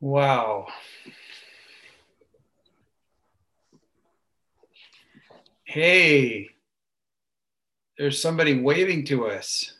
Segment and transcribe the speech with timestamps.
[0.00, 0.68] Wow.
[5.64, 6.50] Hey,
[7.98, 9.74] there's somebody waving to us.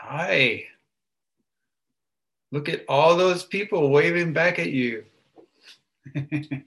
[0.00, 0.64] Hi.
[2.50, 5.04] Look at all those people waving back at you.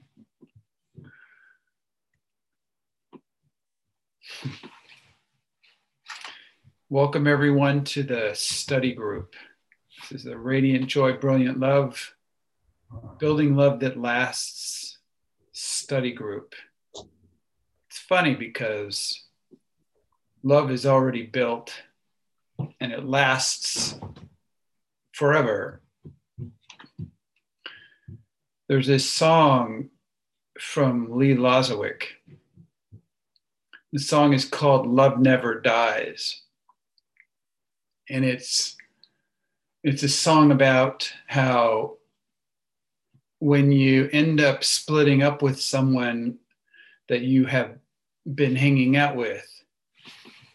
[6.88, 9.34] Welcome, everyone, to the study group.
[10.10, 12.14] This is the Radiant Joy, Brilliant Love,
[13.18, 14.98] Building Love That Lasts
[15.52, 16.54] study group.
[17.88, 19.24] It's funny because
[20.42, 21.72] love is already built
[22.80, 23.94] and it lasts
[25.12, 25.82] forever.
[28.68, 29.90] There's this song
[30.58, 32.04] from Lee Lozowick.
[33.92, 36.42] The song is called Love Never Dies.
[38.08, 38.76] And it's
[39.82, 41.96] it's a song about how
[43.40, 46.38] when you end up splitting up with someone
[47.08, 47.78] that you have
[48.34, 49.46] been hanging out with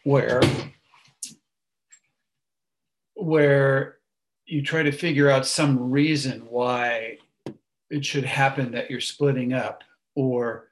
[0.04, 0.42] where
[3.16, 3.98] where
[4.46, 7.18] you try to figure out some reason why
[7.90, 10.70] it should happen that you're splitting up or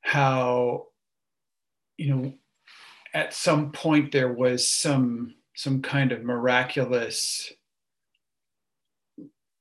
[0.00, 0.86] how
[1.96, 2.34] you know
[3.14, 7.52] at some point there was some some kind of miraculous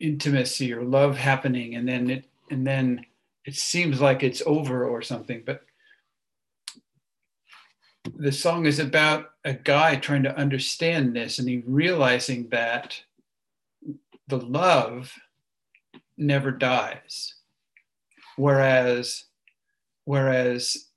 [0.01, 3.05] intimacy or love happening and then it and then
[3.45, 5.63] it seems like it's over or something but
[8.15, 12.99] the song is about a guy trying to understand this and he realizing that
[14.27, 15.13] the love
[16.17, 17.35] never dies.
[18.37, 19.25] Whereas
[20.05, 20.87] whereas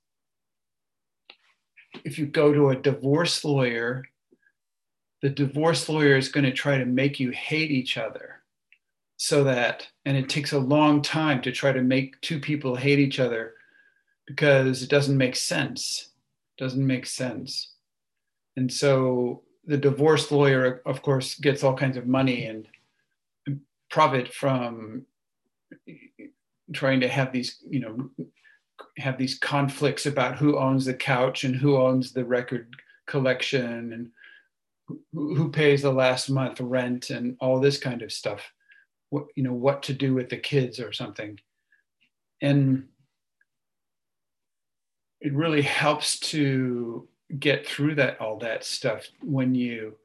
[2.03, 4.03] if you go to a divorce lawyer
[5.21, 8.41] the divorce lawyer is going to try to make you hate each other
[9.17, 12.99] so that and it takes a long time to try to make two people hate
[12.99, 13.53] each other
[14.27, 16.09] because it doesn't make sense.
[16.57, 17.73] Doesn't make sense.
[18.57, 22.67] And so the divorce lawyer of course gets all kinds of money and
[23.89, 25.05] profit from
[26.73, 28.09] trying to have these you know
[28.97, 32.75] have these conflicts about who owns the couch and who owns the record
[33.07, 34.09] collection and
[35.13, 38.51] who pays the last month rent and all this kind of stuff
[39.15, 41.39] what you know what to do with the kids or something.
[42.41, 42.87] And
[45.21, 47.07] it really helps to
[47.39, 49.95] get through that all that stuff when you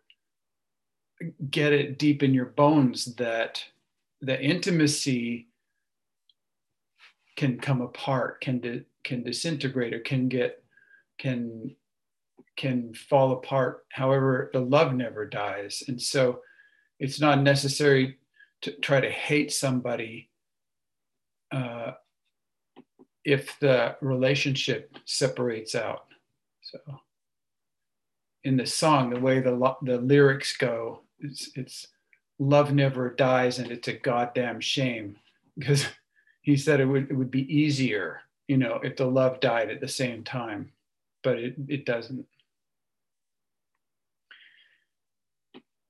[1.51, 3.63] get it deep in your bones that
[4.23, 5.49] the intimacy
[7.37, 10.63] can come apart can di- can disintegrate or can get
[11.19, 11.75] can
[12.57, 15.83] can fall apart however the love never dies.
[15.89, 16.41] And so
[16.99, 18.19] it's not necessary
[18.63, 20.31] to try to hate somebody
[21.53, 21.93] uh,
[23.25, 26.07] if the relationship separates out.
[26.63, 26.79] So,
[28.45, 31.87] in the song, the way the the lyrics go, it's it's
[32.39, 35.17] love never dies, and it's a goddamn shame
[35.59, 35.87] because
[36.43, 39.81] he said it would it would be easier, you know, if the love died at
[39.81, 40.73] the same time,
[41.23, 42.27] but it it doesn't.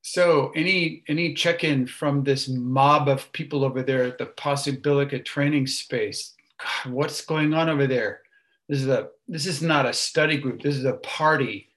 [0.03, 5.67] So, any any check-in from this mob of people over there at the Possibilica training
[5.67, 6.35] space?
[6.59, 8.23] God, what's going on over there?
[8.69, 10.63] This is a this is not a study group.
[10.63, 11.69] This is a party.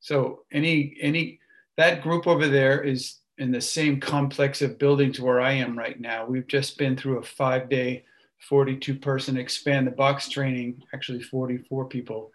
[0.00, 1.40] So, any any
[1.76, 6.00] that group over there is in the same complex of buildings where I am right
[6.00, 6.24] now.
[6.26, 8.04] We've just been through a five-day,
[8.50, 10.82] 42-person expand the box training.
[10.94, 12.30] Actually, 44 people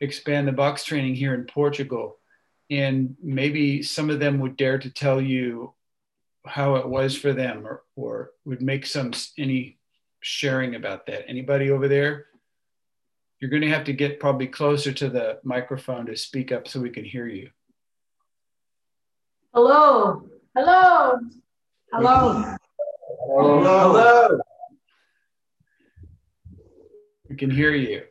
[0.00, 2.19] expand the box training here in Portugal
[2.70, 5.74] and maybe some of them would dare to tell you
[6.46, 9.78] how it was for them or, or would make some any
[10.20, 11.28] sharing about that.
[11.28, 12.26] Anybody over there?
[13.40, 16.80] You're going to have to get probably closer to the microphone to speak up so
[16.80, 17.50] we can hear you.
[19.52, 20.22] Hello.
[20.54, 21.18] Hello.
[21.92, 22.56] Hello.
[23.26, 23.62] Hello.
[23.62, 24.40] Hello.
[27.28, 28.02] We can hear you.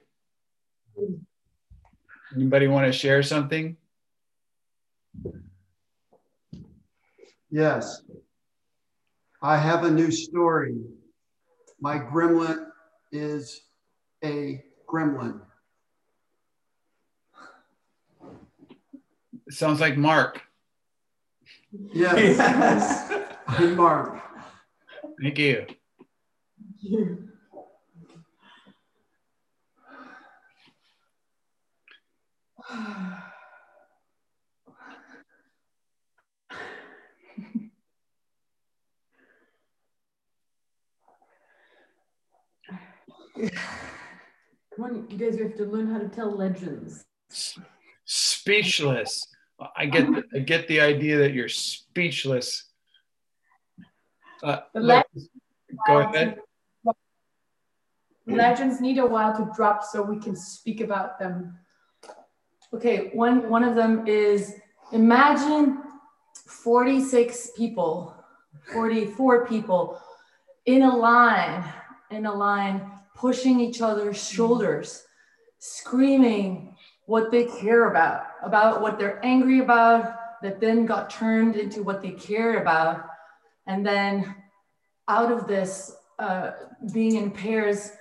[2.36, 3.78] Anybody want to share something
[7.52, 8.02] Yes.
[9.42, 10.76] I have a new story.
[11.80, 12.68] My gremlin
[13.12, 13.62] is
[14.24, 15.42] a gremlin.
[19.48, 20.42] It sounds like Mark.
[21.72, 22.38] Yes.
[22.38, 23.12] yes.
[23.48, 24.22] I'm Mark.
[25.22, 25.66] Thank you.
[44.76, 47.06] Come on, you guys have to learn how to tell legends.
[48.06, 49.26] Speechless.
[49.76, 52.66] I get the, I get the idea that you're speechless.
[54.42, 56.40] Uh, go ahead.
[58.26, 61.58] Legends need a while to drop so we can speak about them.
[62.74, 64.56] Okay, one one of them is
[64.92, 65.82] imagine
[66.46, 68.16] 46 people,
[68.72, 70.00] 44 people
[70.66, 71.64] in a line,
[72.12, 75.04] in a line, pushing each other's shoulders,
[75.60, 76.76] screaming
[77.06, 82.02] what they care about, about what they're angry about, that then got turned into what
[82.02, 83.06] they care about.
[83.68, 84.36] And then
[85.08, 86.52] out of this, uh,
[86.94, 87.92] being in pairs,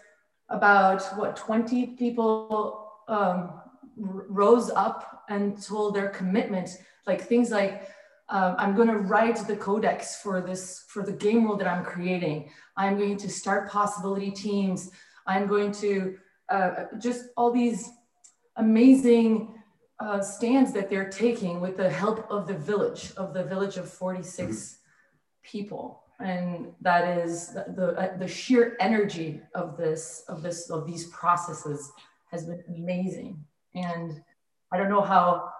[0.48, 3.60] about what 20 people um,
[3.96, 6.70] rose up and told their commitment,
[7.06, 7.88] like things like,
[8.30, 11.84] um, I'm going to write the codex for this for the game world that I'm
[11.84, 12.50] creating.
[12.76, 14.90] I'm going to start possibility teams.
[15.28, 16.16] I'm going to
[16.48, 17.88] uh, just all these
[18.56, 19.54] amazing
[20.00, 23.88] uh, stands that they're taking with the help of the village of the village of
[23.88, 24.78] 46
[25.42, 26.02] people.
[26.20, 31.06] And that is the, the, uh, the sheer energy of this of this of these
[31.06, 31.92] processes
[32.32, 33.44] has been amazing.
[33.74, 34.20] And
[34.72, 35.50] i don't know how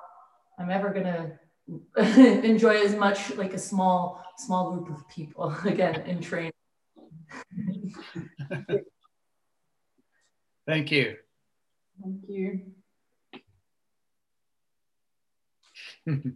[0.59, 1.05] i'm ever going
[1.97, 6.53] to enjoy as much like a small small group of people again in training
[10.69, 11.17] thank you.
[12.01, 12.61] Thank you.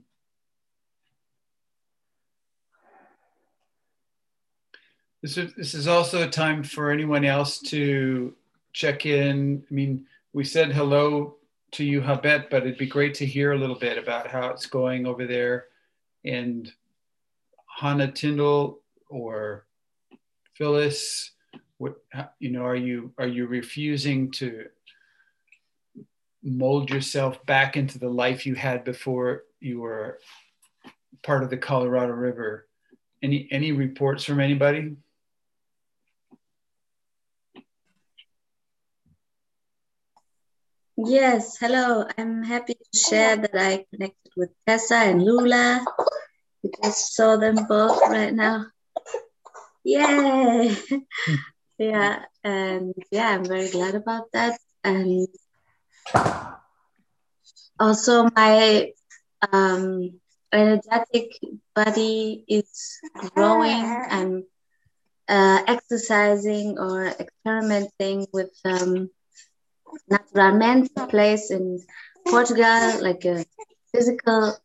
[5.22, 8.34] This is this is also a time for anyone else to
[8.72, 9.64] check in.
[9.70, 11.36] I mean we said hello
[11.72, 14.66] to you, Habet, but it'd be great to hear a little bit about how it's
[14.66, 15.66] going over there.
[16.24, 16.70] And
[17.68, 19.66] Hannah Tyndall or
[20.54, 21.30] Phyllis,
[21.82, 21.96] what
[22.38, 24.66] you know, are you are you refusing to
[26.44, 30.20] mold yourself back into the life you had before you were
[31.24, 32.68] part of the Colorado River?
[33.20, 34.94] Any any reports from anybody?
[40.96, 42.06] Yes, hello.
[42.16, 45.84] I'm happy to share that I connected with Tessa and Lula.
[46.62, 48.66] We just saw them both right now.
[49.82, 50.76] Yay!
[51.82, 54.58] yeah, and yeah, I'm very glad about that.
[54.84, 55.26] And
[57.78, 58.92] also, my
[59.52, 60.20] um,
[60.52, 61.32] energetic
[61.74, 63.00] body is
[63.34, 63.82] growing.
[64.10, 64.44] I'm
[65.28, 69.10] uh, exercising or experimenting with um,
[70.08, 71.78] Naturalmente place in
[72.26, 73.44] Portugal, like a
[73.92, 74.56] physical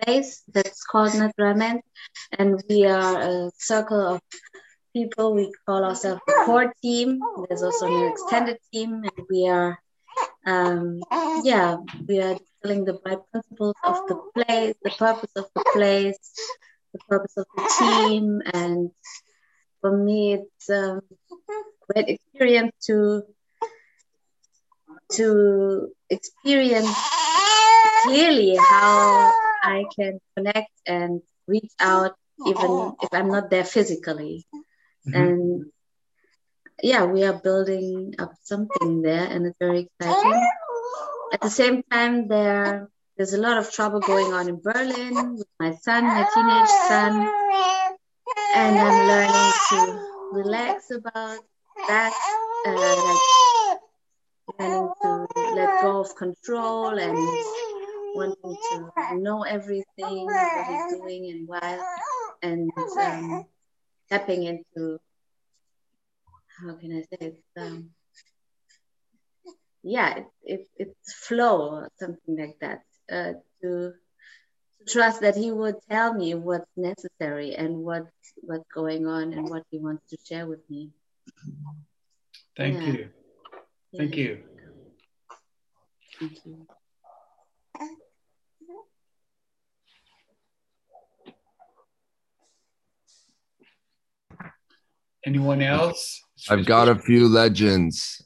[0.00, 1.84] place that's called Naturalmente.
[2.38, 4.20] And we are a circle of
[4.92, 5.34] people.
[5.34, 7.20] We call ourselves the core team.
[7.48, 9.78] There's also an extended team, and we are,
[10.46, 11.00] um,
[11.44, 11.76] yeah,
[12.06, 16.18] we are telling the bright principles of the place, the purpose of the place,
[16.92, 18.42] the purpose of the team.
[18.52, 18.90] And
[19.80, 21.00] for me, it's a
[21.88, 23.22] great experience to
[25.12, 26.94] to experience
[28.02, 29.32] clearly how
[29.62, 32.14] I can connect and reach out
[32.46, 34.46] even if I'm not there physically.
[35.08, 35.22] Mm-hmm.
[35.22, 35.64] And
[36.82, 40.50] yeah, we are building up something there and it's very exciting.
[41.32, 45.48] At the same time, there there's a lot of trouble going on in Berlin with
[45.58, 47.28] my son, my teenage son.
[48.54, 49.78] And I'm learning to
[50.32, 51.40] relax about
[51.88, 52.12] that.
[52.66, 53.80] Uh, like
[54.60, 57.18] learning to let go of control and
[58.14, 61.78] wanting to know everything, what he's doing and why,
[62.42, 63.46] and um,
[64.10, 64.98] tapping into
[66.60, 67.42] how can I say it?
[67.56, 67.90] Um,
[69.82, 72.82] yeah, it, it, it's flow or something like that.
[73.10, 78.06] Uh, to, to trust that he would tell me what's necessary and what
[78.42, 80.90] what's going on and what he wants to share with me.
[82.56, 82.86] Thank yeah.
[82.86, 83.08] you.
[83.96, 84.42] Thank you.
[86.18, 86.66] Thank you.
[95.26, 96.20] Anyone else?
[96.48, 98.22] I've got a few legends.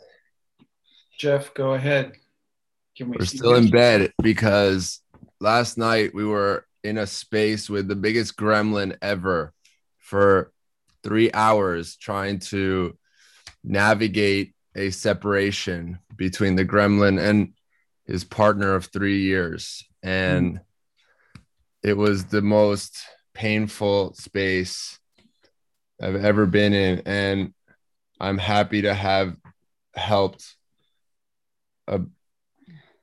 [1.19, 2.13] Jeff, go ahead.
[2.97, 5.01] Can we We're still in bed because
[5.41, 9.53] last night we were in a space with the biggest gremlin ever
[9.99, 10.53] for
[11.03, 12.97] three hours trying to
[13.65, 17.55] navigate a separation between the gremlin and
[18.05, 19.85] his partner of three years.
[20.03, 21.41] And mm.
[21.83, 22.99] it was the most
[23.35, 24.99] painful space
[26.03, 27.03] I've ever been in.
[27.07, 27.55] And
[28.21, 29.37] I'm happy to have
[29.95, 30.57] helped
[31.87, 32.01] a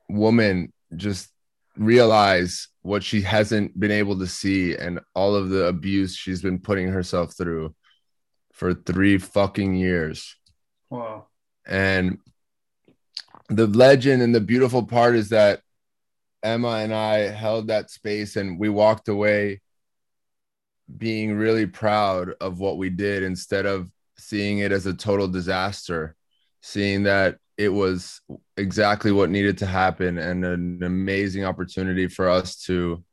[0.10, 1.30] woman just
[1.78, 6.60] realize what she hasn't been able to see and all of the abuse she's been
[6.60, 7.74] putting herself through
[8.54, 10.36] for three fucking years.
[10.90, 11.28] Wow.
[11.66, 12.18] And
[13.48, 15.62] the legend and the beautiful part is that
[16.44, 19.62] Emma and I held that space and we walked away
[20.98, 26.16] being really proud of what we did instead of seeing it as a total disaster,
[26.62, 28.22] seeing that it was
[28.58, 33.04] exactly what needed to happen and an amazing opportunity for us to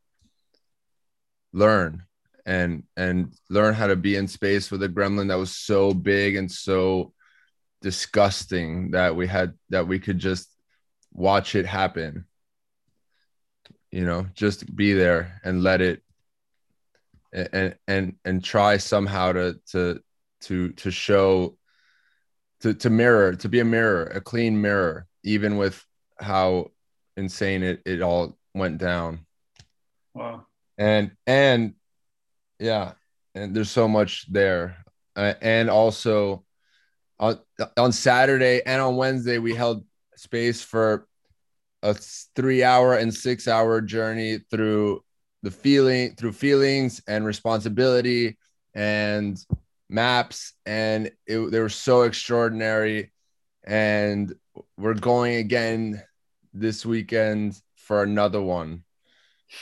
[1.52, 2.04] learn
[2.44, 6.36] and and learn how to be in space with a gremlin that was so big
[6.36, 7.12] and so
[7.82, 10.48] disgusting that we had that we could just
[11.12, 12.24] watch it happen
[13.90, 16.02] you know just be there and let it
[17.32, 20.00] and and and try somehow to to
[20.42, 21.56] to to show
[22.60, 25.84] to to mirror to be a mirror a clean mirror even with
[26.18, 26.70] how
[27.16, 29.26] insane it, it all went down.
[30.14, 30.46] Wow.
[30.78, 31.74] And and
[32.58, 32.92] yeah
[33.34, 34.76] and there's so much there.
[35.14, 36.44] Uh, and also
[37.18, 37.38] on
[37.78, 39.82] on saturday and on wednesday we held
[40.14, 41.08] space for
[41.82, 41.94] a
[42.34, 45.02] three hour and six hour journey through
[45.46, 48.36] the feeling through feelings and responsibility
[48.74, 49.38] and
[49.88, 50.54] maps.
[50.66, 53.12] And it, they were so extraordinary.
[53.64, 54.34] And
[54.76, 56.02] we're going again
[56.52, 58.82] this weekend for another one.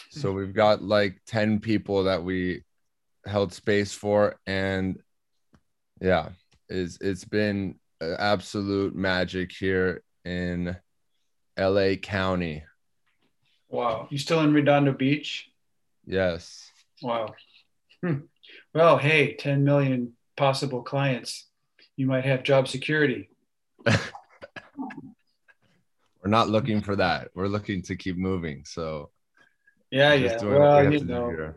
[0.09, 2.62] So we've got like 10 people that we
[3.26, 4.37] held space for.
[4.47, 4.99] And
[6.00, 6.31] yeah
[6.71, 10.75] it's it's been absolute magic here in
[11.59, 12.64] la county.
[13.69, 14.09] Wow.
[14.11, 15.50] You still in redondo beach
[16.06, 16.70] yes.
[17.02, 17.34] Wow.
[18.02, 18.20] Hmm.
[18.75, 21.49] well hey 10 million possible clients.
[21.96, 23.30] You might have job security.
[23.87, 24.00] We're
[26.30, 27.28] not looking for that.
[27.34, 29.11] We're looking to keep moving so
[29.90, 30.42] yeah yeah.
[30.42, 31.54] well you know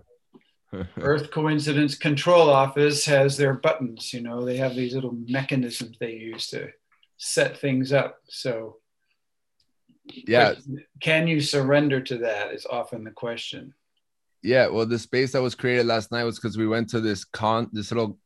[0.99, 4.45] earth coincidence control office has their buttons you know.
[4.45, 6.69] They have these little mechanisms they use to
[7.17, 8.77] set things up so
[10.05, 10.53] yeah.
[11.01, 13.73] Can you surrender to that is often the question
[14.43, 17.25] yeah well the space that was created last night was because we went to this
[17.25, 18.17] con this little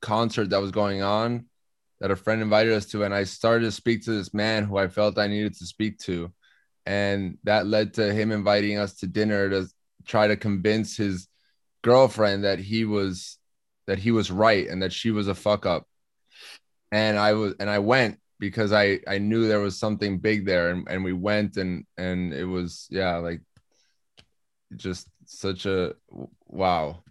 [0.00, 1.46] concert that was going on
[2.00, 4.76] that a friend invited us to and i started to speak to this man who
[4.76, 6.32] i felt i needed to speak to
[6.86, 9.68] and that led to him inviting us to dinner to
[10.06, 11.28] try to convince his
[11.82, 13.38] girlfriend that he was
[13.86, 15.86] that he was right and that she was a fuck up.
[16.90, 20.70] And i was and i went because i i knew there was something big there
[20.70, 23.42] and, and we went and and it was yeah like
[24.76, 25.94] just such a
[26.46, 27.02] wow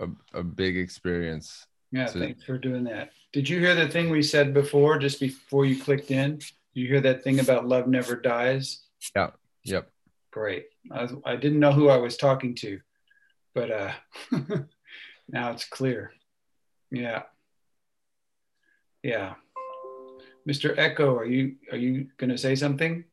[0.00, 3.10] a, a big experience yeah to, thanks for doing that.
[3.32, 6.40] Did you hear the thing we said before just before you clicked in?
[6.72, 8.80] You hear that thing about love never dies?
[9.14, 9.30] Yeah
[9.64, 9.90] yep.
[10.30, 10.66] Great.
[10.90, 12.80] I, was, I didn't know who i was talking to
[13.54, 13.92] but uh
[15.28, 16.12] now it's clear.
[16.90, 17.22] Yeah.
[19.02, 19.34] Yeah.
[20.48, 23.04] Mr echo are you are you going to say something?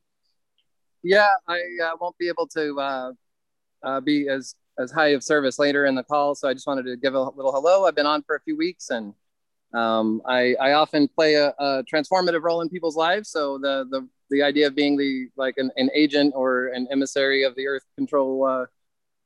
[1.04, 3.12] Yeah i uh, won't be able to uh,
[3.84, 6.36] uh, be as as high of service later in the call.
[6.36, 7.86] So I just wanted to give a little hello.
[7.86, 9.14] I've been on for a few weeks and
[9.74, 13.30] um, I, I often play a, a, transformative role in people's lives.
[13.30, 17.44] So the, the, the idea of being the like an, an agent or an emissary
[17.44, 18.66] of the Earth Control uh,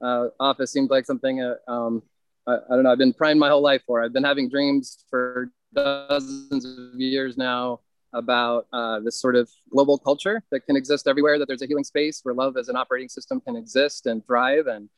[0.04, 2.04] uh, Office seems like something uh, um,
[2.48, 2.92] I, I, don't know.
[2.92, 4.04] I've been primed my whole life for.
[4.04, 7.82] I've been having dreams for dozens of years now
[8.14, 11.38] about uh, this sort of global culture that can exist everywhere.
[11.40, 14.68] That there's a healing space where love as an operating system can exist and thrive
[14.68, 14.90] and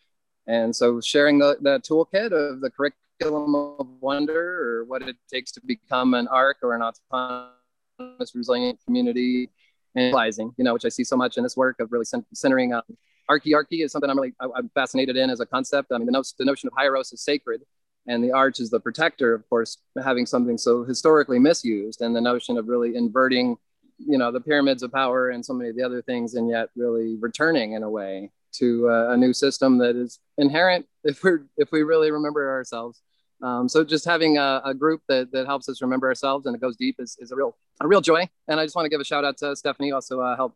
[0.48, 5.51] and so sharing the, the toolkit of the curriculum of wonder or what it takes
[5.51, 9.50] to become an ARC or an autonomous resilient community
[9.96, 12.74] and realizing, you know, which I see so much in this work of really centering
[12.74, 12.82] um,
[13.30, 15.91] archiarchy is something I'm really, I, am fascinated in as a concept.
[15.91, 17.62] I mean, the, no, the notion of hieros is sacred
[18.08, 22.22] and the arch is the protector, of course, having something so historically misused and the
[22.22, 23.58] notion of really inverting,
[23.98, 26.70] you know, the pyramids of power and so many of the other things and yet
[26.75, 31.46] really returning in a way to uh, a new system that is inherent if we're
[31.58, 33.01] if we really remember ourselves.
[33.41, 36.62] Um, so just having a, a, group that, that helps us remember ourselves and it
[36.62, 38.29] goes deep is, is a real a real joy.
[38.48, 39.91] And I just want to give a shout out to Stephanie.
[39.91, 40.55] Also uh, help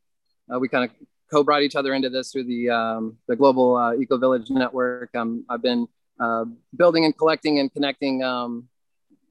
[0.54, 0.92] uh, we kind of
[1.32, 5.16] co-brought each other into this through the um, the global uh, eco village network.
[5.16, 5.88] Um, I've been
[6.20, 6.46] uh,
[6.76, 8.68] building and collecting and connecting um,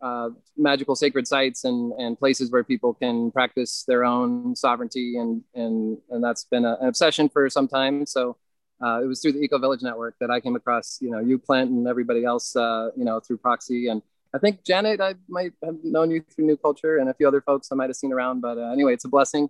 [0.03, 5.43] uh, magical sacred sites and, and places where people can practice their own sovereignty and
[5.55, 8.05] and and that's been a, an obsession for some time.
[8.07, 8.37] So
[8.85, 11.39] uh, it was through the Eco Village Network that I came across, you know, you,
[11.39, 13.89] Clint, and everybody else, uh, you know, through Proxy.
[13.89, 14.03] And
[14.35, 17.41] I think Janet, I might have known you through New Culture, and a few other
[17.41, 18.41] folks I might have seen around.
[18.41, 19.49] But uh, anyway, it's a blessing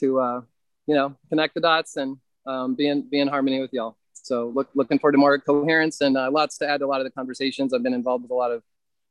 [0.00, 0.40] to uh,
[0.86, 3.96] you know, connect the dots and um, be in be in harmony with y'all.
[4.22, 7.00] So look looking forward to more coherence and uh, lots to add to a lot
[7.00, 7.74] of the conversations.
[7.74, 8.62] I've been involved with a lot of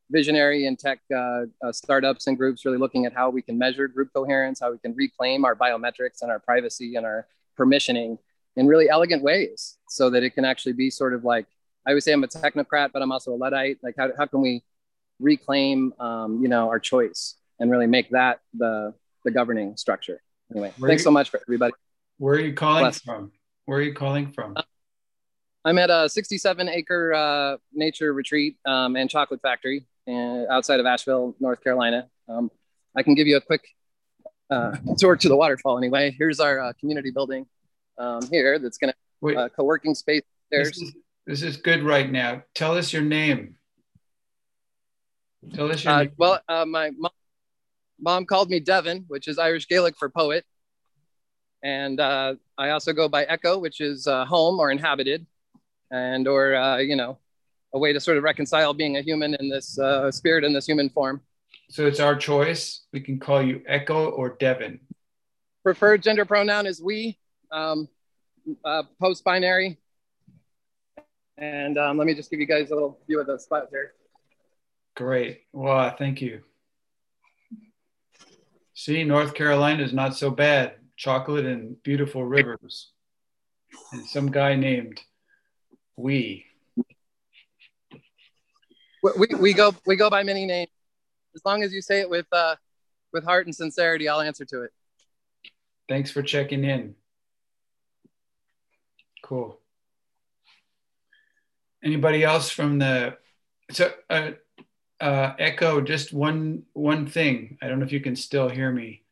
[0.10, 3.88] visionary and tech uh, uh, startups and groups, really looking at how we can measure
[3.88, 7.28] group coherence, how we can reclaim our biometrics and our privacy and our
[7.58, 8.18] permissioning
[8.56, 11.46] in really elegant ways, so that it can actually be sort of like
[11.86, 13.78] I always say I'm a technocrat, but I'm also a luddite.
[13.84, 14.64] Like how how can we
[15.20, 20.22] reclaim um, you know our choice and really make that the the governing structure.
[20.52, 21.74] Anyway, where thanks you, so much for everybody.
[22.18, 23.02] Where are you calling Bless.
[23.02, 23.32] from?
[23.66, 24.54] Where are you calling from?
[24.56, 24.64] Uh,
[25.64, 30.86] I'm at a 67 acre uh, nature retreat um, and chocolate factory in, outside of
[30.86, 32.10] Asheville, North Carolina.
[32.28, 32.50] Um,
[32.96, 33.68] I can give you a quick
[34.50, 36.16] uh, tour to the waterfall anyway.
[36.18, 37.46] Here's our uh, community building
[37.98, 40.24] um, here that's going to uh, co-working space.
[40.50, 40.96] There's this is,
[41.28, 42.44] this is good right now.
[42.56, 43.56] Tell us your name.
[45.54, 46.12] Tell us your uh, name.
[46.18, 47.12] Well, uh, my mom,
[48.00, 50.44] mom called me Devin, which is Irish Gaelic for poet.
[51.64, 55.28] And uh, I also go by Echo, which is uh, home or inhabited,
[55.92, 57.20] and or uh, you know,
[57.74, 60.66] a way to sort of reconcile being a human in this uh, spirit in this
[60.66, 61.22] human form.
[61.70, 62.86] So it's our choice.
[62.92, 64.80] We can call you Echo or Devin.
[65.64, 67.18] Preferred gender pronoun is we.
[67.52, 67.88] Um,
[68.66, 69.78] uh, post binary.
[71.38, 73.94] And um, let me just give you guys a little view of the spot here.
[74.96, 75.42] Great.
[75.54, 76.42] Wow, thank you.
[78.74, 80.76] See, North Carolina is not so bad.
[80.98, 82.92] Chocolate and beautiful rivers.
[83.92, 85.00] And some guy named
[85.96, 86.46] We.
[89.04, 90.70] We, we go we go by many names.
[91.36, 92.56] As long as you say it with uh,
[93.14, 94.72] with heart and sincerity, I'll answer to it.
[95.90, 96.96] Thanks for checking in.
[99.24, 99.60] Cool.
[101.84, 103.18] Anybody else from the
[103.72, 104.32] so uh,
[105.00, 107.58] uh, echo just one one thing.
[107.62, 109.04] I don't know if you can still hear me,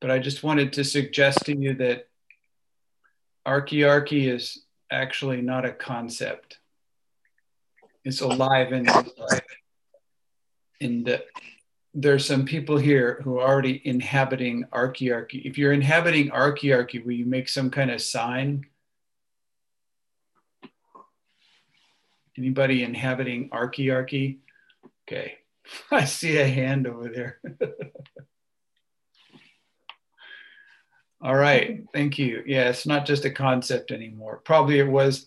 [0.00, 2.08] but I just wanted to suggest to you that
[3.46, 6.58] archiarchy is actually not a concept.
[8.04, 8.88] It's alive and
[10.80, 11.22] and the,
[11.92, 15.44] there's some people here who are already inhabiting archiarchy.
[15.44, 18.66] If you're inhabiting archiarchy, will you make some kind of sign?
[22.38, 24.38] Anybody inhabiting archiarchy?
[25.06, 25.38] Okay.
[25.90, 27.40] I see a hand over there.
[31.22, 31.84] All right.
[31.92, 32.42] Thank you.
[32.46, 34.40] Yeah, it's not just a concept anymore.
[34.44, 35.26] Probably it was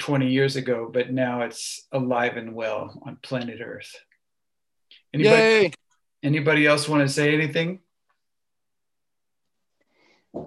[0.00, 3.92] 20 years ago, but now it's alive and well on planet Earth.
[5.12, 5.72] Anybody, Yay!
[6.22, 7.80] anybody else want to say anything?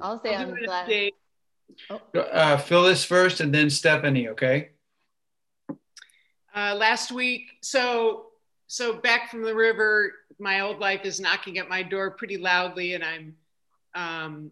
[0.02, 1.12] I'll say I'm glad.
[2.14, 4.70] Uh, Phyllis first and then Stephanie, okay?
[6.56, 8.28] Uh, last week, so
[8.68, 12.94] so back from the river, my old life is knocking at my door pretty loudly,
[12.94, 13.36] and I'm
[13.96, 14.52] um,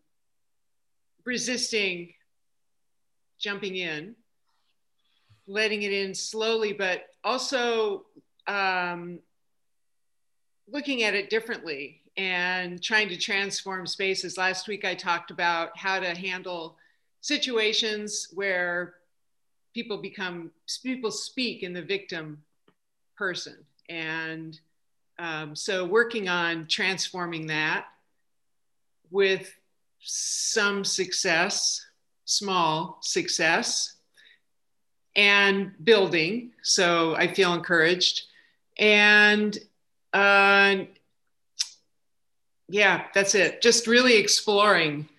[1.26, 2.14] resisting
[3.40, 4.16] jumping in,
[5.48, 8.06] letting it in slowly, but also
[8.48, 9.20] um,
[10.72, 14.38] looking at it differently and trying to transform spaces.
[14.38, 16.76] Last week, I talked about how to handle
[17.22, 18.96] situations where
[19.74, 20.52] people become
[20.84, 22.42] people speak in the victim
[23.16, 23.56] person
[23.88, 24.60] and
[25.20, 27.86] um, so working on transforming that
[29.12, 29.54] with
[30.00, 31.86] some success
[32.30, 33.96] small success
[35.16, 36.52] and building.
[36.62, 38.24] So i feel encouraged.
[38.78, 39.58] And
[40.14, 40.76] uh,
[42.70, 43.62] yeah that's it.
[43.62, 45.10] Just really exploring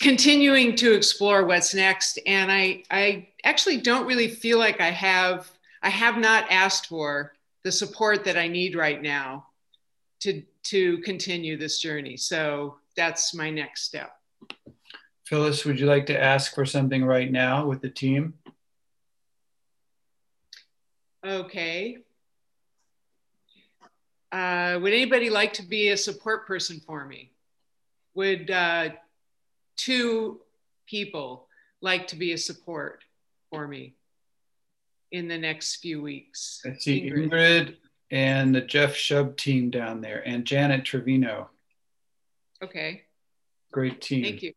[0.00, 2.18] continuing to explore what's next.
[2.26, 5.50] And i i actually don't really feel like i have
[5.82, 9.46] i have not asked for the support that i need right now
[10.24, 12.16] to to continue this journey.
[12.16, 14.16] So that's my next step.
[15.26, 18.34] Phyllis would you like to ask for something right now with the team?
[21.24, 21.98] Okay.
[24.32, 27.30] Uh, would anybody like to be a support person for me?
[28.14, 28.90] Would uh,
[29.76, 30.40] two
[30.86, 31.48] people
[31.80, 33.04] like to be a support
[33.50, 33.94] for me
[35.12, 36.60] in the next few weeks.
[36.64, 37.76] I see Ingrid, Ingrid
[38.10, 41.50] and the Jeff Shub team down there and Janet Trevino.
[42.62, 43.02] Okay.
[43.72, 44.24] Great team.
[44.24, 44.52] Thank you.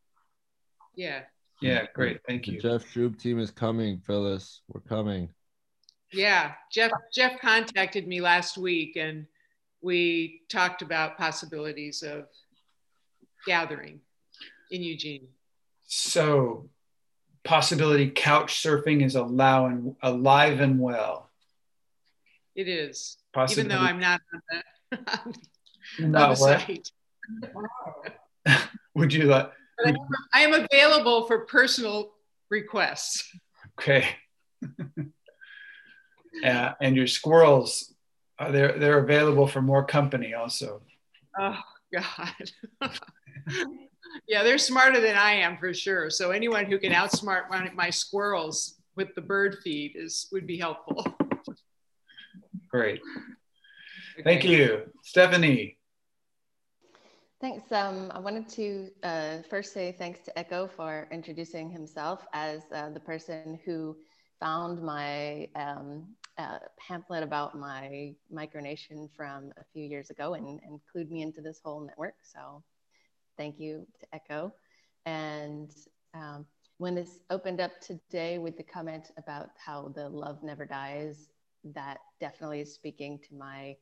[0.96, 1.22] Yeah.
[1.62, 2.20] Yeah, great.
[2.28, 2.62] Thank you.
[2.62, 4.62] The Jeff Shub team is coming, Phyllis.
[4.68, 5.30] We're coming.
[6.14, 9.26] Yeah, Jeff Jeff contacted me last week and
[9.82, 12.26] we talked about possibilities of
[13.46, 14.02] gathering
[14.72, 15.28] in Eugene?
[15.86, 16.70] So,
[17.44, 21.30] possibility couch surfing is allowing alive and well.
[22.56, 23.18] It is,
[23.50, 24.42] even though I'm not on
[24.92, 24.98] the,
[26.04, 26.92] on the site.
[28.96, 29.52] would you like?
[30.34, 32.14] I am available for personal
[32.50, 33.30] requests.
[33.80, 34.08] Okay.
[36.42, 37.94] yeah, and your squirrels,
[38.40, 40.82] uh, they're they're available for more company also.
[41.40, 41.60] Oh
[41.94, 42.92] God.
[44.28, 46.10] yeah, they're smarter than I am for sure.
[46.10, 50.58] So anyone who can outsmart my, my squirrels with the bird feed is would be
[50.58, 51.06] helpful.
[52.70, 53.02] Great.
[54.14, 54.24] Okay.
[54.24, 55.78] Thank you, Stephanie.
[57.40, 57.72] Thanks.
[57.72, 62.90] Um, I wanted to uh, first say thanks to Echo for introducing himself as uh,
[62.90, 63.96] the person who
[64.40, 66.08] found my um,
[66.40, 71.42] uh, pamphlet about my micronation from a few years ago and, and clued me into
[71.42, 72.16] this whole network.
[72.24, 72.64] So
[73.38, 74.54] thank you to Echo.
[75.06, 75.72] And
[76.16, 76.46] um,
[76.80, 81.30] when this opened up today with the comment about how the love never dies,
[81.74, 83.76] that definitely is speaking to my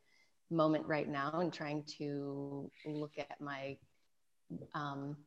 [0.51, 3.77] moment right now and trying to look at my
[4.73, 5.17] um,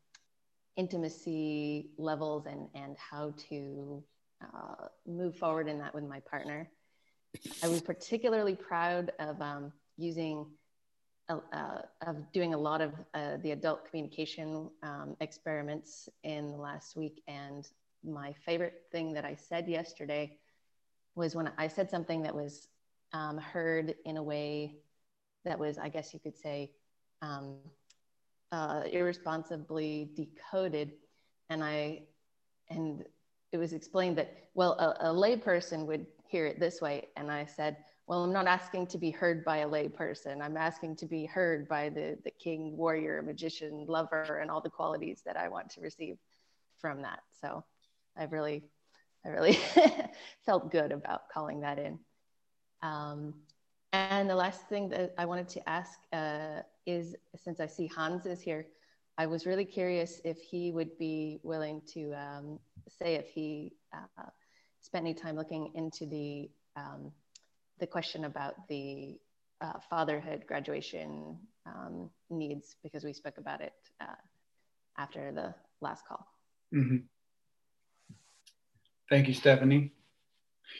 [0.77, 4.03] intimacy levels and, and how to
[4.43, 6.71] uh, move forward in that with my partner.
[7.63, 10.47] I was particularly proud of um, using,
[11.29, 16.97] uh, of doing a lot of uh, the adult communication um, experiments in the last
[16.97, 17.23] week.
[17.27, 17.69] And
[18.05, 20.39] my favorite thing that I said yesterday
[21.19, 22.69] was when I said something that was
[23.13, 24.77] um, heard in a way
[25.45, 26.71] that was, I guess you could say,
[27.21, 27.57] um,
[28.53, 30.93] uh, irresponsibly decoded.
[31.51, 32.03] And I,
[32.71, 33.05] and
[33.53, 37.09] it was explained that, well, a, a layperson would hear it this way.
[37.17, 40.41] And I said, well, I'm not asking to be heard by a layperson.
[40.41, 44.71] I'm asking to be heard by the, the king, warrior, magician, lover, and all the
[44.71, 46.17] qualities that I want to receive
[46.79, 47.21] from that.
[47.41, 47.65] So
[48.17, 48.65] I've really,
[49.25, 49.59] I really
[50.47, 51.99] felt good about calling that in.
[52.83, 53.35] Um,
[53.93, 58.27] and the last thing that I wanted to ask uh, is, since I see Hans
[58.27, 58.67] is here,
[59.17, 64.23] I was really curious if he would be willing to um, say if he uh,
[64.81, 67.11] spent any time looking into the um,
[67.81, 69.19] the question about the
[69.61, 74.15] uh, fatherhood graduation um, needs because we spoke about it uh,
[74.97, 76.27] after the last call.
[76.75, 76.99] Mm-hmm.
[79.09, 79.93] Thank you, Stephanie.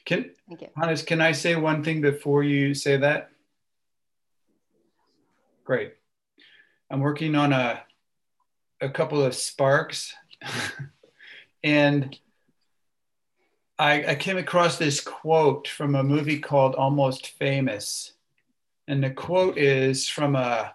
[0.05, 0.69] Can Thank you.
[0.77, 3.31] Hannes, can I say one thing before you say that?
[5.65, 5.95] Great.
[6.91, 7.83] I'm working on a
[8.81, 10.15] a couple of sparks
[11.65, 12.17] and
[13.79, 18.13] I, I came across this quote from a movie called Almost Famous.
[18.89, 20.75] And the quote is from a,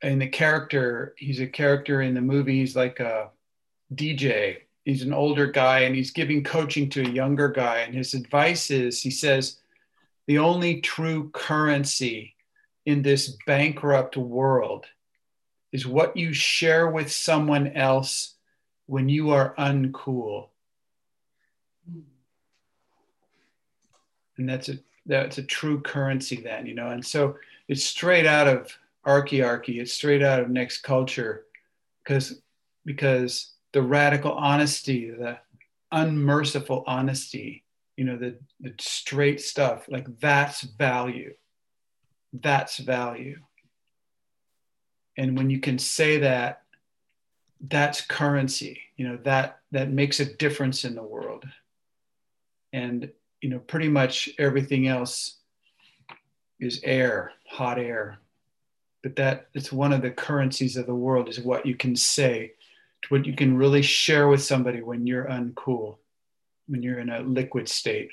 [0.00, 3.30] in the character, he's a character in the movie, he's like a
[3.94, 4.58] DJ.
[4.84, 7.78] He's an older guy and he's giving coaching to a younger guy.
[7.78, 9.60] And his advice is he says,
[10.26, 12.34] the only true currency
[12.86, 14.86] in this bankrupt world
[15.72, 18.34] is what you share with someone else
[18.86, 20.48] when you are uncool.
[24.40, 27.36] and that's a that's a true currency then you know and so
[27.68, 28.74] it's straight out of
[29.06, 31.44] archiarchy it's straight out of next culture
[32.02, 32.40] because
[32.84, 35.38] because the radical honesty the
[35.92, 37.64] unmerciful honesty
[37.96, 41.34] you know the, the straight stuff like that's value.
[42.32, 43.40] That's value.
[45.18, 46.62] And when you can say that
[47.68, 51.44] that's currency you know that that makes a difference in the world.
[52.72, 55.36] And you know, pretty much everything else
[56.58, 58.18] is air, hot air.
[59.02, 62.52] But that it's one of the currencies of the world is what you can say,
[63.08, 65.96] what you can really share with somebody when you're uncool,
[66.66, 68.10] when you're in a liquid state,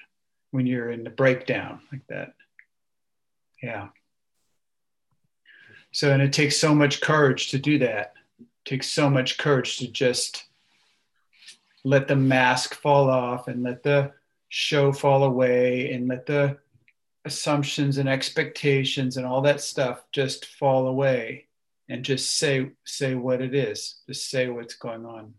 [0.52, 2.34] when you're in the breakdown like that.
[3.62, 3.89] Yeah.
[5.91, 8.13] So, and it takes so much courage to do that.
[8.39, 10.45] It takes so much courage to just
[11.84, 14.12] let the mask fall off and let the
[14.50, 16.58] show fall away and let the
[17.26, 21.47] assumptions and expectations and all that stuff just fall away
[21.89, 25.34] and just say say what it is just say what's going on.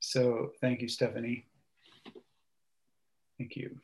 [0.00, 1.46] So thank you stephanie.
[3.38, 3.76] Thank you.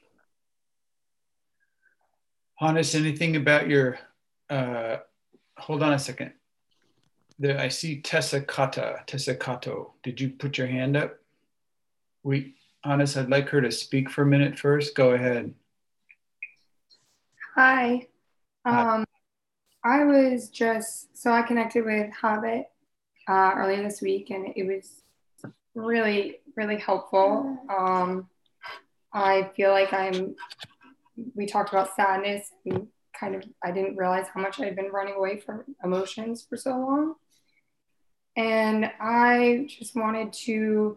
[2.57, 3.99] Hannes, anything about your
[4.51, 4.99] uh,
[5.57, 6.33] hold on a second.
[7.39, 11.17] There, i see tessa kata tessa kato did you put your hand up?
[12.23, 14.95] We Hannes, I'd like her to speak for a minute first.
[14.95, 15.55] Go ahead.
[17.55, 18.07] Hi.
[18.65, 19.05] Um,
[19.85, 22.67] I was just, so I connected with Hobbit
[23.29, 25.03] uh, earlier this week and it was
[25.75, 27.59] really, really helpful.
[27.69, 28.29] Um,
[29.13, 30.37] I feel like I'm,
[31.35, 32.89] we talked about sadness and
[33.19, 36.71] kind of, I didn't realize how much I'd been running away from emotions for so
[36.73, 37.15] long.
[38.37, 40.97] and I just wanted to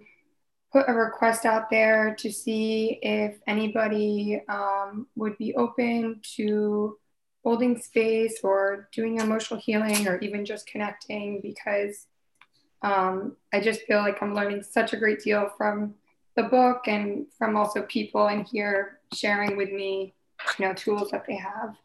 [0.72, 6.98] put a request out there to see if anybody um, would be open to
[7.44, 12.08] holding space or doing emotional healing or even just connecting because
[12.82, 15.94] um, I just feel like I'm learning such a great deal from
[16.36, 20.14] the book and from also people in here sharing with me,
[20.58, 21.76] you know, tools that they have.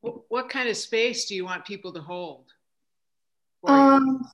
[0.00, 2.46] What kind of space do you want people to hold?
[3.64, 4.24] Um,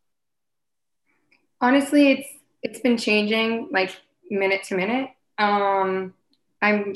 [1.61, 2.29] honestly, it's
[2.62, 3.90] it's been changing like
[4.31, 5.11] minute to minute.
[5.38, 6.14] Um,
[6.62, 6.94] I'm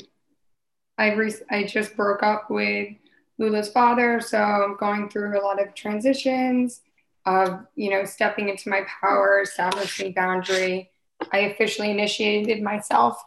[0.97, 2.89] I re- I just broke up with
[3.37, 6.81] Lula's father, so I'm going through a lot of transitions
[7.25, 10.91] of you know stepping into my power, establishing boundary.
[11.31, 13.23] I officially initiated myself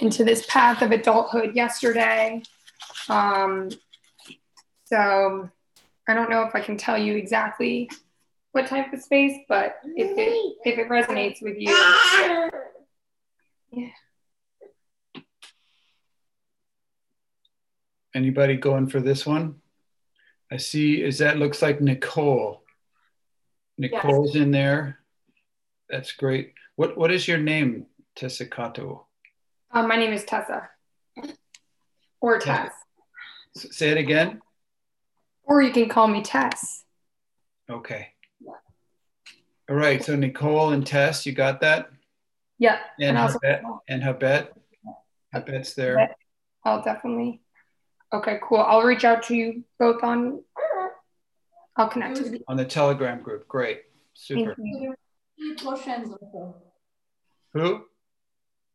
[0.00, 2.42] into this path of adulthood yesterday.
[3.08, 3.70] Um,
[4.84, 5.48] so
[6.08, 7.90] I don't know if I can tell you exactly
[8.52, 11.70] what type of space, but if it if it resonates with you,
[13.72, 13.88] yeah.
[18.16, 19.56] Anybody going for this one?
[20.50, 21.02] I see.
[21.02, 22.62] Is that looks like Nicole?
[23.76, 24.42] Nicole's yes.
[24.42, 25.00] in there.
[25.90, 26.54] That's great.
[26.76, 29.06] What what is your name, Tessa Kato?
[29.70, 30.70] Uh, my name is Tessa.
[32.22, 32.72] Or Tess.
[33.54, 34.40] Say it again.
[35.42, 36.84] Or you can call me Tess.
[37.68, 38.08] Okay.
[39.68, 40.02] All right.
[40.02, 41.90] So Nicole and Tess, you got that?
[42.58, 42.78] Yeah.
[42.98, 43.78] And, and Habet.
[43.88, 44.48] And Habet.
[45.34, 46.16] Habet's there.
[46.64, 47.42] I'll definitely.
[48.12, 48.58] Okay, cool.
[48.58, 50.42] I'll reach out to you both on.
[51.76, 53.46] I'll connect you on the Telegram group.
[53.48, 53.82] Great.
[54.14, 54.56] Super.
[57.52, 57.84] Who?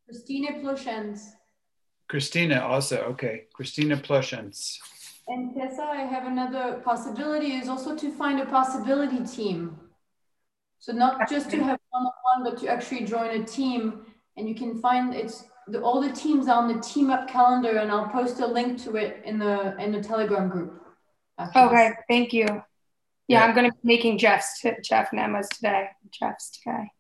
[0.06, 1.32] Christina Plushens.
[2.08, 2.98] Christina also.
[3.04, 3.46] Okay.
[3.54, 4.78] Christina Plushens.
[5.28, 9.80] And Tessa, I have another possibility is also to find a possibility team.
[10.80, 14.82] So not just to have one-on-one, but to actually join a team and you can
[14.82, 18.48] find it's the, all the teams on the team up calendar and I'll post a
[18.48, 20.82] link to it in the in the telegram group.
[21.56, 22.46] Okay, thank you.
[22.48, 22.62] Yeah,
[23.28, 25.88] yeah, I'm gonna be making Jeff's Jeff and Emma's today.
[26.12, 26.92] Jeff's today.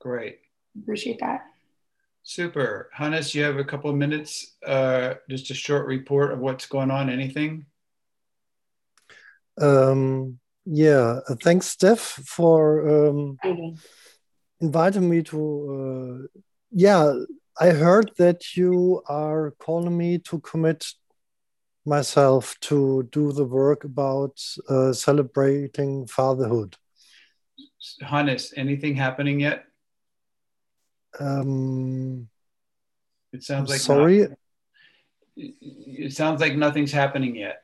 [0.00, 0.38] Great.
[0.80, 1.42] Appreciate that.
[2.24, 2.88] Super.
[2.92, 6.90] Hannes, you have a couple of minutes, uh, just a short report of what's going
[6.90, 7.66] on, anything?
[9.60, 13.38] Um, yeah, uh, thanks, Steph, for um,
[14.60, 16.28] inviting me to.
[16.34, 16.40] Uh,
[16.70, 17.12] yeah,
[17.60, 20.86] I heard that you are calling me to commit
[21.84, 26.76] myself to do the work about uh, celebrating fatherhood.
[28.00, 29.64] Hannes, anything happening yet?
[31.18, 32.28] Um,
[33.32, 34.20] it sounds like sorry.
[34.20, 34.30] Not,
[35.36, 37.62] it sounds like nothing's happening yet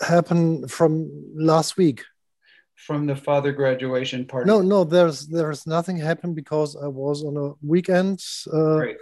[0.00, 2.04] happened from last week
[2.76, 7.36] from the father graduation party no no there's there's nothing happened because i was on
[7.36, 8.96] a weekend uh, Great.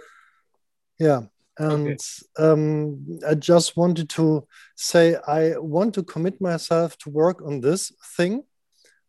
[0.99, 1.21] yeah
[1.57, 1.99] and okay.
[2.37, 7.91] um, i just wanted to say i want to commit myself to work on this
[8.15, 8.43] thing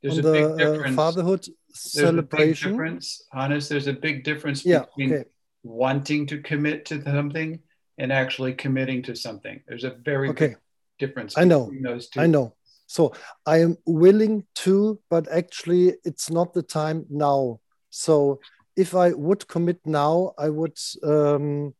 [0.02, 0.92] there's on a the big difference.
[0.92, 5.24] Uh, fatherhood there's celebration a big difference honest there's a big difference yeah, between okay.
[5.62, 7.58] wanting to commit to something
[7.98, 10.48] and actually committing to something there's a very okay.
[10.48, 10.56] big
[10.98, 11.70] difference I know.
[11.82, 12.20] those two.
[12.20, 12.54] I know.
[12.86, 13.12] So
[13.46, 17.60] I am willing to, but actually it's not the time now.
[17.90, 18.40] So
[18.76, 21.74] if I would commit now, I would, um,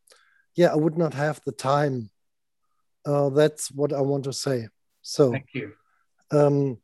[0.55, 2.09] yeah, I would not have the time.
[3.05, 4.69] Uh, that's what I want to say.
[5.01, 5.73] So thank you.
[6.31, 6.79] Um,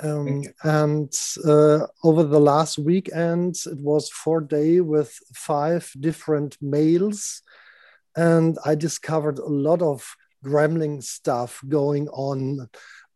[0.00, 1.12] um, and
[1.44, 7.42] uh, over the last weekend, it was four day with five different males,
[8.16, 12.68] and I discovered a lot of gremlin stuff going on.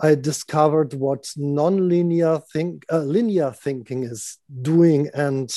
[0.02, 5.54] I discovered what nonlinear think uh, linear thinking is doing, and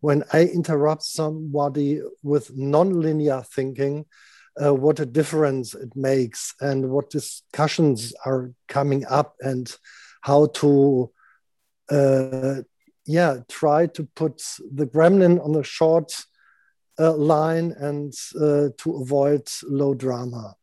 [0.00, 4.06] when I interrupt somebody with nonlinear thinking,
[4.60, 9.72] uh, what a difference it makes, and what discussions are coming up, and
[10.22, 11.12] how to,
[11.88, 12.62] uh,
[13.06, 14.42] yeah, try to put
[14.74, 16.12] the gremlin on the short
[16.98, 20.56] uh, line and uh, to avoid low drama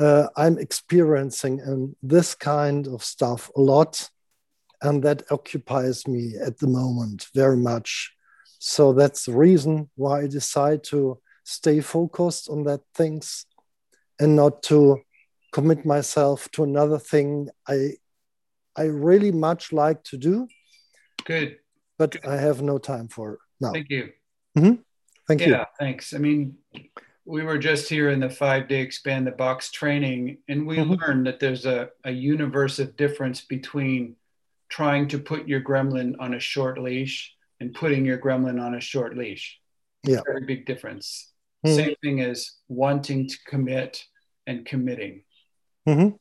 [0.00, 4.08] uh, I'm experiencing in this kind of stuff a lot,
[4.80, 8.12] and that occupies me at the moment very much.
[8.58, 13.46] So that's the reason why I decide to stay focused on that things
[14.18, 15.00] and not to
[15.52, 17.96] commit myself to another thing I
[18.76, 20.48] I really much like to do.
[21.24, 21.58] Good.
[21.98, 22.24] But Good.
[22.24, 23.72] I have no time for it now.
[23.72, 24.10] Thank you.
[24.56, 24.74] Mm-hmm.
[25.26, 25.52] Thank yeah, you.
[25.52, 26.14] Yeah, thanks.
[26.14, 26.56] I mean,
[27.30, 31.00] we were just here in the five day expand the box training, and we Mhm.
[31.00, 34.16] learned that there's a, a universe of difference between
[34.68, 38.80] trying to put your gremlin on a short leash and putting your gremlin on a
[38.80, 39.60] short leash.
[40.02, 40.22] Yeah.
[40.26, 41.32] Very big difference.
[41.64, 41.76] Mhm.
[41.76, 44.04] Same thing as wanting to commit
[44.46, 45.24] and committing.
[45.88, 46.16] Mm-hmm.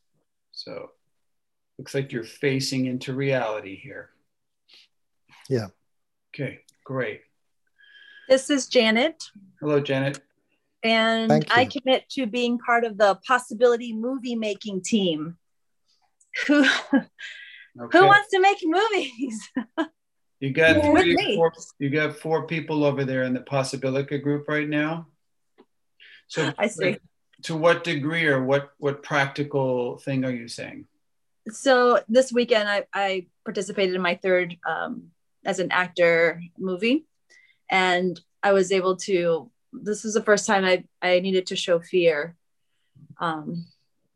[0.52, 0.92] So
[1.80, 4.12] looks like you're facing into reality here.
[5.50, 5.70] Yeah.
[6.36, 7.22] Okay, great.
[8.28, 9.24] This is Janet,
[9.60, 10.20] Hello, Janet.
[10.84, 15.38] And I commit to being part of the possibility movie making team.
[16.48, 16.66] Who
[17.80, 17.98] Okay.
[17.98, 19.50] who wants to make movies?
[20.42, 24.70] You got three, four, you got four people over there in the Possibilica group right
[24.70, 25.08] now.
[26.28, 26.98] So I see.
[27.44, 30.88] To what degree or what what practical thing are you saying?
[31.50, 35.12] So this weekend, I, I participated in my third um,
[35.46, 37.06] as an actor movie,
[37.70, 39.52] and I was able to.
[39.72, 42.36] This is the first time I I needed to show fear,
[43.20, 43.66] um,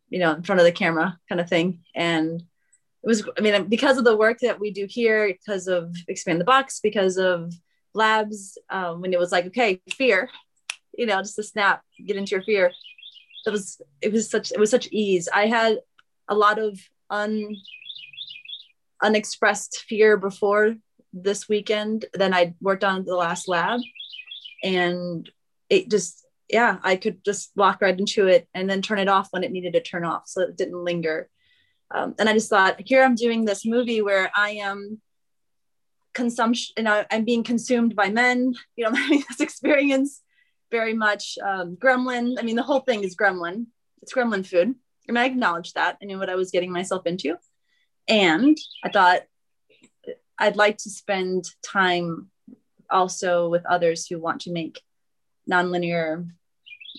[0.09, 3.27] you know, in front of the camera, kind of thing, and it was.
[3.37, 6.79] I mean, because of the work that we do here, because of expand the box,
[6.79, 7.53] because of
[7.93, 10.29] labs, um, when it was like, okay, fear,
[10.97, 12.71] you know, just a snap, get into your fear.
[13.45, 15.29] It was it was such it was such ease.
[15.33, 15.79] I had
[16.27, 17.57] a lot of un
[19.01, 20.75] unexpressed fear before
[21.13, 23.79] this weekend then i worked on the last lab
[24.63, 25.29] and
[25.73, 29.29] it just yeah i could just walk right into it and then turn it off
[29.31, 30.23] when it needed to turn off.
[30.27, 31.29] So it didn't linger.
[31.91, 35.01] Um, and i just thought here i'm doing this movie where i am
[36.13, 38.53] consumption you know i'm being consumed by men.
[38.75, 40.21] You know having this experience
[40.71, 42.35] very much um, gremlin.
[42.39, 43.67] I mean the whole thing is gremlin.
[44.01, 44.75] It's gremlin food.
[45.07, 45.97] I mean, I acknowledged that.
[46.01, 47.35] I knew what I was getting myself into.
[48.07, 49.21] And I thought
[50.37, 52.29] I'd like to spend time
[52.89, 54.81] also with others who want to make
[55.49, 56.27] nonlinear,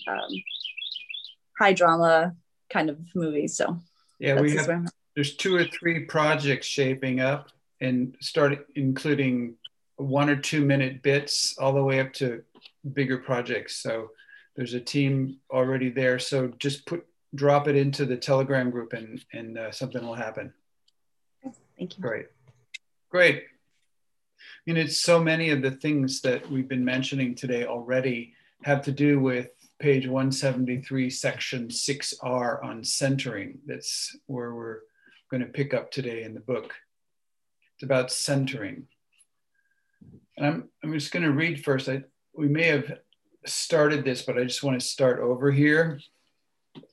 [0.07, 0.43] um,
[1.59, 2.35] high drama
[2.71, 3.55] kind of movies.
[3.57, 3.79] So
[4.19, 7.49] Yeah, we have there's two or three projects shaping up
[7.81, 9.55] and starting including
[9.95, 12.43] one or two minute bits all the way up to
[12.93, 13.77] bigger projects.
[13.77, 14.09] So
[14.55, 16.19] there's a team already there.
[16.19, 20.53] So just put drop it into the Telegram group and and uh, something will happen.
[21.77, 22.01] Thank you.
[22.01, 22.27] Great,
[23.09, 23.43] great.
[24.65, 28.91] Mean, it's so many of the things that we've been mentioning today already have to
[28.91, 33.59] do with page 173, section 6R on centering.
[33.67, 34.79] That's where we're
[35.29, 36.73] going to pick up today in the book.
[37.75, 38.87] It's about centering.
[40.35, 41.87] And I'm, I'm just going to read first.
[41.87, 42.97] I, we may have
[43.45, 45.99] started this, but I just want to start over here.
[46.75, 46.83] It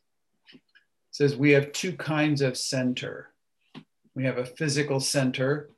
[1.11, 3.31] says we have two kinds of center.
[4.15, 5.71] We have a physical center,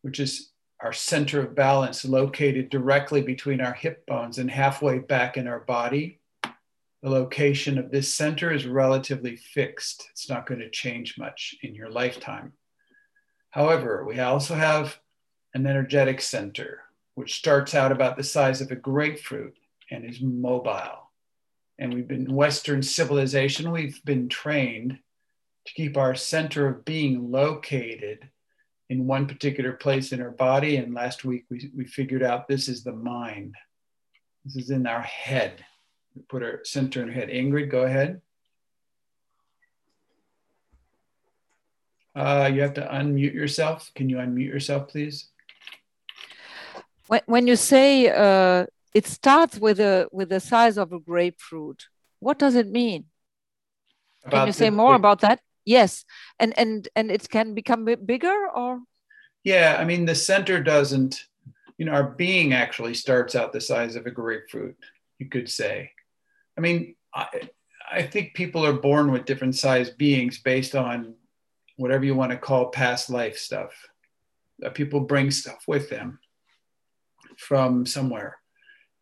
[0.00, 0.49] which is
[0.82, 5.60] our center of balance located directly between our hip bones and halfway back in our
[5.60, 6.20] body.
[7.02, 10.08] The location of this center is relatively fixed.
[10.10, 12.52] It's not going to change much in your lifetime.
[13.50, 14.98] However, we also have
[15.54, 16.82] an energetic center,
[17.14, 19.56] which starts out about the size of a grapefruit
[19.90, 21.10] and is mobile.
[21.78, 24.98] And we've been Western civilization, we've been trained
[25.66, 28.28] to keep our center of being located
[28.90, 30.76] in one particular place in our body.
[30.76, 33.54] And last week we, we figured out this is the mind.
[34.44, 35.64] This is in our head.
[36.16, 37.28] We put our center in our head.
[37.28, 38.20] Ingrid, go ahead.
[42.16, 43.92] Uh, you have to unmute yourself.
[43.94, 45.28] Can you unmute yourself, please?
[47.06, 51.86] When, when you say uh, it starts with a with the size of a grapefruit,
[52.18, 53.04] what does it mean?
[54.24, 55.40] Can About you say the- more about that?
[55.64, 56.04] Yes,
[56.38, 58.80] and and and it can become bigger or
[59.44, 61.24] Yeah, I mean, the center doesn't,
[61.78, 64.76] you know, our being actually starts out the size of a grapefruit,
[65.18, 65.92] you could say.
[66.56, 67.48] I mean, I,
[67.90, 71.14] I think people are born with different sized beings based on
[71.76, 73.72] whatever you want to call past life stuff.
[74.74, 76.18] People bring stuff with them
[77.38, 78.36] from somewhere.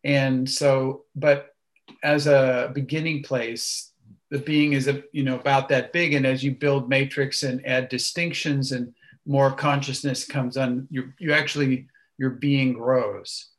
[0.03, 1.53] And so, but
[2.01, 3.88] as a beginning place,
[4.29, 6.13] the being is a, you know about that big.
[6.13, 8.93] And as you build matrix and add distinctions and
[9.25, 13.49] more consciousness comes on you you actually your being grows.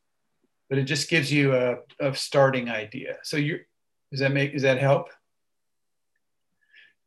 [0.69, 3.17] But it just gives you a, a starting idea.
[3.23, 3.61] So you
[4.11, 5.09] does that make does that help?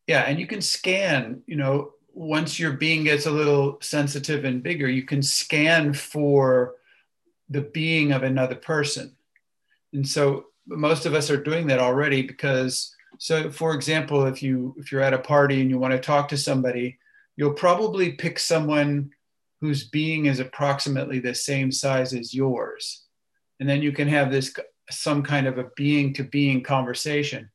[0.07, 4.61] Yeah and you can scan you know once your being gets a little sensitive and
[4.61, 6.75] bigger you can scan for
[7.49, 9.15] the being of another person.
[9.93, 14.75] And so most of us are doing that already because so for example if you
[14.77, 16.97] if you're at a party and you want to talk to somebody
[17.37, 19.09] you'll probably pick someone
[19.61, 23.03] whose being is approximately the same size as yours
[23.59, 24.53] and then you can have this
[24.89, 27.49] some kind of a being to being conversation.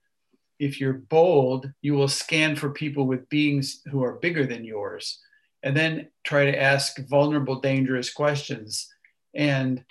[0.58, 5.20] If you're bold, you will scan for people with beings who are bigger than yours
[5.62, 8.88] and then try to ask vulnerable, dangerous questions
[9.34, 9.84] and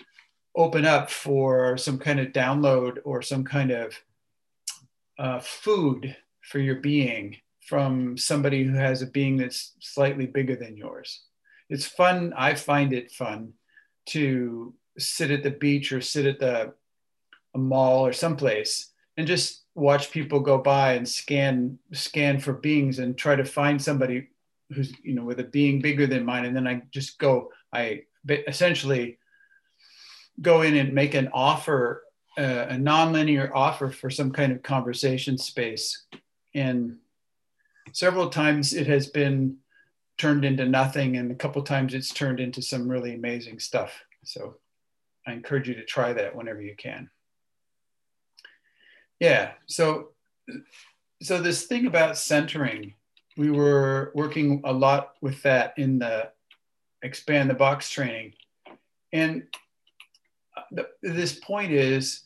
[0.55, 3.93] open up for some kind of download or some kind of
[5.17, 10.77] uh, food for your being from somebody who has a being that's slightly bigger than
[10.77, 11.21] yours.
[11.69, 12.33] It's fun.
[12.37, 13.53] I find it fun
[14.07, 16.73] to sit at the beach or sit at the
[17.55, 23.17] mall or someplace and just watch people go by and scan scan for beings and
[23.17, 24.27] try to find somebody
[24.71, 28.01] who's you know with a being bigger than mine and then i just go i
[28.47, 29.17] essentially
[30.41, 32.03] go in and make an offer
[32.37, 36.03] uh, a nonlinear offer for some kind of conversation space.
[36.53, 36.97] And
[37.93, 39.57] several times it has been
[40.17, 44.03] turned into nothing and a couple times it's turned into some really amazing stuff.
[44.23, 44.57] So
[45.25, 47.09] i encourage you to try that whenever you can.
[49.19, 50.09] Yeah so
[51.21, 52.93] so this thing about centering
[53.37, 56.31] we were working a lot with that in the
[57.03, 58.33] expand the box training.
[59.13, 59.43] And
[60.71, 62.23] the, this point is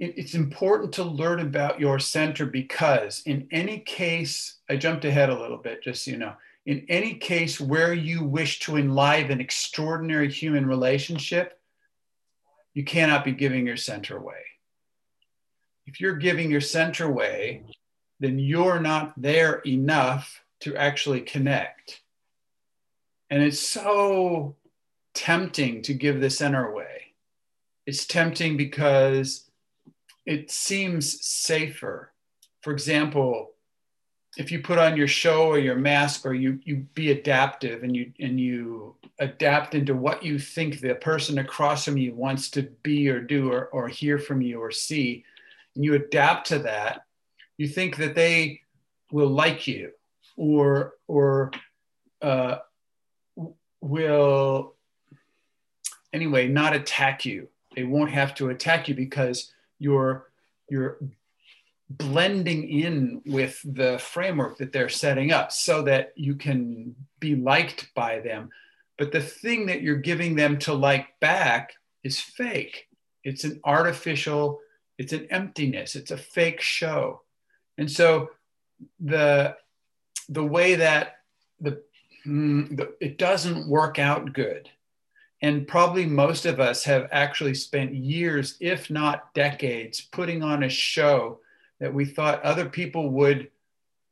[0.00, 5.38] it's important to learn about your center because in any case i jumped ahead a
[5.38, 6.34] little bit just so you know
[6.66, 11.60] in any case where you wish to enliven extraordinary human relationship
[12.74, 14.40] you cannot be giving your center away
[15.90, 17.64] if you're giving your center away,
[18.20, 22.00] then you're not there enough to actually connect.
[23.28, 24.54] And it's so
[25.14, 27.14] tempting to give the center away.
[27.86, 29.49] It's tempting because
[30.30, 32.12] it seems safer.
[32.62, 33.50] For example,
[34.36, 37.96] if you put on your show or your mask or you you be adaptive and
[37.96, 42.62] you and you adapt into what you think the person across from you wants to
[42.84, 45.24] be or do or, or hear from you or see
[45.74, 47.06] and you adapt to that,
[47.58, 48.60] you think that they
[49.10, 49.90] will like you
[50.36, 51.50] or or
[52.22, 52.58] uh,
[53.80, 54.74] will
[56.12, 57.48] anyway not attack you.
[57.74, 60.30] They won't have to attack you because you're
[60.68, 60.98] you're
[61.88, 67.92] blending in with the framework that they're setting up so that you can be liked
[67.96, 68.48] by them.
[68.96, 71.72] But the thing that you're giving them to like back
[72.04, 72.86] is fake.
[73.24, 74.60] It's an artificial
[75.00, 77.22] it's an emptiness it's a fake show
[77.78, 78.30] and so
[79.00, 79.56] the
[80.28, 81.16] the way that
[81.58, 81.82] the,
[82.26, 84.68] mm, the it doesn't work out good
[85.42, 90.68] and probably most of us have actually spent years if not decades putting on a
[90.68, 91.40] show
[91.80, 93.50] that we thought other people would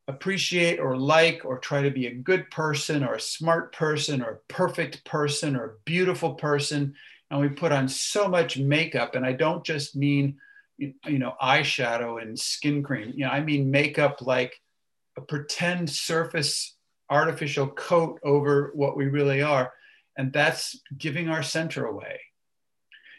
[0.08, 4.30] appreciate or like or try to be a good person or a smart person or
[4.30, 6.94] a perfect person or a beautiful person.
[7.30, 9.14] And we put on so much makeup.
[9.14, 10.38] And i don't just mean
[10.78, 13.12] you know eyeshadow and skin cream.
[13.14, 14.58] You know i mean makeup like
[15.16, 16.74] a pretend surface
[17.10, 19.72] artificial coat over what we really are
[20.18, 22.20] and that's giving our center away.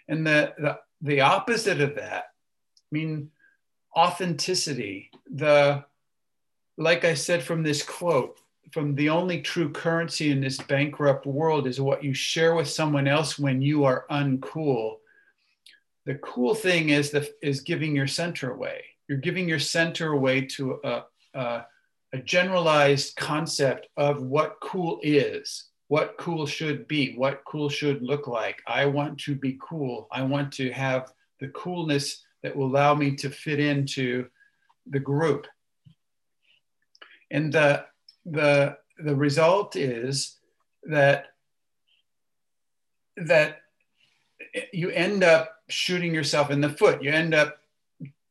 [0.07, 3.31] And the the, the opposite of that i mean
[3.95, 5.85] authenticity the
[6.77, 8.37] like i said from this quote
[8.71, 13.07] from the only true currency in this bankrupt world is what you share with someone
[13.07, 14.97] else when you are uncool.
[16.05, 18.83] The cool thing is the is giving your center away.
[19.07, 21.65] You're giving your center away to a, a,
[22.13, 28.27] a generalized concept of what cool is, what cool should be, what cool should look
[28.27, 28.61] like.
[28.67, 30.07] I want to be cool.
[30.11, 34.27] I want to have the coolness that will allow me to fit into
[34.85, 35.47] the group.
[37.31, 37.85] And the,
[38.23, 40.37] the, the result is
[40.83, 41.25] that,
[43.17, 43.57] that
[44.71, 47.01] you end up shooting yourself in the foot.
[47.01, 47.57] You end up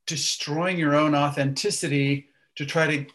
[0.07, 2.28] destroying your own authenticity
[2.59, 3.07] to try to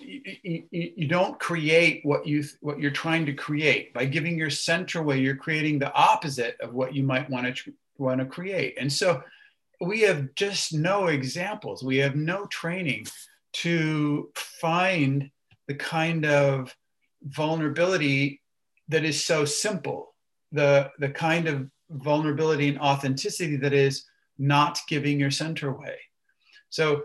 [0.00, 3.94] you, you, don't create what you what you're trying to create.
[3.94, 7.72] By giving your center away you're creating the opposite of what you might want to
[7.96, 8.76] want to create.
[8.76, 9.22] And so
[9.80, 11.84] we have just no examples.
[11.84, 13.06] We have no training
[13.64, 15.30] to find
[15.68, 16.74] the kind of
[17.22, 18.42] vulnerability
[18.88, 20.12] that is so simple
[20.50, 24.06] the the kind of vulnerability and authenticity that is
[24.38, 25.98] not giving your center away.
[26.68, 27.02] So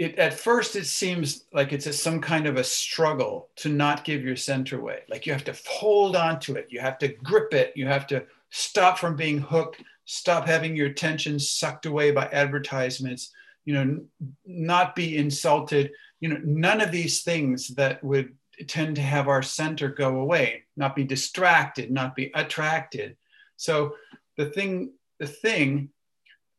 [0.00, 4.02] it, at first it seems like it's a, some kind of a struggle to not
[4.02, 5.00] give your center away.
[5.10, 8.06] Like you have to hold on to it, you have to grip it, you have
[8.06, 13.30] to stop from being hooked, stop having your attention sucked away by advertisements,
[13.66, 14.00] you know,
[14.46, 18.34] not be insulted, you know, none of these things that would
[18.68, 23.18] tend to have our center go away, not be distracted, not be attracted.
[23.58, 23.96] So
[24.38, 25.90] the thing, the thing,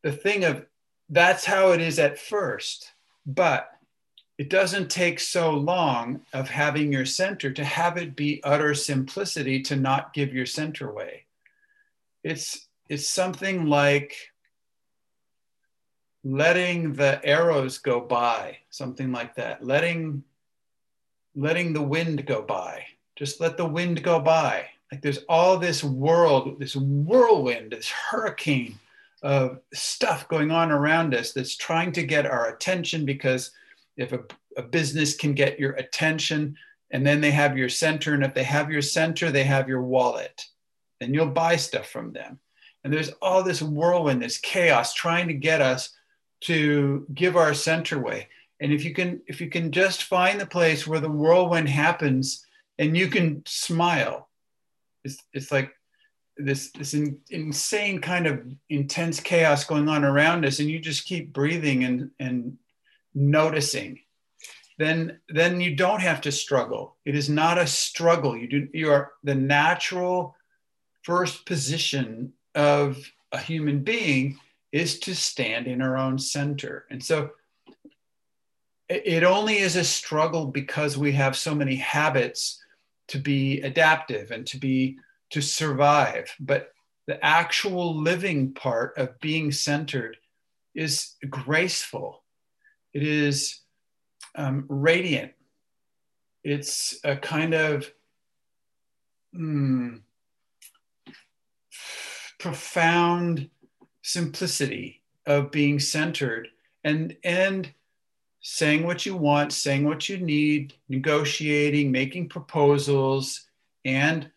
[0.04, 0.64] the thing of
[1.08, 2.91] that's how it is at first,
[3.26, 3.70] but
[4.38, 9.62] it doesn't take so long of having your center to have it be utter simplicity
[9.62, 11.26] to not give your center away.
[12.24, 14.16] It's it's something like
[16.24, 19.64] letting the arrows go by, something like that.
[19.64, 20.24] Letting
[21.34, 22.84] letting the wind go by.
[23.16, 24.66] Just let the wind go by.
[24.90, 28.78] Like there's all this world, this whirlwind, this hurricane
[29.22, 33.52] of stuff going on around us that's trying to get our attention because
[33.96, 34.20] if a,
[34.56, 36.56] a business can get your attention
[36.90, 39.82] and then they have your center, and if they have your center, they have your
[39.82, 40.44] wallet,
[41.00, 42.38] then you'll buy stuff from them.
[42.84, 45.90] And there's all this whirlwind, this chaos trying to get us
[46.42, 48.28] to give our center away.
[48.60, 52.44] And if you can, if you can just find the place where the whirlwind happens
[52.78, 54.28] and you can smile,
[55.04, 55.72] it's, it's like
[56.44, 60.58] this, this in, insane kind of intense chaos going on around us.
[60.58, 62.58] And you just keep breathing and, and
[63.14, 64.00] noticing
[64.78, 68.90] then then you don't have to struggle it is not a struggle you do you
[68.90, 70.34] are the natural
[71.02, 72.98] first position of
[73.32, 74.38] a human being
[74.72, 77.30] is to stand in our own center and so
[78.88, 82.62] it only is a struggle because we have so many habits
[83.08, 84.98] to be adaptive and to be
[85.32, 86.72] to survive but
[87.06, 90.16] the actual living part of being centered
[90.74, 92.22] is graceful.
[92.94, 93.60] It is
[94.36, 95.32] um, radiant.
[96.44, 97.90] It's a kind of
[99.34, 100.00] mm,
[102.38, 103.50] profound
[104.02, 106.48] simplicity of being centered
[106.84, 107.72] and and
[108.40, 113.46] saying what you want, saying what you need, negotiating, making proposals,
[113.84, 114.28] and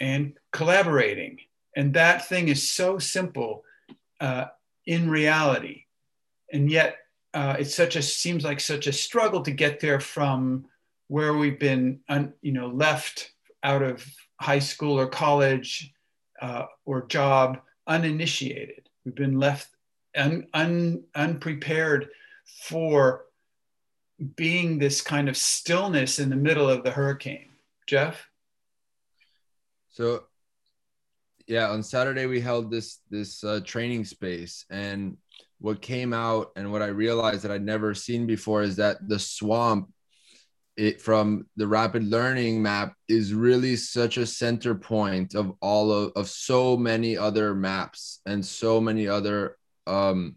[0.00, 1.38] and collaborating.
[1.76, 3.64] And that thing is so simple
[4.20, 4.46] uh,
[4.86, 5.84] in reality,
[6.52, 6.98] and yet
[7.32, 10.66] uh, it's such a seems like such a struggle to get there from
[11.08, 13.32] where we've been, un, you know, left
[13.62, 14.06] out of
[14.40, 15.92] high school or college
[16.40, 18.88] uh, or job uninitiated.
[19.04, 19.68] We've been left
[20.14, 22.10] un, un, unprepared
[22.46, 23.26] for
[24.36, 27.48] being this kind of stillness in the middle of the hurricane.
[27.86, 28.28] Jeff?
[29.94, 30.24] So,
[31.46, 35.16] yeah, on Saturday we held this this uh, training space, and
[35.60, 39.20] what came out and what I realized that I'd never seen before is that the
[39.20, 39.92] swamp
[40.76, 46.10] it from the rapid learning map is really such a center point of all of,
[46.16, 50.36] of so many other maps and so many other um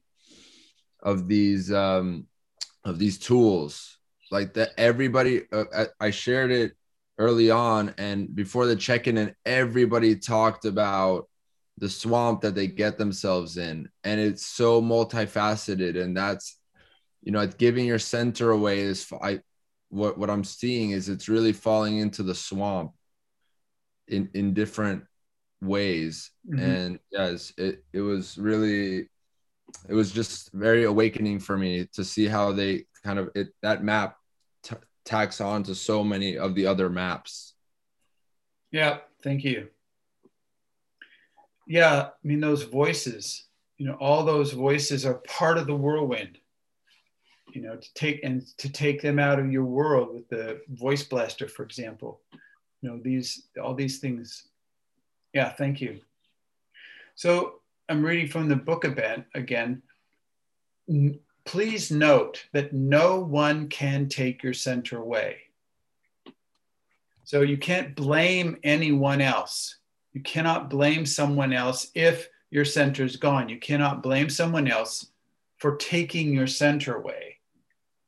[1.02, 2.28] of these um
[2.86, 3.98] of these tools.
[4.30, 6.74] Like that everybody uh, I shared it
[7.18, 11.28] early on and before the check-in and everybody talked about
[11.80, 16.58] the swamp that they get themselves in and it's so multifaceted and that's
[17.24, 19.40] you know giving your center away is I
[19.90, 22.92] what what I'm seeing is it's really falling into the swamp
[24.08, 25.04] in in different
[25.62, 26.64] ways mm-hmm.
[26.64, 29.10] and yes it it was really
[29.90, 33.84] it was just very awakening for me to see how they kind of it that
[33.84, 34.17] map
[35.08, 37.54] tacks on to so many of the other maps.
[38.72, 39.70] Yeah thank you.
[41.66, 43.46] Yeah i mean those voices
[43.78, 46.38] you know all those voices are part of the whirlwind.
[47.54, 51.04] You know to take and to take them out of your world with the voice
[51.04, 52.22] blaster for example.
[52.82, 54.48] You know these all these things.
[55.34, 56.02] Yeah thank you.
[57.16, 59.82] So i'm reading from the book event again
[61.48, 65.38] please note that no one can take your center away
[67.24, 69.78] so you can't blame anyone else
[70.14, 75.08] you cannot blame someone else if your center is gone you cannot blame someone else
[75.58, 77.38] for taking your center away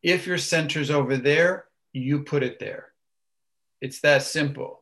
[0.01, 2.93] if your center's over there, you put it there.
[3.81, 4.81] It's that simple.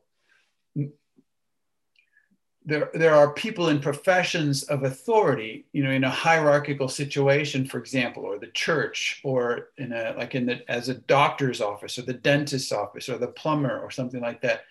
[2.68, 7.78] There, there are people in professions of authority, you know, in a hierarchical situation, for
[7.78, 12.02] example, or the church, or in a like in the as a doctor's office or
[12.02, 14.64] the dentist's office or the plumber or something like that.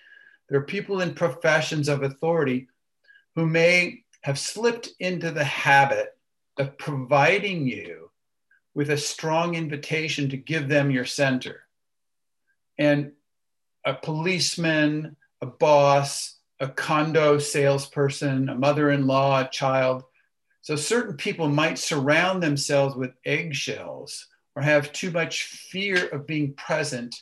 [0.47, 2.67] There are people in professions of authority
[3.33, 6.15] who may have slipped into the habit
[6.57, 8.11] of providing you
[8.75, 11.61] with a strong invitation to give them your center.
[12.77, 13.13] And
[13.83, 20.03] a policeman, a boss, a condo salesperson, a mother in law, a child.
[20.61, 26.53] So certain people might surround themselves with eggshells or have too much fear of being
[26.53, 27.15] present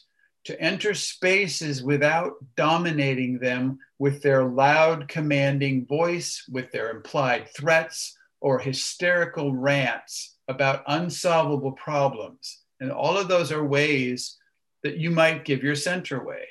[0.45, 8.17] to enter spaces without dominating them with their loud, commanding voice, with their implied threats
[8.41, 12.61] or hysterical rants about unsolvable problems.
[12.79, 14.37] And all of those are ways
[14.83, 16.45] that you might give your center away.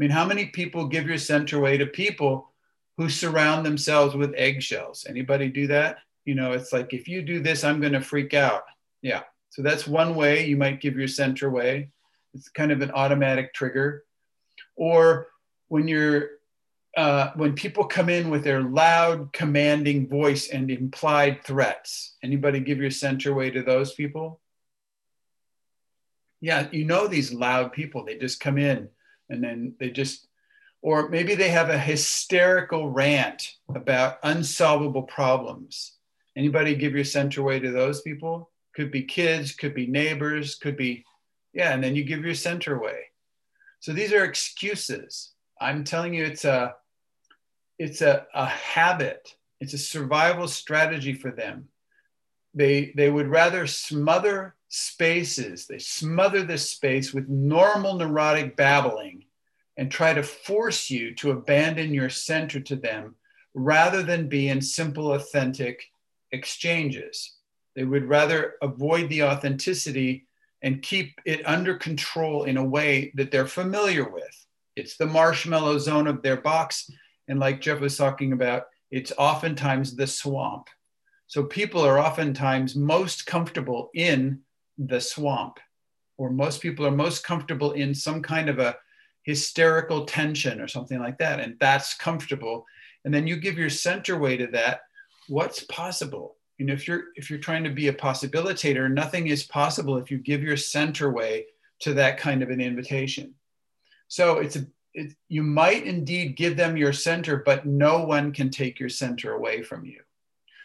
[0.00, 2.50] I mean, how many people give your center away to people
[2.96, 5.04] who surround themselves with eggshells?
[5.06, 5.98] Anybody do that?
[6.24, 8.62] You know, it's like if you do this, I'm going to freak out.
[9.02, 9.24] Yeah.
[9.50, 11.90] So that's one way you might give your center away.
[12.32, 14.04] It's kind of an automatic trigger.
[14.74, 15.26] Or
[15.68, 16.30] when you're
[16.96, 22.16] uh, when people come in with their loud, commanding voice and implied threats.
[22.22, 24.40] Anybody give your center away to those people?
[26.40, 28.06] Yeah, you know these loud people.
[28.06, 28.88] They just come in
[29.30, 30.26] and then they just,
[30.82, 35.92] or maybe they have a hysterical rant about unsolvable problems.
[36.36, 38.50] Anybody give your center away to those people?
[38.74, 41.04] Could be kids, could be neighbors, could be
[41.52, 43.06] yeah, and then you give your center away.
[43.80, 45.32] So these are excuses.
[45.60, 46.74] I'm telling you, it's a
[47.78, 49.34] it's a, a habit.
[49.60, 51.68] It's a survival strategy for them.
[52.54, 55.66] They they would rather smother spaces.
[55.66, 59.24] They smother this space with normal neurotic babbling
[59.76, 63.16] and try to force you to abandon your center to them
[63.52, 65.82] rather than be in simple, authentic
[66.30, 67.36] exchanges.
[67.74, 70.26] They would rather avoid the authenticity
[70.62, 74.46] and keep it under control in a way that they're familiar with.
[74.76, 76.90] It's the marshmallow zone of their box.
[77.26, 80.68] And like Jeff was talking about, it's oftentimes the swamp.
[81.26, 84.40] So people are oftentimes most comfortable in
[84.86, 85.58] the swamp,
[86.18, 88.76] or most people are most comfortable in some kind of a
[89.22, 91.40] hysterical tension or something like that.
[91.40, 92.66] And that's comfortable.
[93.04, 94.80] And then you give your center way to that.
[95.28, 96.36] What's possible?
[96.60, 100.10] you know if you're if you're trying to be a possibilitator nothing is possible if
[100.10, 101.46] you give your center way
[101.80, 103.34] to that kind of an invitation
[104.08, 108.50] so it's a it, you might indeed give them your center but no one can
[108.50, 110.00] take your center away from you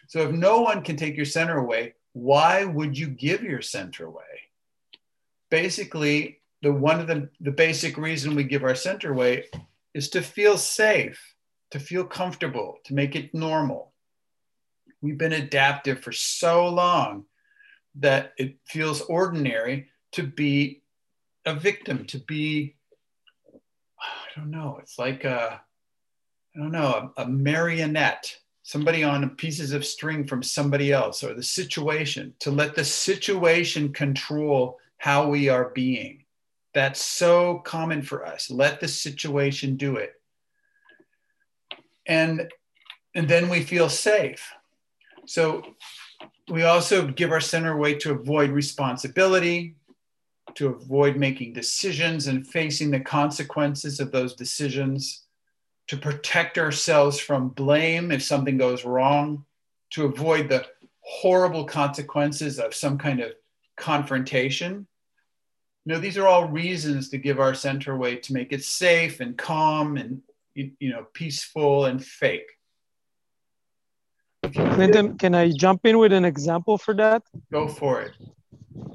[0.07, 4.05] so if no one can take your center away why would you give your center
[4.05, 4.23] away
[5.49, 9.45] basically the one of the the basic reason we give our center away
[9.93, 11.35] is to feel safe
[11.71, 13.91] to feel comfortable to make it normal.
[15.01, 17.25] We've been adaptive for so long
[17.95, 20.83] that it feels ordinary to be
[21.45, 22.75] a victim, to be,
[23.99, 25.61] I don't know, it's like a,
[26.55, 31.33] I don't know, a, a marionette, somebody on pieces of string from somebody else or
[31.33, 36.25] the situation, to let the situation control how we are being.
[36.73, 38.51] That's so common for us.
[38.51, 40.13] Let the situation do it.
[42.05, 42.51] And,
[43.15, 44.53] and then we feel safe
[45.25, 45.63] so
[46.49, 49.75] we also give our center away to avoid responsibility,
[50.55, 55.24] to avoid making decisions and facing the consequences of those decisions,
[55.87, 59.45] to protect ourselves from blame if something goes wrong,
[59.91, 60.65] to avoid the
[61.01, 63.31] horrible consequences of some kind of
[63.77, 64.87] confrontation.
[65.85, 69.19] You know, these are all reasons to give our center away to make it safe
[69.19, 70.21] and calm and
[70.55, 72.47] you know peaceful and fake.
[74.53, 77.23] Clinton, can I jump in with an example for that?
[77.51, 78.11] Go for it.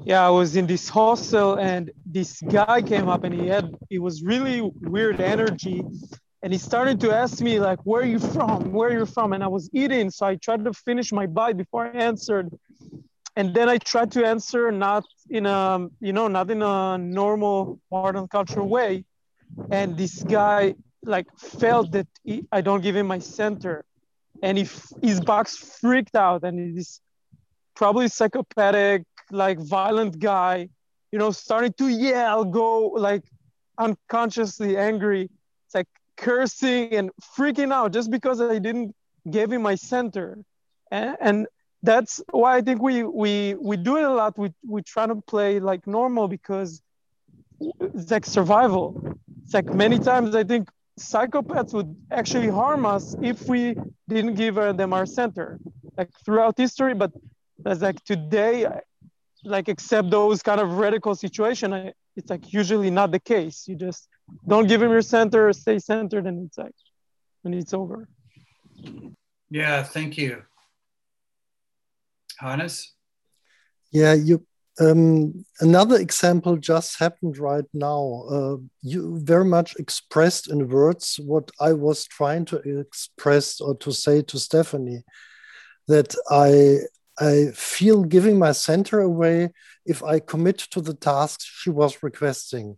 [0.03, 3.99] Yeah, I was in this hostel and this guy came up and he had it
[3.99, 5.83] was really weird energy.
[6.43, 8.71] And he started to ask me like, where are you from?
[8.71, 9.33] Where are you from?
[9.33, 10.09] And I was eating.
[10.09, 12.49] So I tried to finish my bite before I answered.
[13.35, 17.79] And then I tried to answer not in a, you know, not in a normal
[17.91, 19.05] modern culture way.
[19.71, 23.85] And this guy like felt that he, I don't give him my center
[24.41, 24.67] and he
[25.01, 27.01] his box freaked out and he's
[27.75, 30.67] probably psychopathic like violent guy
[31.11, 33.23] you know starting to yell go like
[33.77, 35.29] unconsciously angry
[36.21, 38.95] cursing and freaking out just because i didn't
[39.29, 40.37] give him my center.
[40.91, 41.47] And, and
[41.83, 44.37] that's why i think we we we do it a lot.
[44.37, 46.81] We we try to play like normal because
[47.59, 48.85] it's like survival.
[49.43, 50.69] It's like many times i think
[50.99, 53.75] psychopaths would actually harm us if we
[54.07, 55.47] didn't give uh, them our center
[55.97, 56.93] like throughout history.
[56.93, 57.11] But
[57.65, 58.67] as like today
[59.43, 63.67] like except those kind of radical situation it's like usually not the case.
[63.67, 64.07] You just
[64.47, 66.75] don't give him your center stay centered and it's like
[67.41, 68.07] when it's over
[69.49, 70.43] yeah thank you
[72.39, 72.93] hannes
[73.91, 74.45] yeah you
[74.79, 78.23] um, another example just happened right now.
[78.29, 83.91] Uh, you very much expressed in words what I was trying to express or to
[83.91, 85.03] say to Stephanie
[85.87, 86.79] that I
[87.19, 89.51] I feel giving my center away
[89.85, 92.77] if I commit to the task she was requesting.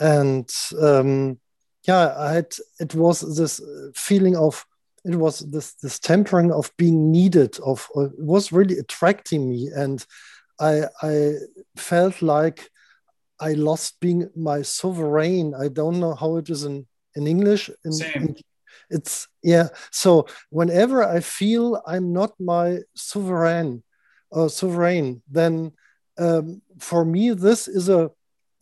[0.00, 1.38] And um,
[1.86, 3.60] yeah, I had it was this
[3.94, 4.64] feeling of
[5.04, 9.70] it was this this tempering of being needed of uh, it was really attracting me
[9.74, 10.04] and
[10.60, 11.34] I I
[11.76, 12.70] felt like
[13.40, 15.54] I lost being my sovereign.
[15.54, 17.70] I don't know how it is in in English.
[17.84, 18.36] In, in,
[18.90, 19.68] it's yeah.
[19.90, 23.82] So whenever I feel I'm not my sovereign
[24.32, 25.72] uh, sovereign, then
[26.18, 28.10] um, for me this is a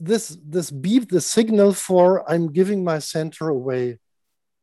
[0.03, 3.99] this this beep the signal for I'm giving my center away.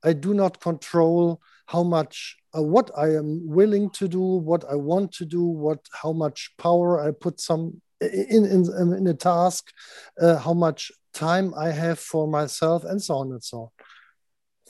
[0.03, 4.75] I do not control how much uh, what I am willing to do, what I
[4.75, 9.71] want to do, what how much power I put some in in, in a task,
[10.19, 13.69] uh, how much time I have for myself, and so on and so on.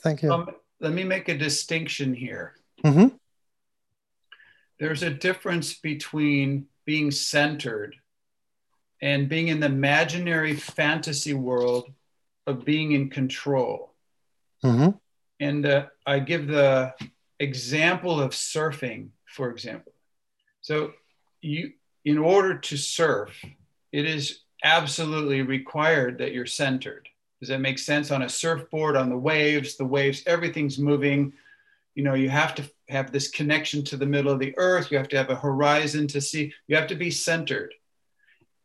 [0.02, 0.32] Thank you.
[0.32, 0.50] Um,
[0.80, 2.54] let me make a distinction here.
[2.84, 3.08] Mm-hmm.
[4.78, 7.96] There's a difference between being centered
[9.02, 11.90] and being in the imaginary fantasy world
[12.46, 13.94] of being in control.
[14.64, 14.90] Mm-hmm.
[15.40, 16.94] And uh, I give the
[17.38, 19.92] example of surfing, for example.
[20.60, 20.92] So,
[21.40, 21.72] you,
[22.04, 23.42] in order to surf,
[23.92, 27.08] it is absolutely required that you're centered.
[27.40, 28.10] Does that make sense?
[28.10, 31.32] On a surfboard, on the waves, the waves, everything's moving.
[31.94, 34.90] You know, you have to have this connection to the middle of the earth.
[34.90, 36.52] You have to have a horizon to see.
[36.68, 37.72] You have to be centered.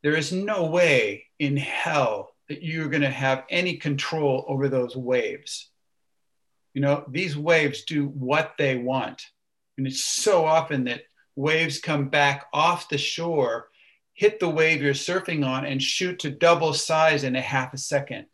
[0.06, 4.96] There is no way in hell that you're going to have any control over those
[4.96, 5.72] waves.
[6.76, 9.26] You know, these waves do what they want.
[9.80, 13.70] And it's so often that waves come back off the shore,
[14.14, 17.78] hit the wave you're surfing on, and shoot to double size in a half a
[17.80, 18.28] second.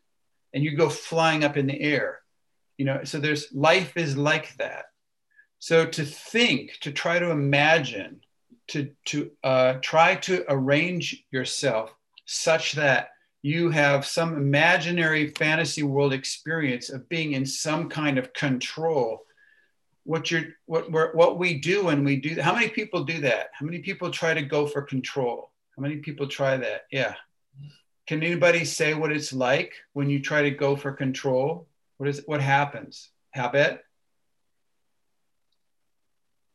[0.52, 2.20] And you go flying up in the air.
[2.76, 4.84] You know, so there's life is like that.
[5.58, 8.20] So to think, to try to imagine
[8.68, 11.94] to, to uh, try to arrange yourself
[12.26, 13.10] such that
[13.42, 19.24] you have some imaginary fantasy world experience of being in some kind of control.
[20.04, 23.50] What you're what we're, what we do when we do how many people do that?
[23.52, 25.50] How many people try to go for control?
[25.76, 26.82] How many people try that?
[26.90, 27.14] Yeah.
[28.06, 31.68] Can anybody say what it's like when you try to go for control?
[31.98, 33.10] What is what happens?
[33.30, 33.80] Habit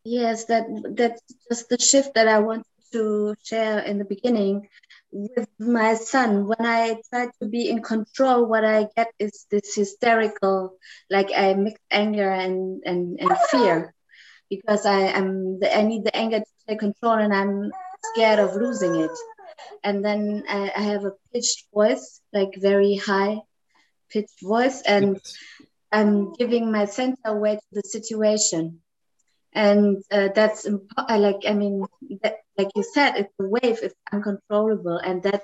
[0.07, 0.63] Yes, that
[0.95, 1.19] that's
[1.51, 4.69] just the shift that I want to share in the beginning
[5.11, 6.47] with my son.
[6.47, 10.79] When I try to be in control, what I get is this hysterical,
[11.11, 13.93] like I mix anger and and, and fear,
[14.49, 17.69] because I am the, I need the anger to take control, and I'm
[18.15, 19.11] scared of losing it.
[19.83, 23.43] And then I, I have a pitched voice, like very high
[24.07, 25.19] pitched voice, and
[25.91, 28.79] I'm giving my center away to the situation
[29.53, 30.67] and uh, that's
[31.09, 31.85] like i mean
[32.21, 35.43] that, like you said it's a wave it's uncontrollable and that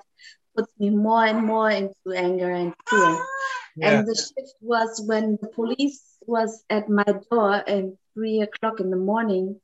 [0.56, 3.26] puts me more and more into anger and fear
[3.76, 3.89] yeah.
[3.99, 8.89] and the shift was when the police was at my door at three o'clock in
[8.89, 9.60] the morning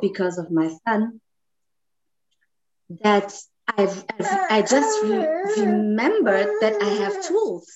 [0.00, 1.20] because of my son
[3.02, 3.32] that
[3.66, 7.70] I've, I've i just re- remembered that i have tools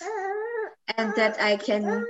[0.96, 2.04] and that i can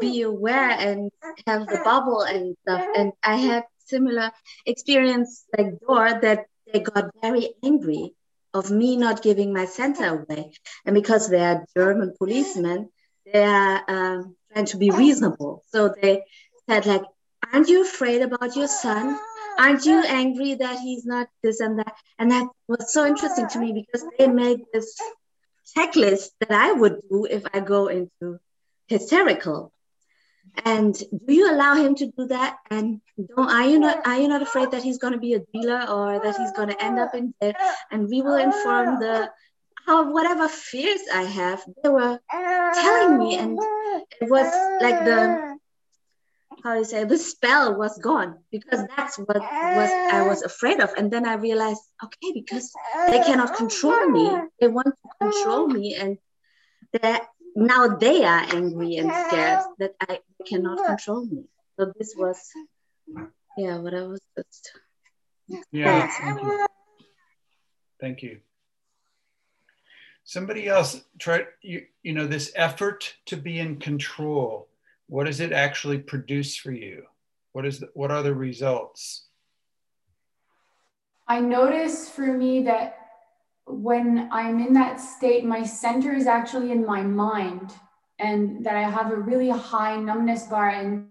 [0.00, 1.10] be aware and
[1.46, 2.84] have the bubble and stuff.
[2.96, 4.30] And I had similar
[4.66, 8.14] experience like Dor that they got very angry
[8.54, 10.52] of me not giving my center away.
[10.84, 12.90] And because they are German policemen,
[13.30, 15.64] they are um, trying to be reasonable.
[15.68, 16.24] So they
[16.68, 17.02] said like,
[17.52, 19.18] aren't you afraid about your son?
[19.58, 21.94] Aren't you angry that he's not this and that?
[22.18, 24.96] And that was so interesting to me because they made this
[25.76, 28.38] checklist that I would do if I go into
[28.86, 29.72] hysterical.
[30.64, 32.58] And do you allow him to do that?
[32.70, 33.00] And
[33.36, 35.84] don't are you not are you not afraid that he's going to be a dealer
[35.88, 37.54] or that he's going to end up in jail?
[37.90, 39.30] And we will inform the
[39.86, 43.58] how whatever fears I have, they were telling me, and
[44.20, 44.46] it was
[44.82, 45.56] like the
[46.62, 50.92] how you say the spell was gone because that's what was I was afraid of.
[50.96, 52.72] And then I realized, okay, because
[53.08, 54.30] they cannot control me,
[54.60, 56.18] they want to control me, and
[57.00, 61.44] that now they are angry and scared that I cannot control me.
[61.78, 62.38] So this was,
[63.56, 64.72] yeah, what I was just.
[65.72, 66.08] Yeah.
[66.08, 66.66] Thank you.
[68.00, 68.40] Thank you.
[70.24, 74.68] Somebody else try you, you know this effort to be in control.
[75.06, 77.04] What does it actually produce for you?
[77.52, 79.24] What is the, what are the results?
[81.26, 82.98] I notice for me that
[83.66, 87.72] when I'm in that state, my center is actually in my mind,
[88.18, 91.08] and that I have a really high numbness bar and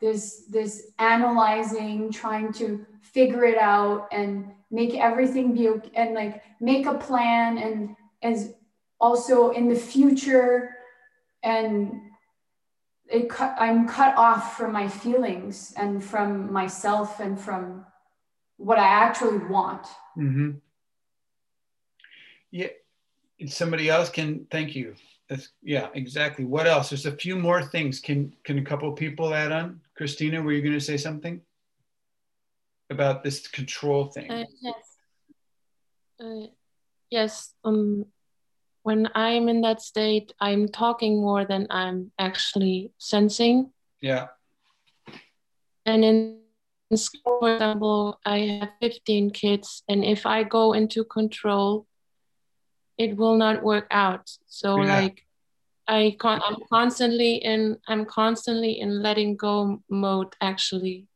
[0.00, 6.42] this this analyzing, trying to figure it out and make everything be okay, and like
[6.60, 8.54] make a plan and as
[9.00, 10.76] also in the future
[11.42, 12.00] and
[13.10, 17.84] it cut, I'm cut off from my feelings and from myself and from
[18.56, 19.86] what I actually want.
[20.16, 20.50] Mm-hmm.
[22.52, 22.68] Yeah,
[23.48, 24.46] somebody else can.
[24.50, 24.94] Thank you.
[25.30, 26.44] That's yeah, exactly.
[26.44, 26.90] What else?
[26.90, 28.00] There's a few more things.
[28.00, 29.80] Can can a couple people add on?
[29.96, 31.40] Christina, were you going to say something
[32.90, 34.28] about this control thing?
[34.28, 34.74] Uh, yes.
[36.20, 36.46] Uh,
[37.10, 37.54] yes.
[37.62, 38.06] Um,
[38.82, 43.70] when I'm in that state, I'm talking more than I'm actually sensing.
[44.00, 44.28] Yeah.
[45.86, 46.40] And in
[46.96, 51.86] school, for example, I have 15 kids, and if I go into control,
[52.98, 54.30] it will not work out.
[54.46, 55.00] So yeah.
[55.00, 55.26] like
[55.88, 61.06] I con- I'm constantly in I'm constantly in letting go mode actually.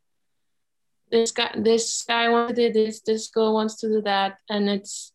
[1.11, 4.39] This guy this guy wants to do this, this girl wants to do that.
[4.49, 5.13] And it's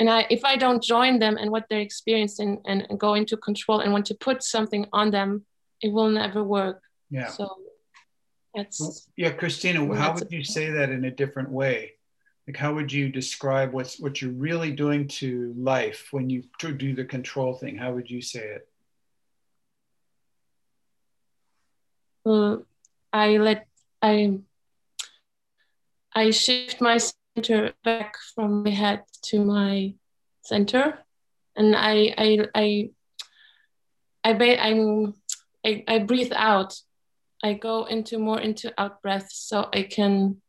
[0.00, 3.36] and I if I don't join them and what they're experiencing and, and go into
[3.36, 5.44] control and want to put something on them,
[5.82, 6.82] it will never work.
[7.10, 7.28] Yeah.
[7.28, 7.58] So
[8.54, 11.92] that's yeah, Christina, how would you say that in a different way?
[12.46, 16.94] Like how would you describe what's what you're really doing to life when you do
[16.94, 17.76] the control thing?
[17.76, 18.68] How would you say it?
[22.26, 22.56] Uh,
[23.12, 23.66] i let
[24.02, 24.38] i
[26.14, 29.94] i shift my center back from my head to my
[30.42, 30.98] center.
[31.56, 32.90] And i i i
[34.24, 35.14] i, ba- I'm,
[35.64, 36.74] I, I breathe out.
[37.42, 40.42] I go into more into out breath so i can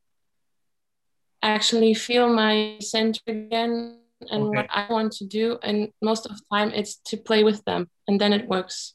[1.41, 3.97] actually feel my center again
[4.29, 4.57] and okay.
[4.57, 5.57] what I want to do.
[5.63, 8.93] And most of the time it's to play with them and then it works.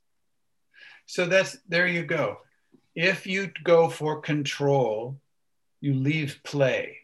[1.07, 2.39] So that's there you go.
[2.95, 5.21] If you go for control,
[5.81, 6.99] you leave play.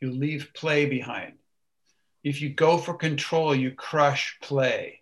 [0.00, 1.34] You leave play behind.
[2.22, 5.00] If you go for control, you crush play.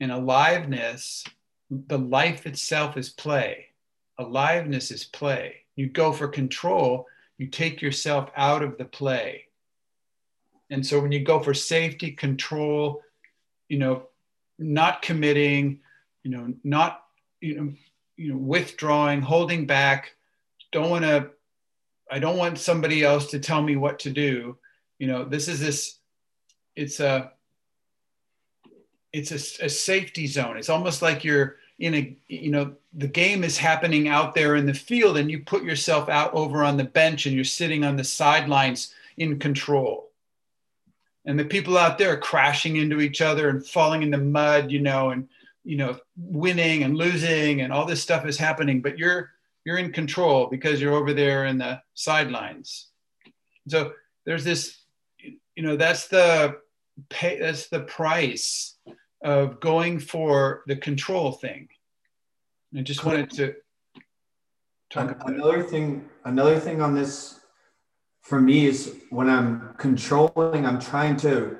[0.00, 1.24] In aliveness,
[1.70, 3.66] the life itself is play.
[4.18, 7.06] Aliveness is play you go for control,
[7.38, 9.44] you take yourself out of the play.
[10.70, 13.02] And so when you go for safety, control,
[13.68, 14.04] you know,
[14.58, 15.80] not committing,
[16.22, 17.02] you know, not,
[17.40, 17.72] you know,
[18.16, 20.14] you know, withdrawing, holding back,
[20.72, 21.30] don't want to,
[22.10, 24.56] I don't want somebody else to tell me what to do.
[24.98, 25.98] You know, this is this,
[26.76, 27.32] it's a,
[29.12, 30.56] it's a, a safety zone.
[30.56, 34.66] It's almost like you're, in a you know the game is happening out there in
[34.66, 37.96] the field and you put yourself out over on the bench and you're sitting on
[37.96, 40.10] the sidelines in control.
[41.26, 44.70] And the people out there are crashing into each other and falling in the mud
[44.70, 45.28] you know and
[45.64, 49.30] you know winning and losing and all this stuff is happening but you're
[49.64, 52.88] you're in control because you're over there in the sidelines.
[53.68, 53.94] So
[54.26, 54.78] there's this
[55.56, 56.58] you know that's the
[57.08, 58.73] pay that's the price
[59.24, 61.68] of going for the control thing.
[62.76, 63.54] I just wanted to
[64.90, 65.70] talk about another it.
[65.70, 66.08] thing.
[66.24, 67.40] Another thing on this
[68.22, 71.58] for me is when I'm controlling, I'm trying to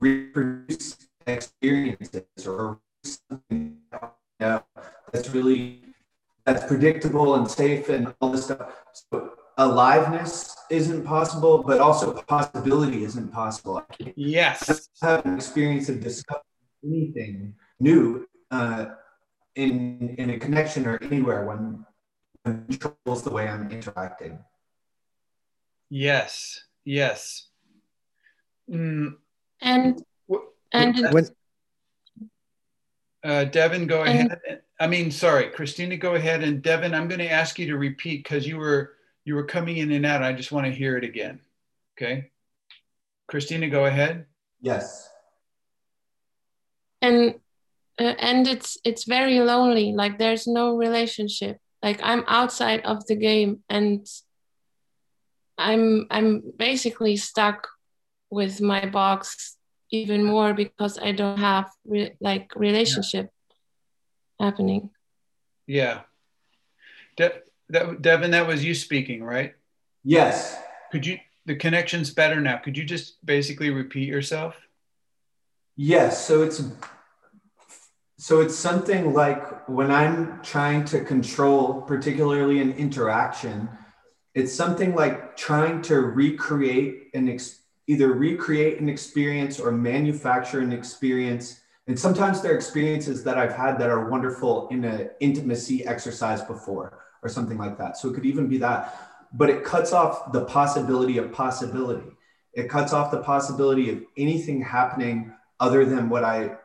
[0.00, 3.78] reproduce experiences or something
[4.38, 5.82] that's really
[6.44, 8.72] that's predictable and safe and all this stuff.
[9.10, 13.82] So aliveness isn't possible, but also possibility isn't possible.
[14.16, 14.88] Yes.
[15.02, 16.42] have an experience of discovery
[16.84, 18.86] anything new uh,
[19.54, 21.84] in in a connection or anywhere when,
[22.42, 24.38] when controls the way I'm interacting.
[25.90, 26.62] Yes.
[26.84, 27.48] Yes.
[28.70, 29.16] Mm.
[29.60, 30.02] And
[30.72, 31.26] and when,
[33.24, 34.62] uh, Devin, go and, ahead.
[34.78, 36.42] I mean, sorry, Christina, go ahead.
[36.42, 39.78] And Devin, I'm going to ask you to repeat because you were you were coming
[39.78, 40.22] in and out.
[40.22, 41.40] I just want to hear it again.
[41.96, 42.30] Okay.
[43.26, 44.26] Christina, go ahead.
[44.60, 45.07] Yes
[47.00, 47.34] and
[47.98, 49.92] uh, and it's it's very lonely.
[49.92, 51.58] Like there's no relationship.
[51.82, 54.06] Like i'm outside of the game and
[55.56, 57.68] i'm i'm basically stuck
[58.30, 59.56] with my box
[59.90, 63.30] even more because i don't have re- like relationship
[64.38, 64.46] yeah.
[64.46, 64.90] happening.
[65.66, 66.00] Yeah.
[67.16, 69.54] De- that, devin that was you speaking right?
[70.04, 70.56] Yes.
[70.90, 72.58] Could you the connection's better now.
[72.58, 74.56] Could you just basically repeat yourself
[75.80, 76.60] Yes, so it's
[78.16, 83.68] so it's something like when I'm trying to control, particularly an interaction,
[84.34, 90.72] it's something like trying to recreate an ex- either recreate an experience or manufacture an
[90.72, 91.60] experience.
[91.86, 96.42] And sometimes there are experiences that I've had that are wonderful in an intimacy exercise
[96.42, 97.96] before or something like that.
[97.96, 102.10] So it could even be that, but it cuts off the possibility of possibility
[102.52, 106.56] It cuts off the possibility of anything happening other than what I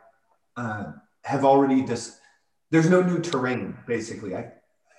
[0.58, 2.20] uh, have already just.
[2.72, 4.36] There's no new terrain, basically.
[4.36, 4.52] I,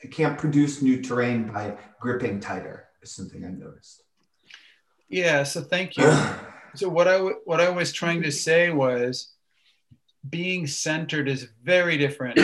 [0.03, 4.03] I can't produce new terrain by gripping tighter, is something I've noticed.
[5.09, 6.05] Yeah, so thank you.
[6.75, 9.35] so what I w- what I was trying to say was
[10.29, 12.39] being centered is very different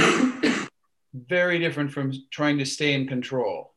[1.15, 3.73] very different from trying to stay in control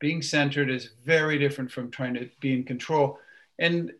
[0.00, 3.18] being centered is very different from trying to be in control
[3.58, 3.92] and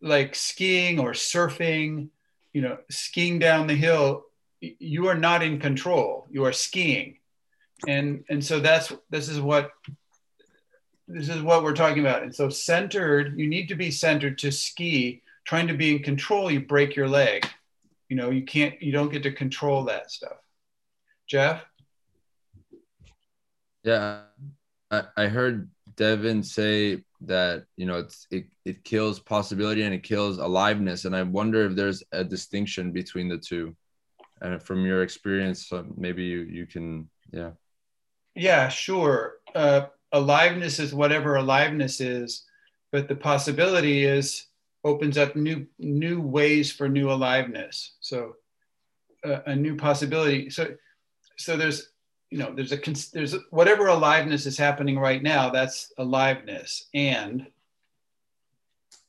[0.00, 2.08] like skiing or surfing
[2.52, 4.24] you know skiing down the hill
[4.60, 6.26] you are not in control.
[6.30, 7.18] You are skiing.
[7.86, 9.70] And and so that's this is what
[11.06, 12.22] this is what we're talking about.
[12.22, 16.50] And so centered you need to be centered to ski trying to be in control
[16.50, 17.48] you break your leg.
[18.08, 20.38] You know you can't you don't get to control that stuff.
[21.28, 21.64] Jeff?
[23.84, 24.22] Yeah
[24.90, 30.02] i, I heard devin say that you know it's it, it kills possibility and it
[30.02, 31.04] kills aliveness.
[31.04, 33.76] And i wonder if there's a distinction between the two.
[34.40, 37.50] And from your experience uh, maybe you you can yeah.
[38.34, 39.36] Yeah sure.
[39.54, 42.44] Uh, aliveness is whatever aliveness is
[42.92, 44.46] but the possibility is
[44.84, 47.96] opens up new new ways for new aliveness.
[48.00, 48.34] So
[49.24, 50.50] uh, a new possibility.
[50.50, 50.74] So
[51.36, 51.90] so there's
[52.30, 52.78] you know there's a
[53.12, 56.88] there's a, whatever aliveness is happening right now that's aliveness.
[56.94, 57.46] And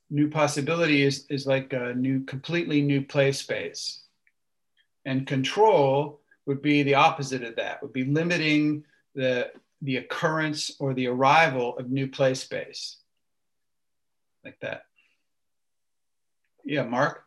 [0.09, 4.03] new possibility is is like a new completely new play space.
[5.05, 8.84] And control would be the opposite of that would be limiting
[9.15, 9.51] the
[9.82, 12.97] the occurrence or the arrival of new play space.
[14.43, 14.84] Like that.
[16.63, 17.24] Yeah, Mark?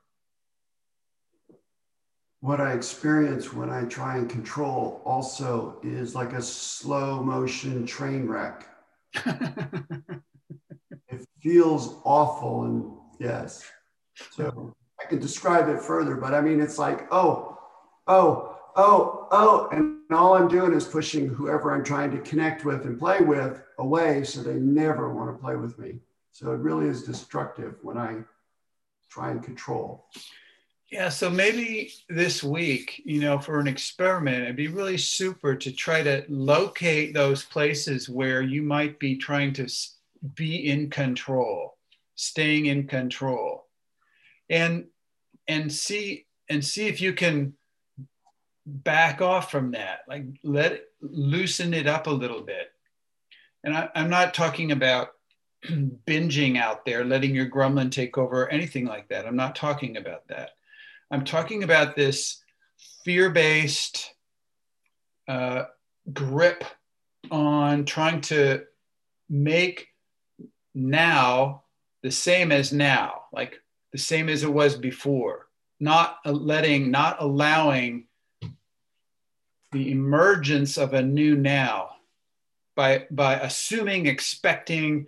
[2.43, 8.27] What I experience when I try and control also is like a slow motion train
[8.27, 8.67] wreck.
[9.15, 10.23] it
[11.41, 13.65] feels awful and yes.
[14.33, 17.59] So I can describe it further, but I mean, it's like, oh,
[18.09, 22.87] oh, oh, oh, and all I'm doing is pushing whoever I'm trying to connect with
[22.87, 26.01] and play with away so they never want to play with me.
[26.33, 28.17] So it really is destructive when I
[29.09, 30.09] try and control.
[30.93, 35.73] Yeah, so maybe this week, you know, for an experiment, it'd be really super to
[35.73, 39.67] try to locate those places where you might be trying to
[40.35, 41.79] be in control,
[42.15, 43.69] staying in control.
[44.51, 44.85] And
[45.49, 47.55] and see and see if you can
[48.67, 52.71] back off from that, like let it, loosen it up a little bit.
[53.65, 55.09] And I, I'm not talking about
[55.65, 59.25] binging out there, letting your gremlin take over, anything like that.
[59.27, 60.51] I'm not talking about that.
[61.13, 62.43] I'm talking about this
[63.05, 64.15] fear based
[65.29, 65.65] uh,
[66.11, 66.65] grip
[67.31, 68.65] on trying to
[69.29, 69.89] make
[70.75, 71.65] now
[72.03, 73.61] the same as now, like
[73.93, 75.49] the same as it was before,
[75.79, 78.07] not letting, not allowing
[79.73, 81.91] the emergence of a new now
[82.75, 85.07] by, by assuming, expecting,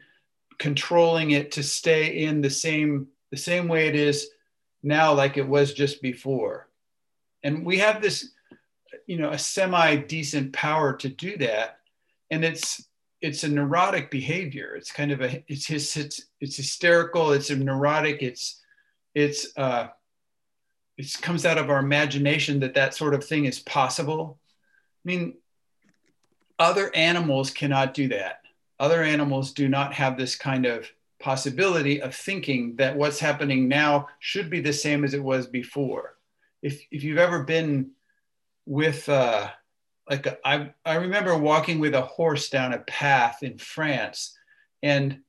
[0.59, 4.29] controlling it to stay in the same the same way it is
[4.85, 6.68] now like it was just before.
[7.43, 8.30] And we have this
[9.07, 11.78] you know a semi decent power to do that.
[12.30, 12.87] And it's
[13.20, 14.74] it's a neurotic behavior.
[14.76, 17.32] It's kind of a it's his it's, it's hysterical.
[17.32, 18.22] It's a neurotic.
[18.22, 18.61] It's
[19.14, 19.89] it's uh
[20.97, 24.39] it comes out of our imagination that that sort of thing is possible.
[25.05, 25.35] I mean
[26.59, 28.41] other animals cannot do that.
[28.78, 30.89] Other animals do not have this kind of
[31.25, 36.18] possibility of thinking that what's happening now should be the same as it was before.
[36.61, 37.93] If, if you've ever been
[38.66, 39.49] with, uh,
[40.09, 44.37] like, a, I, I remember walking with a horse down a path in France,
[44.83, 45.20] and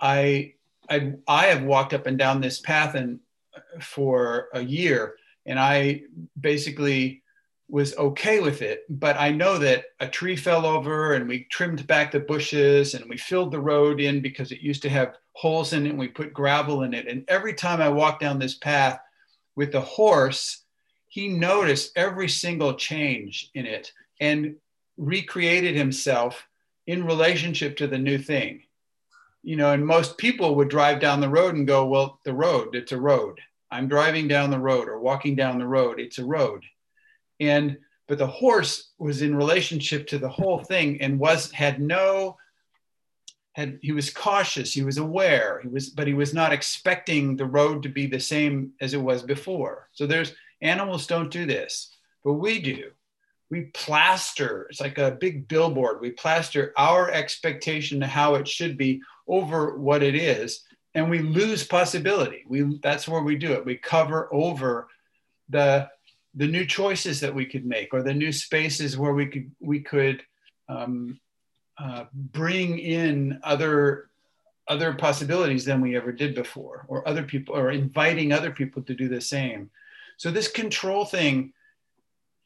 [0.00, 0.54] I,
[0.88, 3.18] I, I have walked up and down this path and
[3.80, 6.02] for a year, and I
[6.40, 7.21] basically
[7.72, 8.84] was okay with it.
[8.90, 13.08] But I know that a tree fell over and we trimmed back the bushes and
[13.08, 16.08] we filled the road in because it used to have holes in it and we
[16.08, 17.08] put gravel in it.
[17.08, 19.00] And every time I walked down this path
[19.56, 20.64] with the horse,
[21.08, 24.56] he noticed every single change in it and
[24.98, 26.46] recreated himself
[26.86, 28.64] in relationship to the new thing.
[29.42, 32.74] You know, and most people would drive down the road and go, Well, the road,
[32.74, 33.40] it's a road.
[33.70, 36.62] I'm driving down the road or walking down the road, it's a road
[37.48, 37.78] and
[38.08, 42.36] but the horse was in relationship to the whole thing and was had no
[43.52, 47.46] had he was cautious he was aware he was but he was not expecting the
[47.46, 51.94] road to be the same as it was before so there's animals don't do this
[52.24, 52.90] but we do
[53.50, 58.78] we plaster it's like a big billboard we plaster our expectation to how it should
[58.78, 60.64] be over what it is
[60.94, 62.44] and we lose possibility.
[62.46, 63.64] We that's where we do it.
[63.64, 64.88] We cover over
[65.48, 65.88] the
[66.34, 69.80] the new choices that we could make or the new spaces where we could we
[69.80, 70.22] could
[70.68, 71.20] um,
[71.78, 74.10] uh, bring in other
[74.68, 78.94] other possibilities than we ever did before or other people or inviting other people to
[78.94, 79.70] do the same.
[80.16, 81.52] So this control thing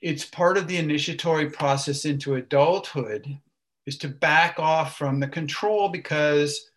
[0.02, 3.38] it's part of the initiatory process into adulthood
[3.86, 6.70] is to back off from the control because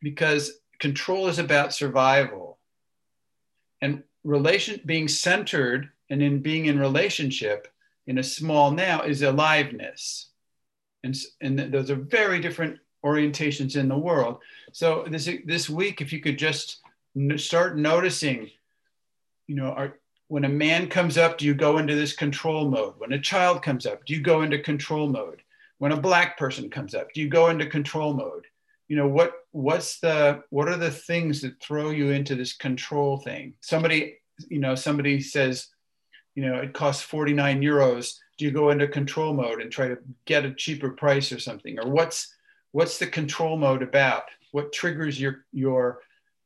[0.00, 2.58] because control is about survival.
[3.82, 7.68] And relation being centered and in being in relationship
[8.06, 10.30] in a small now is aliveness.
[11.02, 14.38] And, and those are very different orientations in the world.
[14.72, 16.80] So this this week if you could just
[17.36, 18.50] start noticing
[19.46, 19.98] you know are
[20.28, 22.94] when a man comes up do you go into this control mode?
[22.98, 25.42] When a child comes up do you go into control mode?
[25.78, 28.46] When a black person comes up do you go into control mode?
[28.88, 33.18] You know what what's the what are the things that throw you into this control
[33.18, 33.54] thing?
[33.60, 35.68] Somebody you know somebody says
[36.36, 38.18] you know it costs 49 euros.
[38.38, 41.80] Do you go into control mode and try to get a cheaper price or something?
[41.80, 42.32] Or what's
[42.70, 44.24] what's the control mode about?
[44.52, 46.00] What triggers your your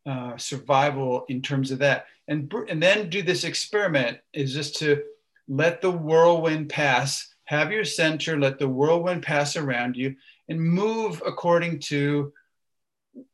[0.07, 2.07] uh, survival in terms of that?
[2.29, 5.03] And and then do this experiment is just to
[5.49, 7.27] let the whirlwind pass.
[7.45, 10.15] Have your center let the whirlwind pass around you
[10.49, 12.33] and move according to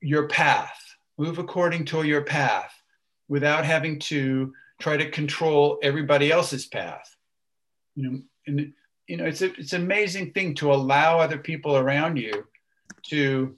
[0.01, 0.81] your path.
[1.19, 2.73] Move according to your path
[3.29, 7.14] without having to try to control everybody else's path.
[7.95, 8.72] You know and
[9.07, 12.47] you know it's a, it's an amazing thing to allow other people around you
[13.05, 13.57] to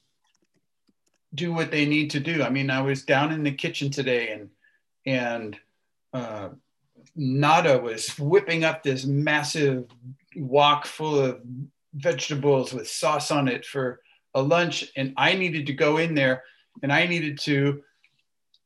[1.35, 2.43] do what they need to do.
[2.43, 4.51] I mean i was down in the kitchen today and
[5.07, 5.59] and
[6.13, 6.51] uh,
[7.17, 9.87] nada was whipping up this massive
[10.37, 11.41] wok full of
[11.95, 14.01] vegetables with sauce on it for
[14.35, 16.45] a lunch and i needed to go in there
[16.83, 17.83] and i needed to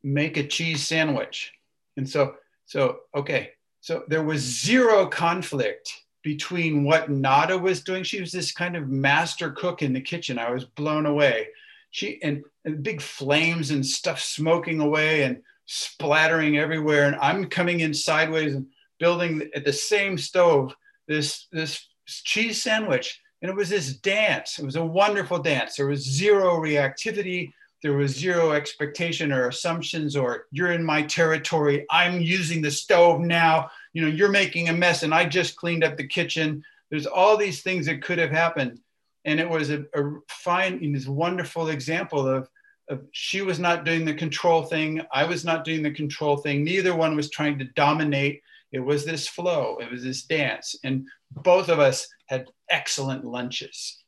[0.02, 1.52] make a cheese sandwich.
[1.96, 2.34] And so
[2.66, 3.50] so okay
[3.80, 5.92] so there was zero conflict
[6.22, 8.04] between what Nada was doing.
[8.04, 10.38] She was this kind of master cook in the kitchen.
[10.38, 11.48] I was blown away.
[11.90, 17.06] She and, and big flames and stuff smoking away and splattering everywhere.
[17.06, 18.66] And I'm coming in sideways and
[18.98, 20.74] building at the same stove
[21.08, 23.20] this this cheese sandwich.
[23.42, 24.60] And it was this dance.
[24.60, 25.74] It was a wonderful dance.
[25.74, 27.50] There was zero reactivity.
[27.82, 31.84] There was zero expectation or assumptions, or you're in my territory.
[31.90, 35.84] I'm using the stove now you know, you're making a mess and I just cleaned
[35.84, 36.64] up the kitchen.
[36.90, 38.80] There's all these things that could have happened.
[39.24, 42.48] And it was a, a fine, this wonderful example of,
[42.88, 45.02] of she was not doing the control thing.
[45.12, 46.64] I was not doing the control thing.
[46.64, 48.42] Neither one was trying to dominate.
[48.72, 50.74] It was this flow, it was this dance.
[50.82, 53.98] And both of us had excellent lunches.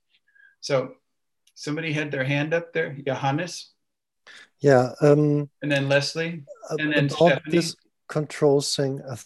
[0.61, 0.95] So
[1.55, 3.73] somebody had their hand up there, Johannes.
[4.61, 4.93] Yeah.
[5.01, 6.45] Um, and then Leslie.
[6.71, 7.43] And then Stephanie.
[7.47, 7.77] this
[8.09, 9.17] control thing, I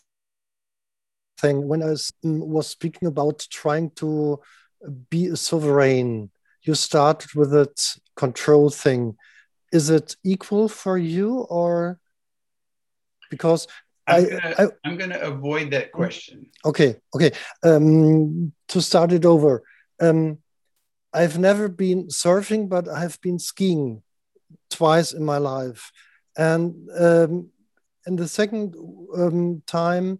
[1.38, 4.40] thing when I was, mm, was speaking about trying to
[5.10, 6.30] be a sovereign.
[6.62, 9.16] You started with that control thing.
[9.72, 11.98] Is it equal for you or
[13.30, 13.68] because
[14.06, 16.46] I'm gonna, I, am going to avoid that question.
[16.64, 17.32] Okay, okay.
[17.62, 19.62] Um, to start it over,
[20.00, 20.38] um,
[21.12, 24.02] I've never been surfing, but I've been skiing
[24.70, 25.90] twice in my life,
[26.36, 27.50] and um,
[28.06, 28.74] and the second
[29.16, 30.18] um, time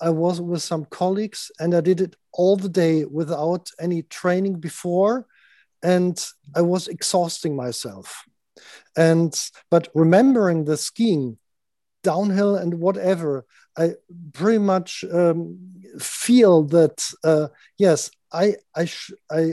[0.00, 4.60] I was with some colleagues and I did it all the day without any training
[4.60, 5.26] before.
[5.82, 6.22] And
[6.54, 8.24] I was exhausting myself.
[8.96, 9.34] And,
[9.70, 11.38] but remembering the skiing,
[12.02, 13.46] downhill and whatever,
[13.78, 13.94] I
[14.34, 15.58] pretty much um,
[15.98, 17.48] feel that, uh,
[17.78, 18.88] yes, I, I,
[19.30, 19.52] I,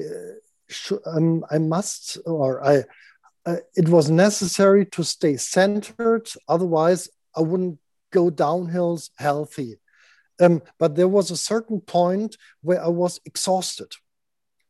[1.05, 2.83] um, I must, or I,
[3.45, 6.27] uh, it was necessary to stay centered.
[6.47, 7.79] Otherwise, I wouldn't
[8.11, 9.77] go downhills healthy.
[10.39, 13.91] Um, but there was a certain point where I was exhausted.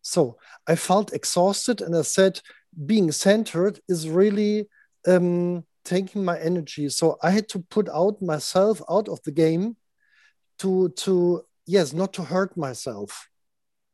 [0.01, 0.37] So
[0.67, 2.41] I felt exhausted and I said,
[2.85, 4.67] being centered is really
[5.07, 6.89] um, taking my energy.
[6.89, 9.75] So I had to put out myself out of the game
[10.59, 13.29] to, to, yes, not to hurt myself.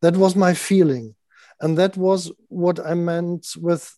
[0.01, 1.15] That was my feeling.
[1.59, 3.91] And that was what I meant with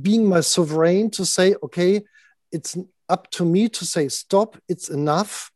[0.00, 2.02] being my sovereign to say, okay,
[2.52, 2.76] it's
[3.08, 5.50] up to me to say, stop, it's enough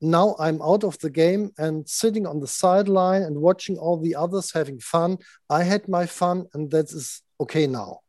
[0.00, 4.14] now I'm out of the game and sitting on the sideline and watching all the
[4.14, 5.18] others having fun.
[5.50, 8.00] I had my fun, and that is okay now.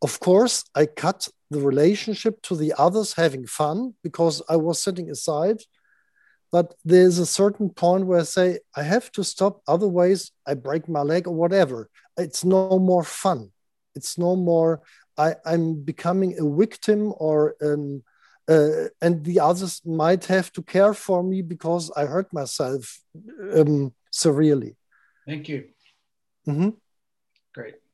[0.00, 5.10] Of course, I cut the relationship to the others having fun because I was sitting
[5.10, 5.58] aside.
[6.52, 10.88] But there's a certain point where I say, I have to stop, otherwise, I break
[10.88, 11.90] my leg or whatever.
[12.16, 13.50] It's no more fun.
[13.94, 14.82] It's no more,
[15.18, 18.02] I, I'm becoming a victim or um,
[18.48, 23.00] uh, and the others might have to care for me because I hurt myself
[23.52, 24.76] um, severely.
[25.26, 25.64] Thank you.
[26.46, 26.72] Mm -hmm.
[27.52, 27.85] Great.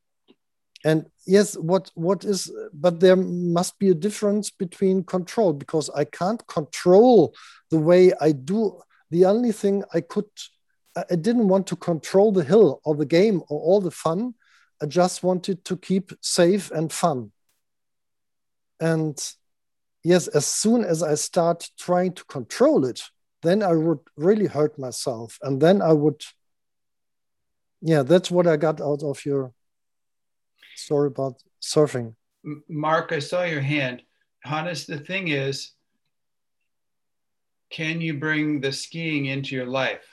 [0.84, 2.50] And yes, what what is?
[2.72, 7.34] But there must be a difference between control because I can't control
[7.70, 8.80] the way I do.
[9.10, 10.30] The only thing I could,
[10.96, 14.34] I didn't want to control the hill or the game or all the fun.
[14.82, 17.30] I just wanted to keep safe and fun.
[18.80, 19.16] And
[20.02, 23.02] yes, as soon as I start trying to control it,
[23.42, 26.22] then I would really hurt myself, and then I would.
[27.80, 29.52] Yeah, that's what I got out of your
[30.82, 32.14] story about surfing.
[32.68, 34.02] Mark, I saw your hand.
[34.40, 35.72] Hannes, the thing is,
[37.70, 40.04] can you bring the skiing into your life?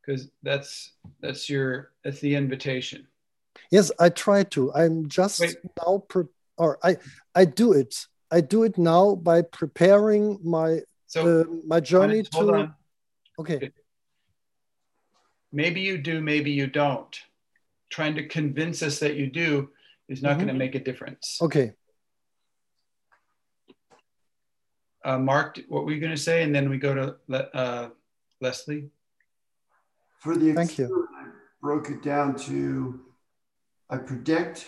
[0.00, 3.06] Because that's that's your that's the invitation.
[3.70, 4.72] Yes, I try to.
[4.72, 5.42] I'm just
[5.78, 6.24] now, pre-
[6.58, 6.96] or I
[7.34, 8.06] I do it.
[8.30, 12.52] I do it now by preparing my So, uh, my journey Hannes, to.
[12.52, 12.74] on.
[13.38, 13.70] Okay.
[15.52, 17.14] Maybe you do, maybe you don't.
[17.94, 19.70] Trying to convince us that you do
[20.08, 20.38] is not Mhm.
[20.38, 21.38] going to make a difference.
[21.40, 21.74] Okay.
[25.04, 26.42] Uh, Mark, what were you going to say?
[26.42, 27.90] And then we go to Le- uh,
[28.40, 28.90] Leslie.
[30.18, 31.08] For the Thank you.
[31.16, 31.28] I
[31.60, 33.00] broke it down to
[33.88, 34.66] I predict,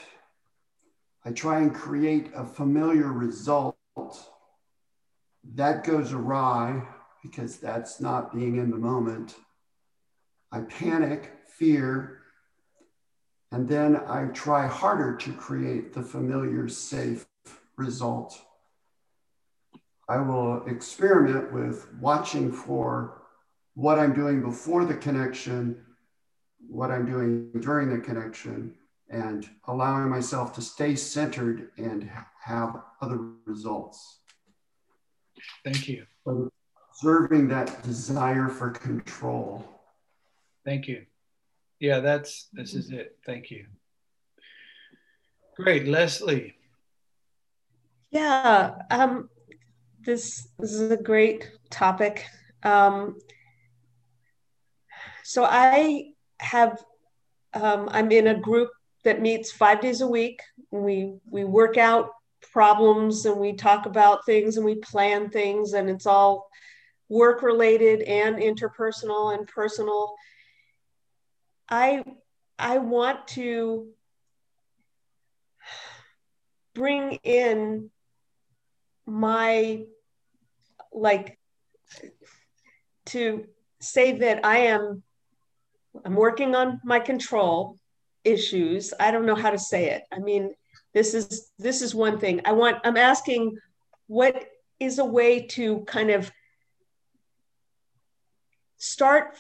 [1.25, 3.77] I try and create a familiar result.
[5.43, 6.87] That goes awry
[7.25, 9.35] because that's not being in the moment.
[10.53, 12.23] I panic, fear,
[13.53, 17.27] and then I try harder to create the familiar, safe
[17.77, 18.41] result.
[20.09, 23.23] I will experiment with watching for
[23.75, 25.85] what I'm doing before the connection,
[26.69, 28.75] what I'm doing during the connection,
[29.11, 32.11] and allowing myself to stay centered and
[32.43, 34.21] have other results.
[35.65, 36.07] Thank you.
[36.27, 39.65] Observing that desire for control.
[40.65, 41.05] Thank you.
[41.81, 43.17] Yeah, that's this is it.
[43.27, 43.67] Thank you.
[45.57, 46.55] Great, Leslie.
[48.11, 49.29] Yeah, um,
[50.05, 52.25] this, this is a great topic.
[52.63, 53.19] Um,
[55.25, 56.83] so I have,
[57.55, 58.71] um, I'm in a group
[59.05, 60.41] that meets five days a week.
[60.71, 62.11] We we work out
[62.53, 66.49] problems and we talk about things and we plan things and it's all
[67.09, 70.15] work related and interpersonal and personal.
[71.69, 72.05] I
[72.59, 73.89] I want to
[76.75, 77.91] bring in
[79.07, 79.85] my
[80.93, 81.39] like
[83.07, 83.47] to
[83.81, 85.03] say that I am
[86.05, 87.77] I'm working on my control
[88.25, 88.93] issues.
[88.99, 90.03] I don't know how to say it.
[90.13, 90.53] I mean,
[90.93, 92.41] this is this is one thing.
[92.45, 93.57] I want I'm asking
[94.07, 94.47] what
[94.79, 96.31] is a way to kind of
[98.77, 99.37] start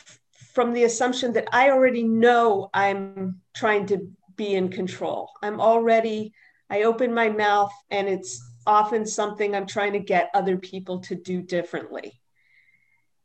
[0.57, 5.29] from the assumption that I already know I'm trying to be in control.
[5.43, 6.33] I'm already
[6.71, 11.15] I open my mouth and it's often something I'm trying to get other people to
[11.15, 12.19] do differently.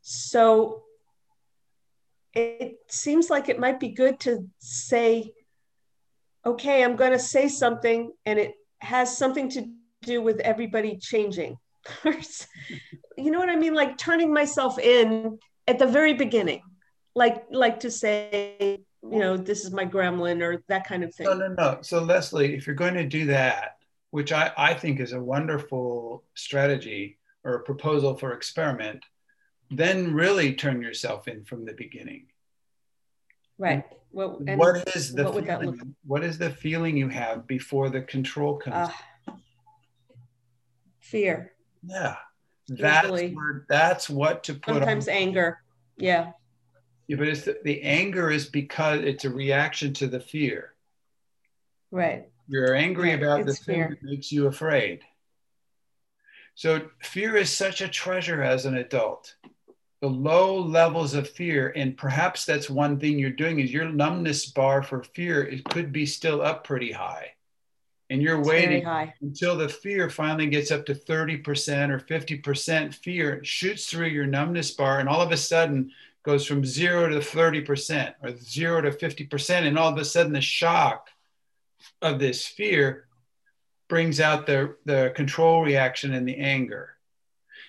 [0.02, 0.82] So
[2.34, 5.32] it seems like it might be good to say,
[6.44, 8.52] okay, I'm going to say something and it
[8.82, 9.64] has something to
[10.02, 11.56] do with everybody changing.
[12.04, 13.72] you know what I mean?
[13.72, 16.60] Like turning myself in at the very beginning,
[17.14, 21.26] like like to say, you know, this is my gremlin or that kind of thing.
[21.26, 21.78] No, no, no.
[21.82, 23.78] So Leslie, if you're going to do that,
[24.10, 29.04] which I, I think is a wonderful strategy or a proposal for experiment,
[29.70, 32.26] then really turn yourself in from the beginning.
[33.58, 33.84] Right.
[34.12, 38.56] Well, what is the what feeling, what is the feeling you have before the control
[38.56, 38.90] comes?
[39.28, 39.32] Uh,
[41.00, 41.52] fear.
[41.86, 42.16] yeah.
[42.68, 45.14] That's where, that's what to put Sometimes on.
[45.14, 45.62] anger.
[45.96, 46.32] Yeah.
[47.12, 50.72] Yeah, but it's the, the anger is because it's a reaction to the fear.
[51.90, 52.26] Right.
[52.48, 55.02] You're angry Right, about the it's thing that makes you afraid.
[56.54, 59.34] So fear is such a treasure as an adult.
[60.00, 64.46] The low levels of fear, and perhaps that's one thing you're doing is your numbness
[64.46, 67.32] bar for fear, it could be still up pretty high.
[68.08, 68.86] And you're It's waiting
[69.20, 74.70] until the fear finally gets up to 30% or 50% fear, shoots through your numbness
[74.70, 75.92] bar, and all of a sudden
[76.22, 79.66] goes from zero to 30% or zero to 50%.
[79.66, 81.08] And all of a sudden, the shock
[82.00, 83.06] of this fear
[83.88, 86.96] brings out the, the control reaction and the anger.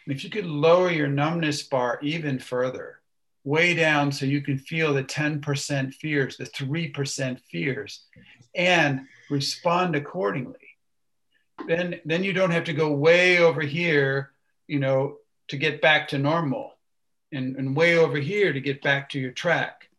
[0.05, 2.99] And if you could lower your numbness bar even further,
[3.43, 8.05] way down so you can feel the 10% fears, the 3% fears,
[8.55, 10.55] and respond accordingly.
[11.67, 14.31] then then you don't have to go way over here,
[14.67, 15.17] you know,
[15.47, 16.72] to get back to normal,
[17.33, 19.89] and, and way over here to get back to your track.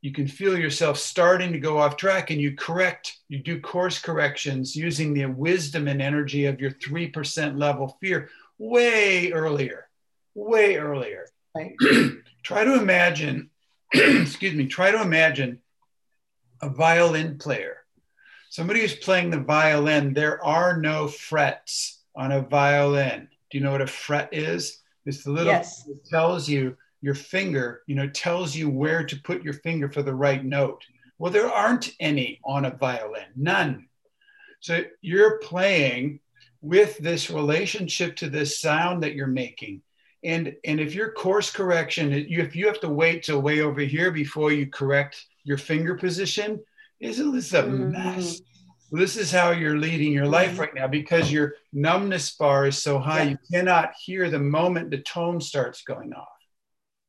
[0.00, 3.98] You can feel yourself starting to go off track, and you correct, you do course
[3.98, 9.88] corrections using the wisdom and energy of your three percent level fear way earlier,
[10.34, 11.26] way earlier.
[11.54, 11.74] Right.
[12.42, 13.50] try to imagine,
[13.92, 15.60] excuse me, try to imagine
[16.62, 17.80] a violin player
[18.50, 23.28] somebody who's playing the violin, there are no frets on a violin.
[23.50, 24.79] Do you know what a fret is?
[25.06, 25.86] It's the little Yes.
[25.88, 30.02] it tells you your finger, you know, tells you where to put your finger for
[30.02, 30.84] the right note.
[31.18, 33.88] Well, there aren't any on a violin, none.
[34.60, 36.20] So you're playing
[36.60, 39.82] with this relationship to this sound that you're making.
[40.22, 44.10] And, and if your course correction, if you have to wait till way over here
[44.10, 46.62] before you correct your finger position,
[47.00, 47.92] isn't this a mm-hmm.
[47.92, 48.42] mess?
[48.92, 50.60] This is how you're leading your life mm-hmm.
[50.60, 54.98] right now because your numbness bar is so high, you cannot hear the moment the
[54.98, 56.28] tone starts going off.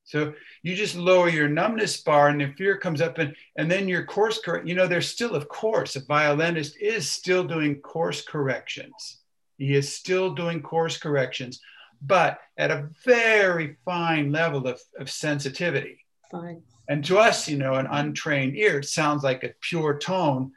[0.04, 3.88] So you just lower your numbness bar, and the fear comes up, and, and then
[3.88, 4.68] your course correct.
[4.68, 9.20] You know, there's still, of course, a violinist is still doing course corrections.
[9.58, 11.62] He is still doing course corrections,
[12.02, 16.04] but at a very fine level of, of sensitivity.
[16.30, 16.62] Fine.
[16.90, 20.52] And to us, you know, an untrained ear, it sounds like a pure tone.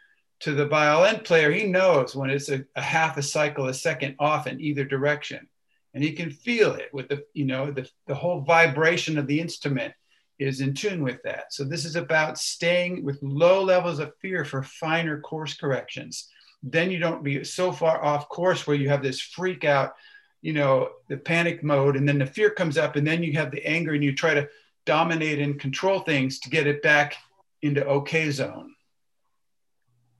[0.44, 4.14] To the violin player, he knows when it's a, a half a cycle a second
[4.18, 5.48] off in either direction.
[5.94, 9.40] And he can feel it with the, you know, the, the whole vibration of the
[9.40, 9.94] instrument
[10.38, 11.54] is in tune with that.
[11.54, 16.28] So this is about staying with low levels of fear for finer course corrections.
[16.62, 19.94] Then you don't be so far off course where you have this freak out,
[20.42, 23.50] you know, the panic mode, and then the fear comes up, and then you have
[23.50, 24.46] the anger, and you try to
[24.84, 27.16] dominate and control things to get it back
[27.62, 28.73] into okay zone.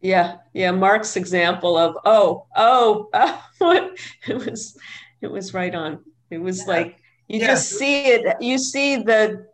[0.05, 0.71] Yeah, yeah.
[0.71, 3.41] Mark's example of oh, oh, oh
[4.29, 4.77] it was,
[5.23, 6.05] it was right on.
[6.31, 7.47] It was like you Yeah.
[7.47, 8.37] just see it.
[8.39, 9.47] You see the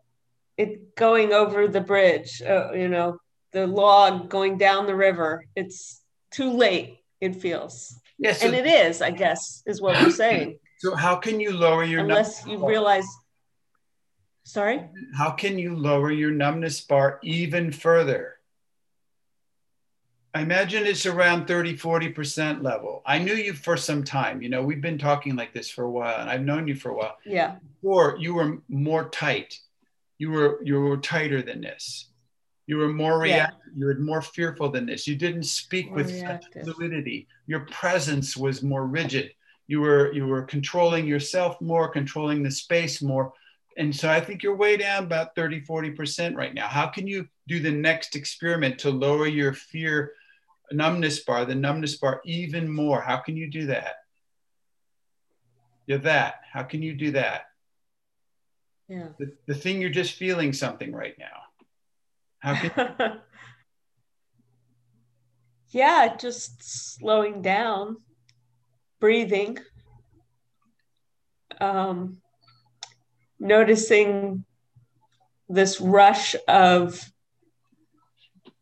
[0.56, 2.42] it going over the bridge.
[2.42, 3.18] Uh, you know,
[3.52, 5.44] the log going down the river.
[5.54, 6.02] It's
[6.32, 6.98] too late.
[7.20, 7.94] It feels.
[8.18, 9.00] Yes, so- and it is.
[9.02, 10.58] I guess is what we're saying.
[10.80, 13.06] So how can you lower your Unless you realize.
[14.42, 14.82] Sorry.
[15.16, 18.39] how can you lower your numbness bar even further?
[20.32, 23.02] I imagine it's around 30, 40% level.
[23.04, 24.42] I knew you for some time.
[24.42, 26.90] You know, we've been talking like this for a while, and I've known you for
[26.90, 27.16] a while.
[27.26, 27.56] Yeah.
[27.82, 29.58] Before you were more tight.
[30.18, 32.10] You were you were tighter than this.
[32.66, 33.34] You were more Yeah.
[33.34, 33.72] reactive.
[33.76, 35.08] You were more fearful than this.
[35.08, 37.26] You didn't speak More with such fluidity.
[37.46, 39.32] Your presence was more rigid.
[39.66, 43.32] You were you were controlling yourself more, controlling the space more.
[43.76, 46.68] And so I think you're way down about 30, 40% right now.
[46.68, 50.12] How can you do the next experiment to lower your fear
[50.72, 53.00] numbness bar, the numbness bar even more?
[53.00, 53.96] How can you do that?
[55.86, 56.40] You're that.
[56.52, 57.42] How can you do that?
[58.88, 59.08] Yeah.
[59.18, 61.26] The, the thing you're just feeling something right now.
[62.40, 63.20] How can
[65.70, 67.98] yeah, just slowing down,
[68.98, 69.58] breathing,
[71.60, 72.18] um,
[73.38, 74.44] noticing
[75.48, 77.12] this rush of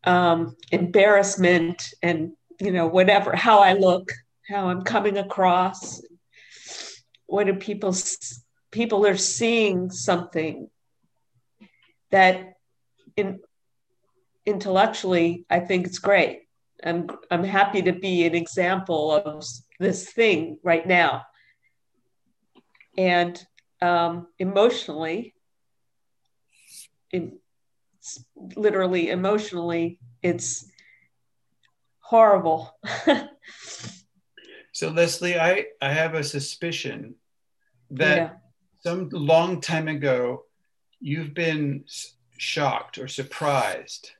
[0.03, 4.11] um, embarrassment and you know whatever how I look,
[4.47, 6.01] how I'm coming across.
[7.25, 7.95] What do people
[8.71, 10.69] people are seeing something
[12.11, 12.53] that
[13.15, 13.39] in
[14.45, 16.43] intellectually I think it's great.
[16.83, 19.43] I'm I'm happy to be an example of
[19.79, 21.23] this thing right now.
[22.97, 23.41] And
[23.81, 25.33] um, emotionally,
[27.11, 27.39] in,
[28.55, 30.65] literally emotionally, it's
[31.99, 32.77] horrible.
[34.71, 37.15] So Leslie, I, I have a suspicion
[37.91, 38.29] that Yeah.
[38.81, 40.45] some long time ago
[41.01, 41.83] you've been
[42.37, 44.11] shocked or surprised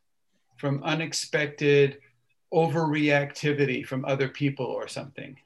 [0.57, 1.99] from unexpected
[2.53, 5.37] overreactivity from other people or something.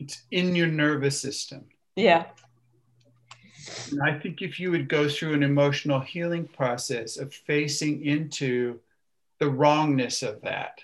[0.00, 1.66] It's in your nervous system.
[1.94, 2.26] yeah.
[3.90, 8.80] And I think if you would go through an emotional healing process of facing into
[9.38, 10.80] the wrongness of that,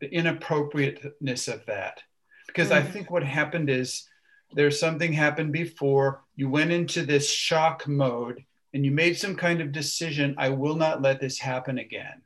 [0.00, 2.02] the inappropriateness of that.
[2.46, 2.92] Because I Mhm.
[2.92, 4.08] think what happened is
[4.54, 9.60] there's something happened before, you went into this shock mode and you made some kind
[9.60, 12.22] of decision I will not let this happen again.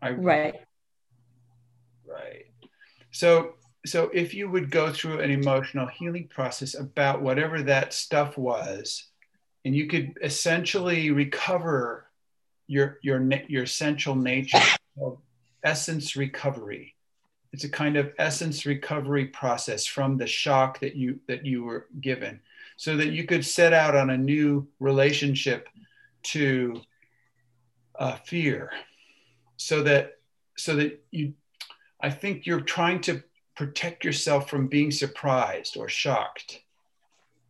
[0.00, 0.54] I, Right.
[2.04, 2.46] Right.
[3.10, 3.55] So
[3.86, 9.04] so if you would go through an emotional healing process about whatever that stuff was,
[9.64, 12.06] and you could essentially recover
[12.66, 14.58] your your your essential nature,
[15.62, 16.94] essence recovery.
[17.52, 21.86] it's a kind of essence recovery process from the shock that you that you were
[22.00, 22.40] given
[22.76, 25.68] so that you could set out on a new relationship
[26.22, 26.80] to
[27.98, 28.70] uh, fear
[29.56, 30.18] so that
[30.56, 31.32] so that you
[32.00, 33.22] i think you're trying to
[33.56, 36.62] protect yourself from being surprised or shocked.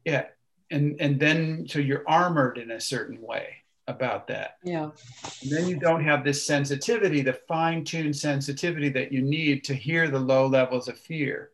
[0.05, 0.27] Yeah
[0.71, 3.49] and and then so you're armored in a certain way
[3.89, 4.57] about that.
[4.65, 4.91] Yeah.
[5.43, 10.09] And then you don't have this sensitivity the fine-tuned sensitivity that you need to hear
[10.09, 11.51] the low levels of fear.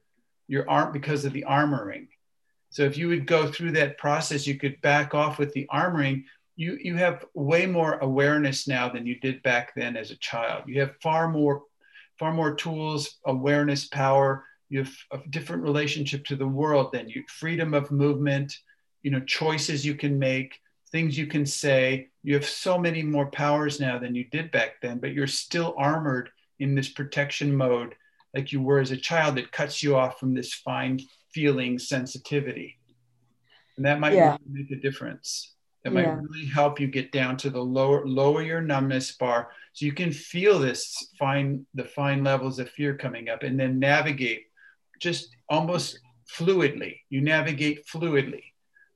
[0.49, 2.09] Your arm because of the armoring.
[2.71, 6.25] So if you would go through that process you could back off with the armoring.
[6.57, 10.65] You you have way more awareness now than you did back then as a child.
[10.67, 11.65] You have far more
[12.19, 17.23] far more tools awareness power you have a different relationship to the world than you
[17.29, 18.57] freedom of movement
[19.03, 20.59] you know choices you can make
[20.91, 24.81] things you can say you have so many more powers now than you did back
[24.83, 27.95] then but you're still armored in this protection mode
[28.35, 31.01] like you were as a child that cuts you off from this fine
[31.35, 32.79] feeling sensitivity
[33.77, 34.37] and that might Yeah.
[34.47, 36.21] really make a difference that might Yeah.
[36.21, 40.13] really help you get down to the lower lower your numbness bar so you can
[40.13, 44.43] feel this fine the fine levels of fear coming up and then navigate
[45.01, 45.99] just almost
[46.31, 48.43] fluidly you navigate fluidly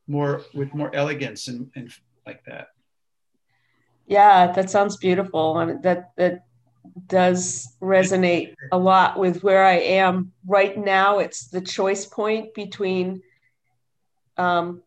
[0.07, 1.91] more with more elegance and, and
[2.27, 2.69] like that
[4.07, 5.55] Yeah, that sounds beautiful.
[5.67, 6.45] Mean, that that
[7.07, 11.19] does resonate a lot with where I am right now.
[11.19, 13.23] It's the choice point between
[14.37, 14.83] um,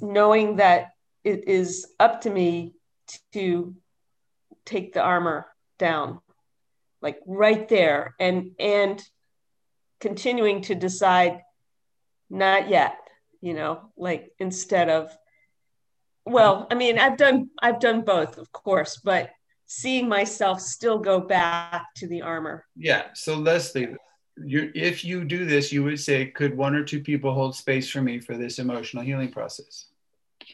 [0.00, 0.92] knowing that
[1.24, 2.74] it is up to me
[3.32, 3.74] to
[4.64, 5.46] take the armor
[5.78, 6.20] down,
[7.00, 9.02] like right there, and and
[10.00, 11.40] continuing to decide
[12.30, 12.96] not yet.
[13.40, 15.16] You know, like instead of
[16.24, 19.30] well i mean i've done i've done both of course but
[19.66, 23.88] seeing myself still go back to the armor yeah so leslie
[24.44, 27.90] you if you do this you would say could one or two people hold space
[27.90, 29.86] for me for this emotional healing process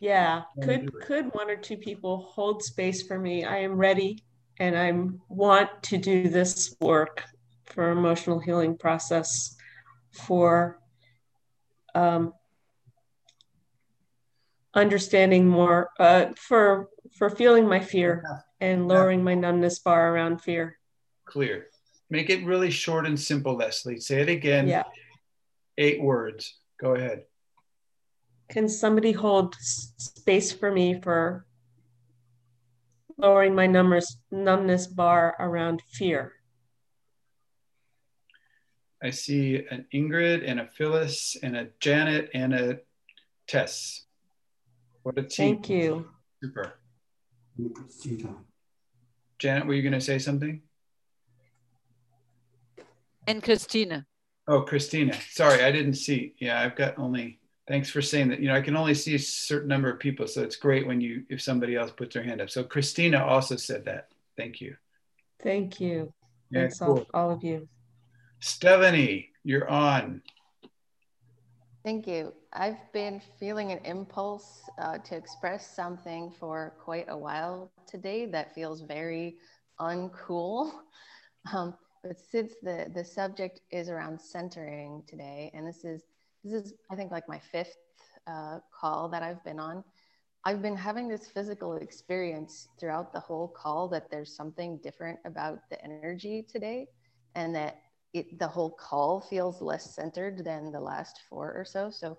[0.00, 3.44] yeah could could one or two people hold space for me.
[3.44, 4.24] I am ready
[4.60, 4.92] and i
[5.28, 7.24] want to do this work
[7.66, 9.56] for emotional healing process
[10.12, 10.80] for
[11.94, 12.32] um,
[14.74, 18.24] understanding more uh, for for feeling my fear
[18.60, 20.78] and lowering my numbness bar around fear.
[21.24, 21.66] Clear.
[22.10, 24.00] Make it really short and simple leslie.
[24.00, 24.66] Say it again.
[24.66, 24.84] Yeah.
[25.76, 26.58] eight words.
[26.80, 27.24] Go ahead
[28.48, 31.44] Can somebody hold space for me for
[33.18, 36.32] lowering my numbers, numbness bar around fear?
[39.00, 42.78] i see an ingrid and a phyllis and a janet and a
[43.46, 44.06] tess
[45.04, 46.08] what a team Thank you.
[46.42, 46.74] super
[49.38, 50.62] janet were you going to say something
[53.28, 54.06] And Christina.
[54.48, 55.12] Oh, Christina.
[55.30, 56.34] Sorry, I didn't see.
[56.40, 57.38] Yeah, I've got only.
[57.68, 58.40] Thanks for saying that.
[58.40, 61.02] You know, I can only see a certain number of people, so it's great when
[61.02, 62.48] you if somebody else puts their hand up.
[62.48, 64.08] So Christina also said that.
[64.38, 64.74] Thank you.
[65.42, 66.12] Thank you.
[66.50, 67.68] Yeah, Thanks all, all of you.
[68.40, 70.22] Stephanie, you're on.
[71.84, 72.32] Thank you.
[72.54, 78.54] I've been feeling an impulse uh, to express something for quite a while today that
[78.54, 79.36] feels very
[79.80, 80.72] uncool.
[81.54, 86.02] Um, but since the, the subject is around centering today, and this is
[86.50, 87.76] this is I think like my fifth
[88.26, 89.84] uh, call that I've been on,
[90.44, 95.68] I've been having this physical experience throughout the whole call that there's something different about
[95.70, 96.88] the energy today,
[97.34, 97.80] and that
[98.14, 101.90] it, the whole call feels less centered than the last four or so.
[101.90, 102.18] So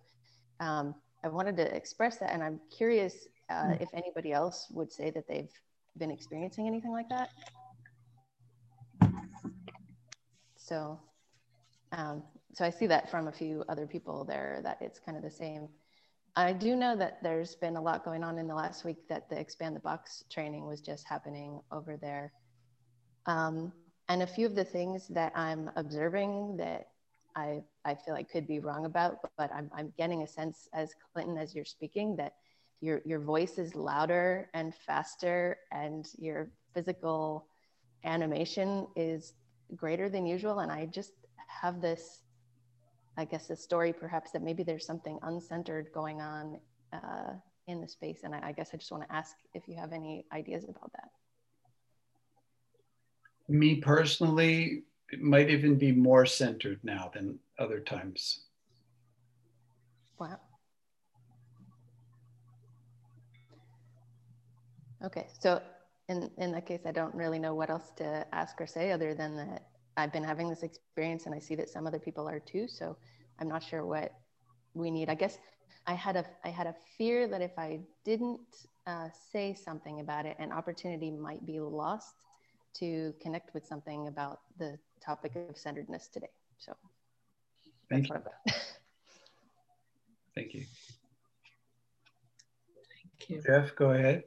[0.60, 5.10] um, I wanted to express that, and I'm curious uh, if anybody else would say
[5.12, 5.52] that they've
[5.98, 7.30] been experiencing anything like that.
[10.56, 11.00] So,
[11.92, 12.22] um,
[12.54, 15.32] so I see that from a few other people there that it's kind of the
[15.32, 15.68] same.
[16.36, 19.30] I do know that there's been a lot going on in the last week that
[19.30, 22.32] the expand the box training was just happening over there.
[23.26, 23.74] Um,
[24.08, 26.88] and a few of the things that I'm observing that
[27.36, 30.94] I, I feel like could be wrong about, but I'm, I'm getting a sense as
[31.14, 32.34] Clinton, as you're speaking, that
[32.82, 37.48] your, your voice is louder and faster and your physical
[38.04, 39.34] animation is
[39.76, 40.60] greater than usual.
[40.60, 41.12] And I just
[41.48, 42.22] have this,
[43.20, 46.58] I guess, a story perhaps that maybe there's something uncentered going on
[46.94, 47.34] uh,
[47.68, 48.22] in the space.
[48.24, 50.90] And I, I guess I just want to ask if you have any ideas about
[50.94, 51.10] that.
[53.50, 58.46] Me personally, it might even be more centered now than other times.
[60.18, 60.40] Wow.
[65.04, 65.62] Okay, so
[66.08, 69.14] in, in that case, I don't really know what else to ask or say other
[69.14, 69.68] than that
[69.98, 72.68] I've been having this experience and I see that some other people are too.
[72.68, 72.96] So
[73.40, 74.14] I'm not sure what
[74.74, 75.10] we need.
[75.10, 75.38] I guess
[75.88, 80.26] I had a I had a fear that if I didn't uh, say something about
[80.26, 82.16] it, an opportunity might be lost
[82.76, 86.30] to connect with something about the topic of centeredness today.
[86.58, 86.74] So
[87.90, 88.16] Thank you.
[90.36, 90.64] Thank you.
[93.20, 93.42] Thank you.
[93.46, 94.24] Jeff, go ahead.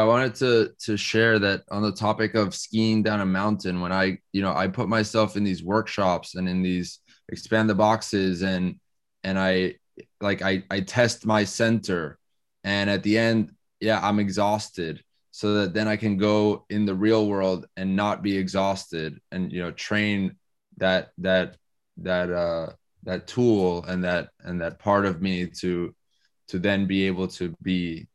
[0.00, 3.80] I wanted to to share that on the topic of skiing down a mountain.
[3.80, 7.74] When I, you know, I put myself in these workshops and in these expand the
[7.74, 8.80] boxes, and
[9.22, 9.76] and I
[10.20, 12.18] like I I test my center,
[12.64, 16.94] and at the end, yeah, I'm exhausted, so that then I can go in the
[16.94, 20.36] real world and not be exhausted, and you know, train
[20.78, 21.56] that that
[21.98, 22.72] that uh
[23.04, 25.94] that tool and that and that part of me to
[26.48, 28.06] to then be able to be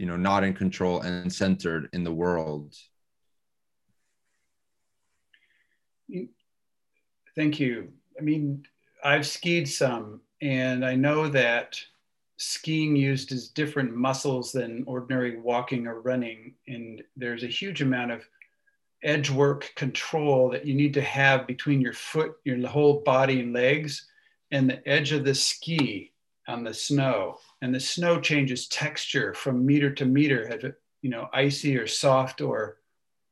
[0.00, 2.74] you know not in control and centered in the world.
[7.36, 7.92] Thank you.
[8.18, 8.64] I mean
[9.02, 11.80] i've skied some and i know that
[12.36, 18.28] skiing uses different muscles than ordinary walking or running and there's a huge amount of
[19.02, 23.54] edge work control that you need to have between your foot your whole body and
[23.54, 24.06] legs
[24.50, 26.12] and the edge of the ski
[26.46, 31.10] on the snow and the snow changes texture from meter to meter if it you
[31.10, 32.78] know icy or soft or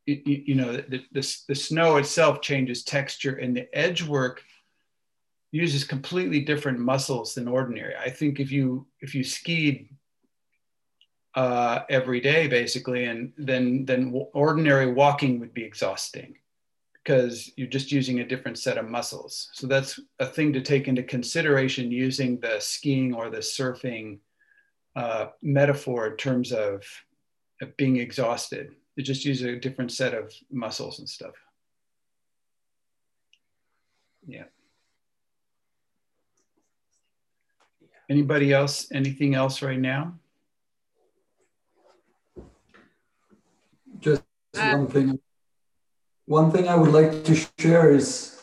[0.06, 4.42] you, you know the, the, the snow itself changes texture and the edge work
[5.50, 7.94] uses completely different muscles than ordinary.
[7.96, 9.88] I think if you if you skied
[11.34, 16.36] uh, every day basically and then then ordinary walking would be exhausting
[17.08, 19.48] because you're just using a different set of muscles.
[19.54, 24.18] So that's a thing to take into consideration using the skiing or the surfing
[24.94, 26.84] uh, metaphor in terms of,
[27.62, 28.72] of being exhausted.
[28.96, 31.32] You just use a different set of muscles and stuff.
[34.26, 34.44] Yeah.
[38.10, 38.86] Anybody else?
[38.92, 40.12] Anything else right now?
[43.98, 44.22] Just
[44.52, 45.18] one thing
[46.28, 48.38] one thing I would like to share is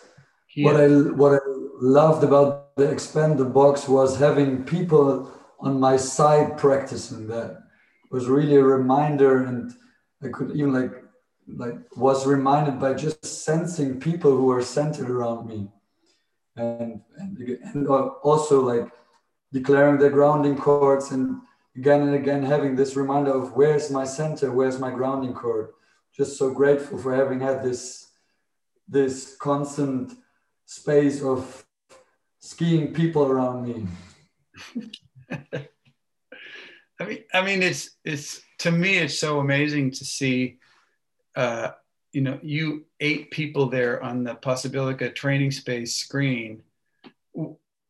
[0.55, 0.65] yeah.
[0.65, 0.87] what I
[1.21, 1.39] what I
[1.79, 7.51] loved about the expand the box was having people on my side practicing that.
[8.05, 9.71] It was really a reminder and
[10.23, 10.93] I could even like
[11.47, 15.69] like was reminded by just sensing people who are centered around me.
[16.55, 17.37] And and,
[17.69, 18.89] and also like
[19.53, 21.39] declaring the grounding cords and
[21.77, 25.69] again and again having this reminder of where's my center where's my grounding cord
[26.15, 28.11] just so grateful for having had this
[28.87, 30.13] this constant
[30.65, 31.65] space of
[32.39, 33.87] skiing people around me.
[36.99, 40.59] I mean, I mean, it's it's to me, it's so amazing to see,
[41.35, 41.71] uh,
[42.13, 46.63] you know, you eight people there on the Possibilica training space screen,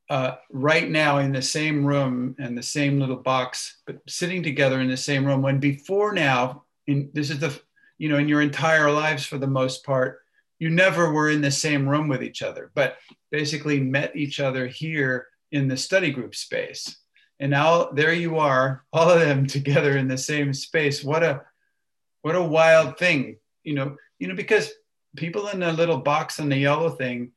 [0.10, 4.80] uh, right now in the same room and the same little box, but sitting together
[4.80, 5.41] in the same room.
[5.41, 7.60] When before now, in this is the
[7.97, 10.22] you know, in your entire lives for the most part,
[10.59, 12.97] you never were in the same room with each other, but
[13.31, 16.97] basically met each other here in the study group space.
[17.39, 21.03] And now there you are, all of them together in the same space.
[21.03, 21.41] What a
[22.22, 24.72] what a wild thing, you know, you know, because
[25.15, 27.31] people in a little box on the yellow thing,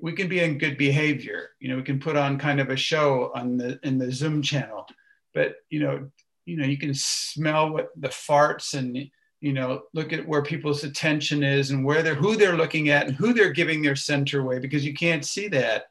[0.00, 1.50] we can be in good behavior.
[1.60, 4.42] You know, we can put on kind of a show on the in the Zoom
[4.42, 4.86] channel,
[5.34, 6.10] but you know,
[6.46, 9.10] you know, you can smell what the farts and
[9.46, 13.06] you know look at where people's attention is and where they're who they're looking at
[13.06, 15.84] and who they're giving their center away because you can't see that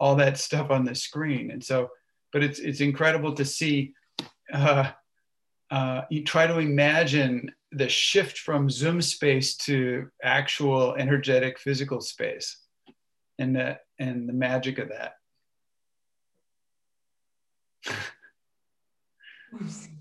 [0.00, 1.52] all that stuff on the screen.
[1.52, 1.90] And so
[2.32, 3.94] but it's it's incredible to see
[4.52, 4.90] uh,
[5.70, 12.56] uh, you try to imagine the shift from zoom space to actual energetic physical space
[13.38, 15.12] and the and the magic of that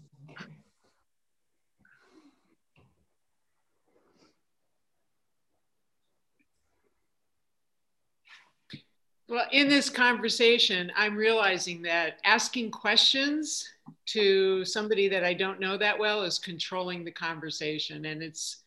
[9.29, 13.67] Well, in this conversation, I'm realizing that asking questions
[14.07, 18.63] to somebody that I don't know that well is controlling the conversation and it's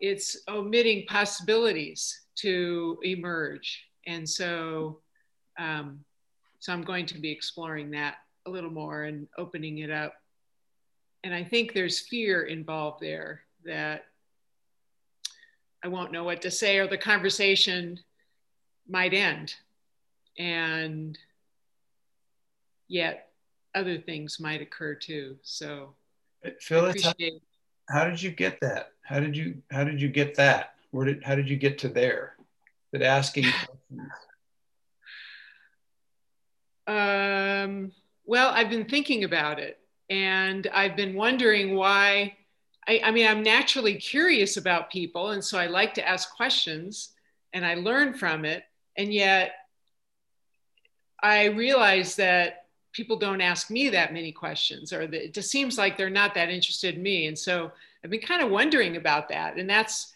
[0.00, 3.84] it's omitting possibilities to emerge.
[4.06, 5.00] And so
[5.58, 6.00] um,
[6.60, 8.16] so I'm going to be exploring that
[8.46, 10.14] a little more and opening it up.
[11.24, 14.06] And I think there's fear involved there that
[15.82, 18.00] I won't know what to say or the conversation
[18.88, 19.54] might end
[20.38, 21.18] and
[22.88, 23.30] yet
[23.74, 25.36] other things might occur too.
[25.42, 25.94] So
[26.60, 27.14] Phyllis, how,
[27.88, 28.92] how did you get that?
[29.02, 30.74] How did you how did you get that?
[30.94, 32.36] where did how did you get to there?
[32.92, 34.12] That asking questions.
[36.86, 37.92] Um,
[38.24, 42.36] well, I've been thinking about it and I've been wondering why.
[42.86, 47.12] I, I, mean, I'm naturally curious about people, and so I like to ask questions
[47.54, 48.64] and I learn from it.
[48.98, 49.52] And yet,
[51.22, 55.76] I realize that people don't ask me that many questions, or that it just seems
[55.76, 57.26] like they're not that interested in me.
[57.26, 57.72] And so
[58.02, 60.12] I've been kind of wondering about that, and that's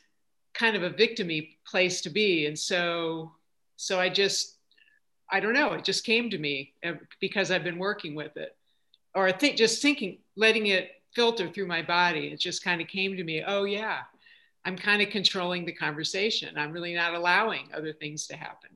[0.55, 2.47] kind of a victimy place to be.
[2.47, 3.33] And so,
[3.77, 4.59] so I just
[5.31, 5.75] I don't know.
[5.75, 8.57] It just came to me uh, because I've been working with it,
[9.15, 12.29] or I think just thinking, letting it filter through my body.
[12.29, 13.43] It just kind of came to me.
[13.47, 14.01] Oh yeah,
[14.65, 16.57] I'm kind of controlling the conversation.
[16.57, 18.70] I'm really not allowing other things to happen.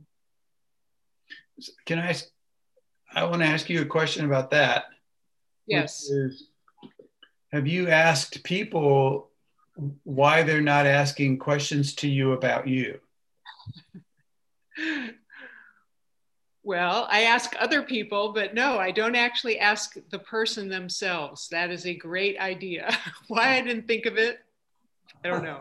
[1.87, 2.11] Can I?
[2.11, 2.27] Ask,
[3.15, 4.85] I want to ask you a question about that.
[5.67, 6.05] Yes.
[6.05, 6.49] Is,
[7.53, 9.31] have you asked people
[10.05, 12.99] why they're not asking questions to you about you?
[16.65, 21.49] Well, I ask other people, but no, I don't actually ask the person themselves.
[21.49, 22.97] That is a great idea.
[23.29, 24.39] Why I didn't think of it,
[25.25, 25.61] I don't know.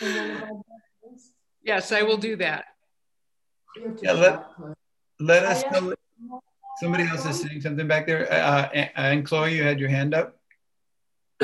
[1.62, 2.64] yes, I will do that.
[4.02, 4.46] Yeah, let,
[5.20, 5.94] let us know.
[6.80, 8.30] Somebody else is saying something back there.
[8.30, 10.36] Uh, and Chloe, you had your hand up.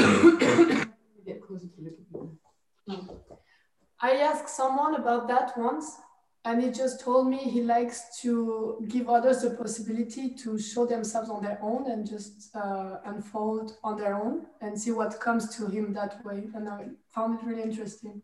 [4.00, 5.96] I asked someone about that once
[6.44, 11.30] and he just told me he likes to give others the possibility to show themselves
[11.30, 15.68] on their own and just uh, unfold on their own and see what comes to
[15.68, 16.48] him that way.
[16.54, 18.22] And I found it really interesting.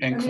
[0.00, 0.22] And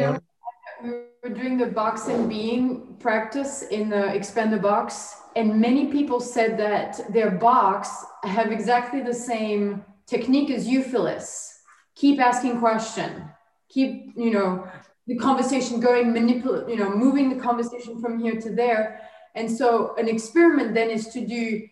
[0.82, 0.90] we
[1.22, 6.20] were doing the box and being practice in the expand the box, and many people
[6.20, 7.90] said that their box
[8.22, 11.60] have exactly the same technique as you, Phyllis.
[11.94, 13.24] Keep asking question.
[13.68, 14.68] Keep you know
[15.06, 19.01] the conversation going manipulate you know moving the conversation from here to there.
[19.34, 21.66] And so an experiment then is to do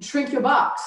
[0.00, 0.82] shrink your box.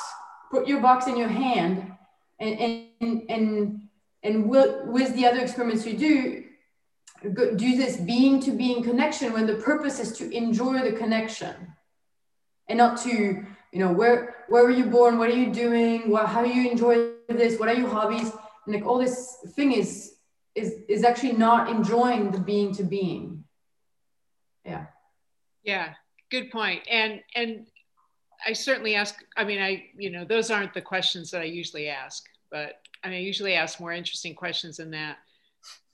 [0.52, 1.91] Put your box in your hand
[2.40, 2.60] and
[3.02, 3.82] and and,
[4.28, 6.44] and with, the other experiments you do
[7.34, 11.56] do this being to being connection when the purpose is to enjoy the connection
[12.70, 15.18] and not to you know where where were you born?
[15.18, 16.12] What are you doing?
[16.12, 17.60] What, how do you enjoy this?
[17.60, 18.32] What are your hobbies?
[18.66, 20.16] And like all this thing is
[20.54, 23.44] is is actually not enjoying the being to being.
[24.64, 24.86] Yeah.
[25.64, 25.94] Yeah.
[26.30, 26.84] Good point.
[26.90, 27.68] And and
[28.45, 31.90] i certainly ask i mean i you know those aren't the questions that i usually
[31.90, 35.18] ask but i usually ask more interesting questions than that.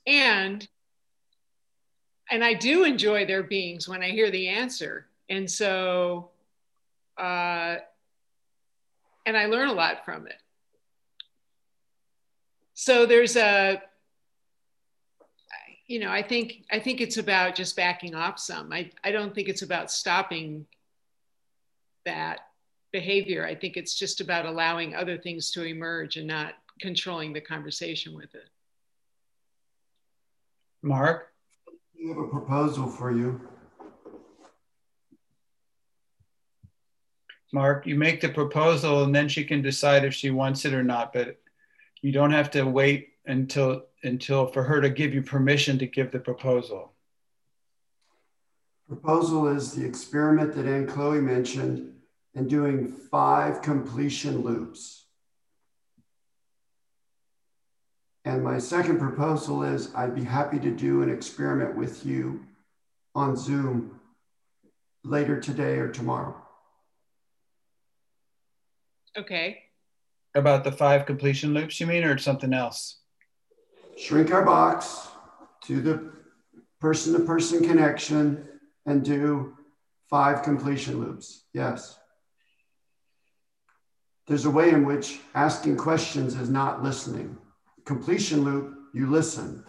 [0.08, 0.68] And
[2.30, 5.08] and i do enjoy their beings when i hear the answer.
[5.30, 6.30] And so
[7.18, 7.78] uh
[9.26, 10.42] and i learn a lot from it.
[12.74, 13.82] So there's a
[15.88, 18.72] you know, I think I think it's about just backing off some.
[18.72, 20.66] I, I don't think it's about stopping
[22.06, 22.40] that
[22.94, 23.45] behavior.
[23.45, 28.15] I think it's just about allowing other things to emerge and not controlling the conversation
[28.15, 28.48] with it.
[30.82, 31.34] Mark?
[31.99, 33.41] We have a proposal for you.
[37.52, 40.84] Mark, you make the proposal and then she can decide if she wants it or
[40.84, 41.40] not, but
[42.02, 46.11] you don't have to wait until until for her to give you permission to give
[46.11, 46.91] the proposal.
[48.88, 51.93] Proposal is the experiment that Anne Chloe mentioned
[52.36, 55.06] and doing five completion loops.
[58.26, 62.46] And my second proposal is I'd be happy to do an experiment with you
[63.14, 64.00] on Zoom
[65.04, 66.36] later today or tomorrow.
[69.18, 69.60] Okay.
[70.34, 73.04] About the five completion loops, you mean, or something else?
[73.98, 75.08] shrink our box
[75.62, 76.12] to the
[76.80, 78.48] person to person connection
[78.86, 79.54] and do
[80.10, 81.46] five completion loops.
[81.54, 81.98] Yes.
[84.26, 87.38] There's a way in which asking questions is not listening.
[87.86, 89.66] Completion loop, you listen.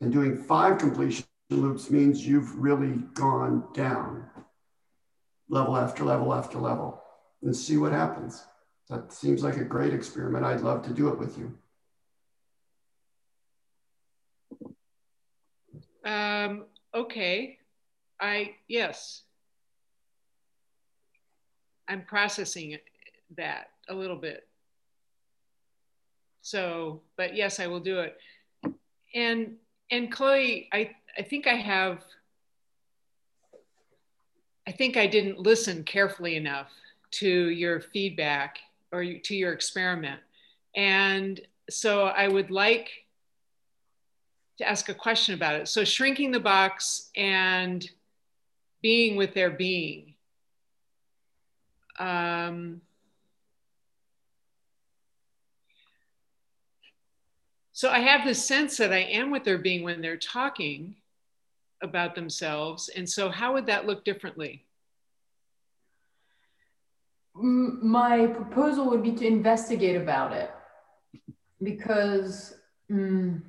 [0.00, 4.28] And doing five completion loops means you've really gone down
[5.48, 7.00] level after level after level
[7.42, 8.44] and see what happens.
[8.88, 10.44] That seems like a great experiment.
[10.44, 11.56] I'd love to do it with you.
[16.04, 16.64] Um,
[16.94, 17.58] okay.
[18.20, 19.22] I, yes.
[21.88, 22.78] I'm processing
[23.36, 24.46] that a little bit.
[26.42, 28.18] So, but yes, I will do it.
[29.14, 29.56] And,
[29.90, 32.04] and Chloe, I, I think I have,
[34.66, 36.70] I think I didn't listen carefully enough
[37.12, 38.58] to your feedback
[38.92, 40.20] or to your experiment.
[40.74, 41.40] And
[41.70, 42.90] so I would like
[44.58, 45.68] to ask a question about it.
[45.68, 47.88] So shrinking the box and
[48.82, 50.14] being with their being.
[51.98, 52.80] Um,
[57.76, 60.94] so I have this sense that I am with their being when they're talking
[61.82, 62.88] about themselves.
[62.88, 64.64] And so, how would that look differently?
[67.34, 70.50] My proposal would be to investigate about it
[71.62, 72.54] because
[72.90, 73.44] um,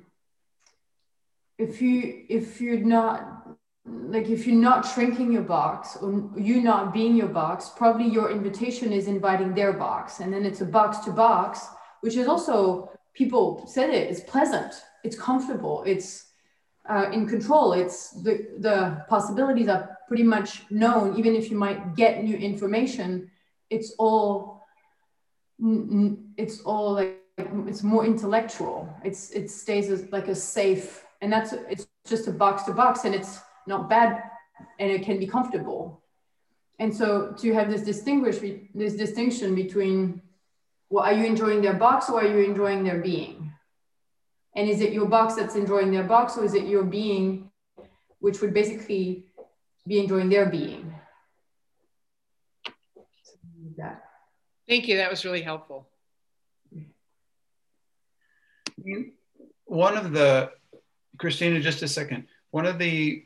[1.56, 3.56] if you if you're not
[3.86, 8.30] like if you're not shrinking your box or you not being your box probably your
[8.30, 11.66] invitation is inviting their box and then it's a box to box
[12.02, 12.90] which is also
[13.20, 14.72] people said it it's pleasant
[15.04, 16.28] it's comfortable it's
[16.88, 17.72] uh, in control.
[17.72, 21.18] It's the the possibilities are pretty much known.
[21.18, 23.30] Even if you might get new information
[23.70, 24.64] it's all
[26.36, 27.20] it's all like
[27.66, 28.88] it's more intellectual.
[29.04, 33.04] It's it stays as like a safe and that's it's just a box to box
[33.04, 34.22] and it's not bad
[34.78, 36.02] and it can be comfortable.
[36.78, 38.38] And so to have this distinguish
[38.74, 40.22] this distinction between
[40.90, 43.52] well are you enjoying their box or are you enjoying their being?
[44.56, 47.50] And is it your box that's enjoying their box or is it your being
[48.20, 49.26] which would basically
[49.86, 50.94] be enjoying their being?
[54.68, 54.98] Thank you.
[54.98, 55.88] That was really helpful.
[59.64, 60.50] One of the
[61.16, 62.26] Christina, just a second.
[62.50, 63.24] One of the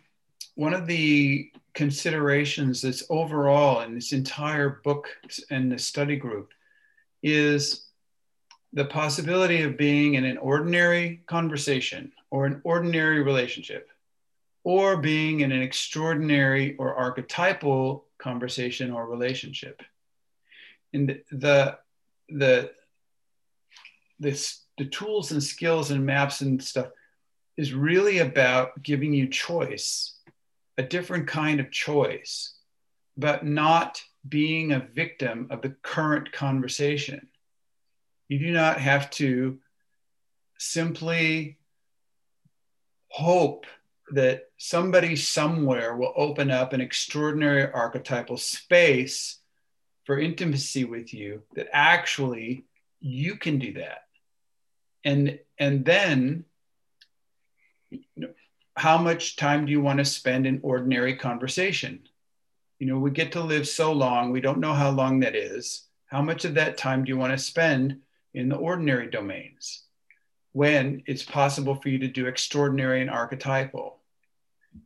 [0.55, 5.09] one of the considerations that's overall in this entire book
[5.51, 6.51] and the study group
[7.23, 7.87] is
[8.73, 13.89] the possibility of being in an ordinary conversation or an ordinary relationship
[14.65, 19.83] or being in an extraordinary or archetypal conversation or relationship.
[20.93, 21.79] And the
[22.29, 22.71] the
[24.19, 26.89] this the tools and skills and maps and stuff
[27.57, 30.15] is really about giving you choice,
[30.79, 32.55] a different kind of choice,
[33.17, 37.29] but not being a victim of the current conversation.
[38.29, 39.59] You do not have to
[40.59, 41.59] simply
[43.09, 43.67] hope
[44.13, 49.39] that somebody somewhere will open up an extraordinary archetypal space
[50.05, 52.67] for intimacy with you that actually
[53.01, 54.03] you can do that
[55.05, 56.45] and and then
[58.77, 62.09] how much time do you want to spend in ordinary conversation?
[62.83, 65.85] You know, we get to live so long, we don't know how long that is.
[66.07, 68.01] How much of that time do you want to spend
[68.35, 69.85] in the ordinary domains
[70.51, 74.01] when it's possible for you to do extraordinary and archetypal?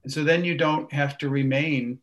[0.04, 2.00] And so then you don't have to remain,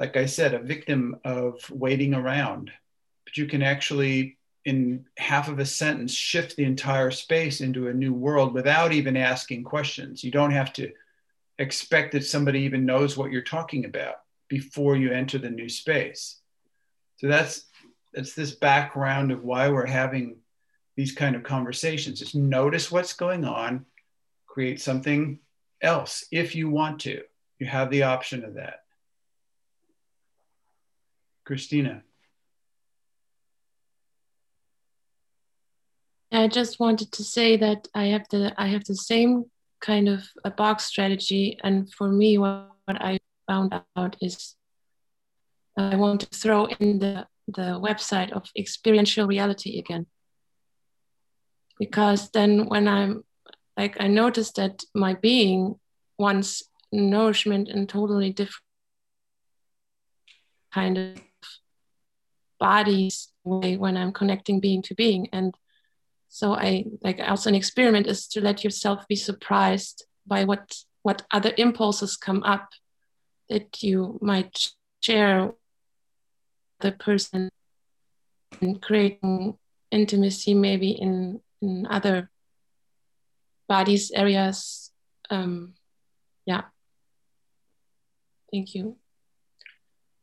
[0.00, 2.70] like I said, a victim of waiting around,
[3.26, 7.92] but you can actually in half of a sentence shift the entire space into a
[7.92, 10.24] new world without even asking questions.
[10.24, 10.90] You don't have to
[11.58, 14.21] expect that somebody even knows what you're talking about
[14.52, 16.36] before you enter the new space.
[17.16, 17.64] So that's
[18.12, 20.36] that's this background of why we're having
[20.94, 22.18] these kind of conversations.
[22.18, 23.86] Just notice what's going on,
[24.46, 25.38] create something
[25.80, 27.22] else if you want to.
[27.58, 28.80] You have the option of that.
[31.46, 32.02] Christina.
[36.30, 39.46] I just wanted to say that I have the I have the same
[39.80, 43.18] kind of a box strategy, and for me, what, what I
[43.52, 44.56] found out is
[45.76, 47.26] I want to throw in the
[47.58, 50.06] the website of experiential reality again,
[51.78, 53.24] because then when I'm
[53.80, 55.60] like I noticed that my being
[56.18, 56.62] wants
[56.92, 58.68] nourishment in totally different
[60.74, 61.06] kind of
[62.58, 65.28] bodies way when I'm connecting being to being.
[65.32, 65.54] And
[66.28, 69.96] so i like also an experiment is to let yourself be surprised
[70.26, 70.64] by what
[71.02, 72.66] what other impulses come up
[73.48, 74.68] that you might
[75.02, 75.52] share
[76.80, 77.48] the person
[78.60, 79.56] and creating
[79.90, 82.30] intimacy maybe in in other
[83.68, 84.90] bodies areas
[85.30, 85.74] um
[86.44, 86.62] yeah.
[88.50, 88.96] Thank you.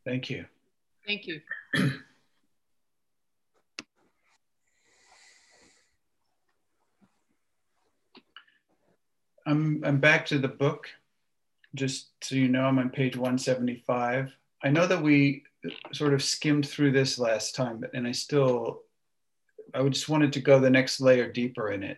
[0.06, 0.46] Thank you.
[1.06, 1.42] Thank you.
[9.46, 10.88] I'm, I'm back to the book.
[11.76, 14.32] Just so you know, I'm on page 175.
[14.64, 15.44] I know that we
[15.94, 18.82] sort of skimmed through this last time, and I still,
[19.74, 21.98] I just wanted to go the next layer deeper in it.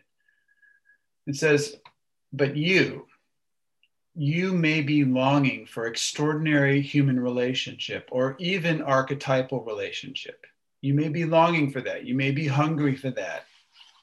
[1.27, 1.76] It says,
[2.34, 3.06] but you,
[4.15, 10.45] you may be longing for extraordinary human relationship or even archetypal relationship.
[10.81, 12.06] You may be longing for that.
[12.06, 13.45] You may be hungry for that.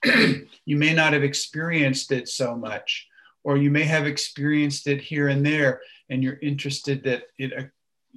[0.65, 3.08] you may not have experienced it so much,
[3.49, 5.81] or you may have experienced it here and there,
[6.11, 7.63] and you're interested that it, uh,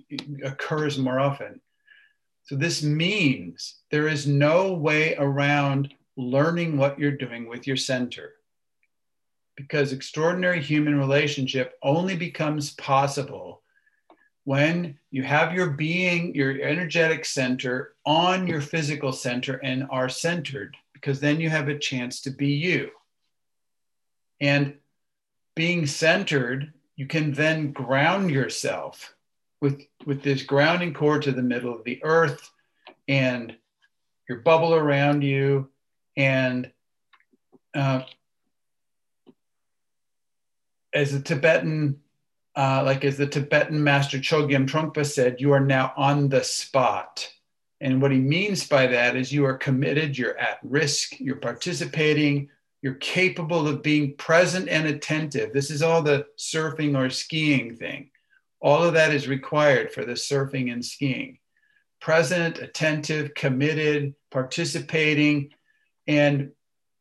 [0.10, 1.62] it occurs more often.
[2.44, 8.34] So, this means there is no way around learning what you're doing with your center.
[9.56, 13.62] Because extraordinary human relationship only becomes possible
[14.44, 20.76] when you have your being, your energetic center on your physical center and are centered,
[20.92, 22.90] because then you have a chance to be you.
[24.42, 24.74] And
[25.56, 29.16] being centered, you can then ground yourself
[29.62, 32.52] with, with this grounding cord to the middle of the earth
[33.08, 33.56] and
[34.28, 35.70] your bubble around you
[36.16, 36.72] and
[37.74, 38.02] uh,
[40.94, 42.00] as a Tibetan,
[42.56, 47.32] uh, like as the Tibetan master Chogyam Trungpa said, you are now on the spot.
[47.80, 52.50] And what he means by that is you are committed, you're at risk, you're participating,
[52.82, 55.54] you're capable of being present and attentive.
[55.54, 58.10] This is all the surfing or skiing thing.
[58.60, 61.40] All of that is required for the surfing and skiing.
[62.00, 65.50] Present, attentive, committed, participating,
[66.08, 66.52] and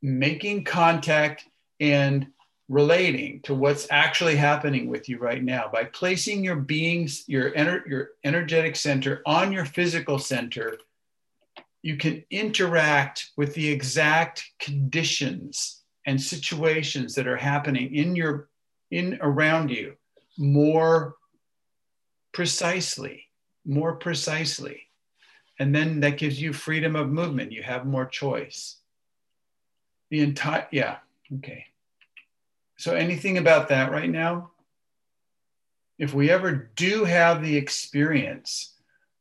[0.03, 1.47] making contact
[1.79, 2.27] and
[2.69, 7.85] relating to what's actually happening with you right now by placing your beings your ener-
[7.87, 10.79] your energetic center on your physical center
[11.83, 18.49] you can interact with the exact conditions and situations that are happening in your
[18.91, 19.95] in around you
[20.39, 21.15] more
[22.33, 23.25] precisely
[23.65, 24.83] more precisely
[25.59, 28.81] and then that gives you freedom of movement you have more choice
[30.11, 30.97] the entire, yeah,
[31.39, 31.67] okay.
[32.77, 34.51] So anything about that right now?
[35.99, 38.75] If we ever do have the experience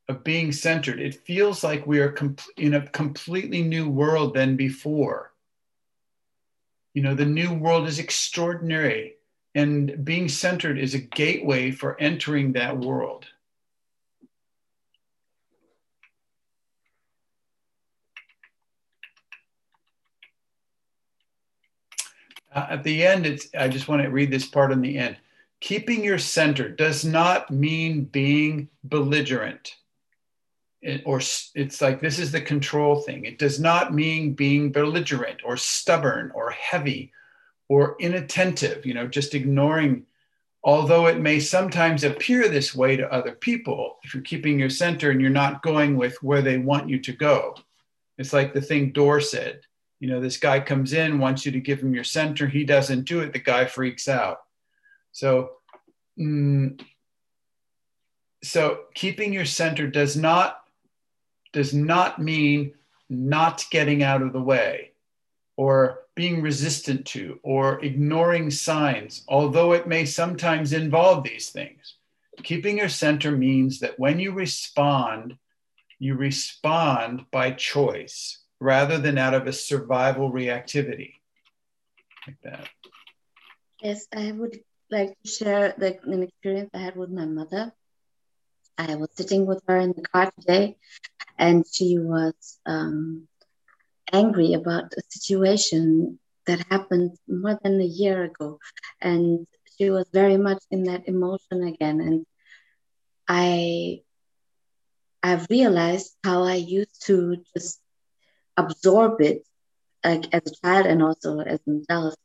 [0.10, 2.16] of being centered, it feels like we are
[2.58, 5.32] in a completely new world than before.
[6.96, 9.18] You know, the new world is extraordinary,
[9.54, 13.28] and being centered is a gateway for entering that world.
[22.54, 25.18] Uh, at the end, it's, I just want to read this part on the end.
[25.60, 29.76] Keeping your center does not mean being belligerent.
[31.06, 31.20] Or
[31.56, 33.26] it's like this is the control thing.
[33.26, 37.12] It does not mean being belligerent or stubborn or heavy
[37.68, 40.06] or inattentive, you know, just ignoring,
[40.64, 45.12] although it may sometimes appear this way to other people, if you're keeping your center
[45.12, 47.56] and you're not going with where they want you to go.
[48.18, 49.62] It's like the thing Dor said
[50.00, 53.06] you know this guy comes in wants you to give him your center he doesn't
[53.06, 54.40] do it the guy freaks out
[55.12, 55.52] so
[56.18, 56.80] mm,
[58.42, 60.59] so keeping your center does not
[61.54, 62.74] does not mean
[63.10, 64.92] not getting out of the way
[65.58, 71.96] or being resistant to or ignoring signs although it may sometimes involve these things
[72.44, 75.38] keeping your center means that when you respond
[75.98, 81.14] you respond by choice rather than out of a survival reactivity
[82.28, 82.70] like that.
[83.82, 84.60] Yes, I would
[84.92, 87.74] like to share the, an experience I had with my mother.
[88.78, 90.78] I was sitting with her in the car today,
[91.40, 93.28] and she was um,
[94.14, 98.60] angry about a situation that happened more than a year ago.
[99.02, 99.48] And
[99.78, 102.02] she was very much in that emotion again.
[102.02, 102.26] And
[103.30, 104.02] I
[105.24, 107.82] I've realized how I used to just
[108.58, 109.44] absorb it
[110.04, 112.18] like as a child and also as an adult.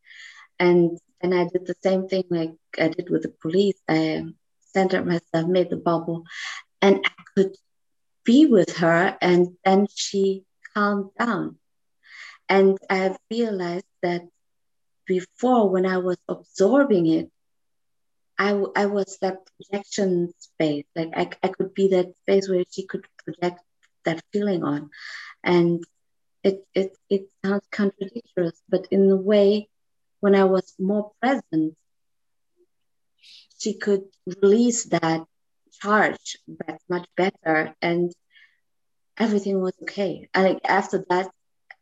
[0.58, 3.80] And and I did the same thing like I did with the police.
[3.88, 4.24] I
[4.60, 6.24] centered myself, made the bubble,
[6.82, 7.56] and I could
[8.24, 10.44] be with her, and then she
[10.74, 11.58] calmed down.
[12.48, 14.22] And I realized that
[15.06, 17.30] before, when I was absorbing it,
[18.38, 20.84] I, I was that projection space.
[20.96, 23.60] Like I, I could be that space where she could project
[24.04, 24.90] that feeling on.
[25.42, 25.84] And
[26.42, 29.68] it, it, it sounds contradictory, but in a way,
[30.20, 31.76] when I was more present,
[33.58, 35.26] she could release that
[35.80, 38.12] charge but much better and
[39.16, 40.28] everything was okay.
[40.34, 41.30] And after that,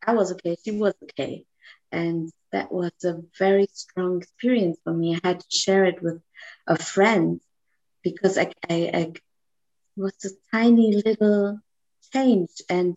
[0.06, 1.44] I was okay, she was okay.
[1.90, 5.16] And that was a very strong experience for me.
[5.16, 6.20] I had to share it with
[6.66, 7.40] a friend
[8.02, 9.12] because I, I, I
[9.97, 11.60] was a tiny little
[12.12, 12.97] change and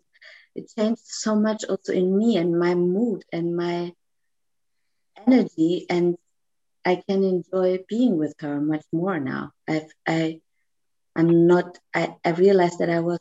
[0.54, 3.92] it changed so much also in me and my mood and my
[5.26, 6.16] energy and
[6.84, 9.52] I can enjoy being with her much more now.
[9.68, 10.40] I've, I,
[11.16, 13.20] I'm not, I, I realized that I was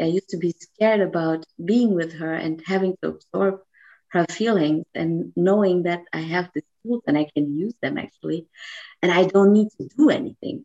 [0.00, 3.60] I used to be scared about being with her and having to absorb
[4.10, 8.46] her feelings and knowing that I have these tools and I can use them actually,
[9.02, 10.64] and I don't need to do anything.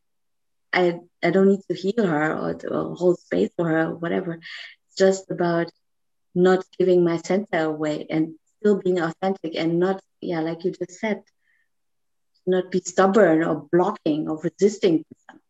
[0.73, 4.33] I I don't need to heal her or to hold space for her or whatever.
[4.87, 5.71] It's just about
[6.35, 10.99] not giving my center away and still being authentic and not yeah like you just
[10.99, 11.21] said
[12.45, 15.40] not be stubborn or blocking or resisting to something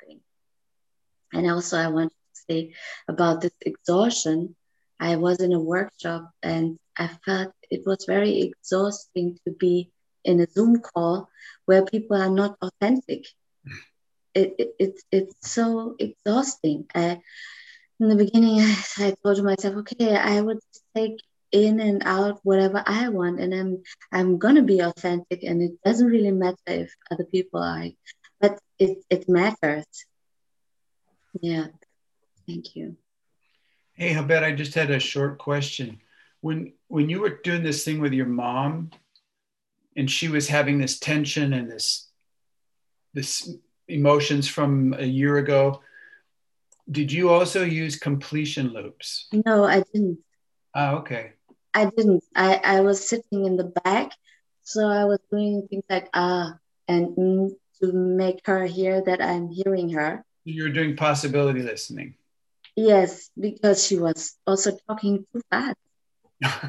[1.33, 2.73] and also i want to say
[3.07, 4.55] about this exhaustion.
[4.99, 9.91] I was in a workshop and i felt it was very exhausting to be
[10.23, 11.27] in a zoom call
[11.65, 13.25] where people are not authentic.
[14.33, 16.85] It, it, it it's so exhausting.
[16.95, 17.19] I,
[17.99, 18.59] in the beginning
[18.97, 20.59] I, told myself okay i would
[20.95, 21.17] take
[21.51, 26.07] in and out whatever I want and I'm I'm gonna be authentic and it doesn't
[26.07, 27.87] really matter if other people are.
[28.39, 29.85] But it, it matters.
[31.39, 31.67] Yeah.
[32.47, 32.97] Thank you.
[33.93, 35.99] Hey, Habet, I just had a short question.
[36.41, 38.91] When when you were doing this thing with your mom
[39.95, 42.09] and she was having this tension and this
[43.13, 43.53] this
[43.87, 45.81] emotions from a year ago,
[46.89, 49.27] did you also use completion loops?
[49.45, 50.19] No, I didn't.
[50.73, 51.33] Oh, okay.
[51.73, 52.23] I didn't.
[52.35, 54.11] I, I was sitting in the back,
[54.63, 57.49] so I was doing things like ah and mm,
[57.79, 60.25] to make her hear that I'm hearing her.
[60.43, 62.15] You were doing possibility listening.
[62.75, 65.77] Yes, because she was also talking too fast.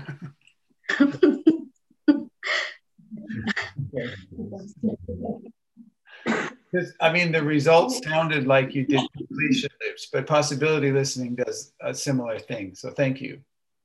[7.00, 11.94] I mean, the results sounded like you did completion loops, but possibility listening does a
[11.94, 12.74] similar thing.
[12.74, 13.40] So thank you.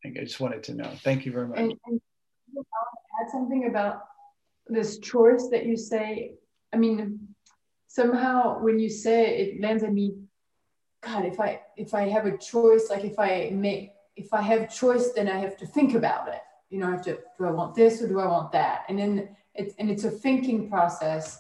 [0.06, 0.90] I just wanted to know.
[1.04, 1.60] Thank you very much.
[1.60, 2.02] And, and
[3.22, 4.04] add something about
[4.68, 6.36] this choice that you say.
[6.74, 7.36] I mean,
[7.88, 10.16] somehow when you say it, it lands at me.
[11.02, 14.74] God, if I if I have a choice, like if I make if I have
[14.74, 16.42] choice, then I have to think about it.
[16.70, 18.84] You know, I have to do I want this or do I want that?
[18.90, 21.40] And then it's and it's a thinking process.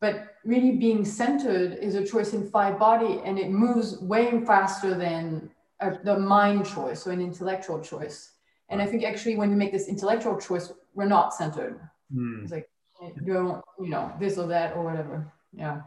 [0.00, 4.94] But really being centered is a choice in five body and it moves way faster
[4.94, 5.50] than
[5.80, 8.32] a, the mind choice or an intellectual choice.
[8.68, 11.80] And I think actually when we make this intellectual choice, we're not centered.
[12.14, 12.44] Mm.
[12.44, 12.68] It's like
[13.00, 15.32] you don't, you know, this or that or whatever.
[15.52, 15.82] Yeah.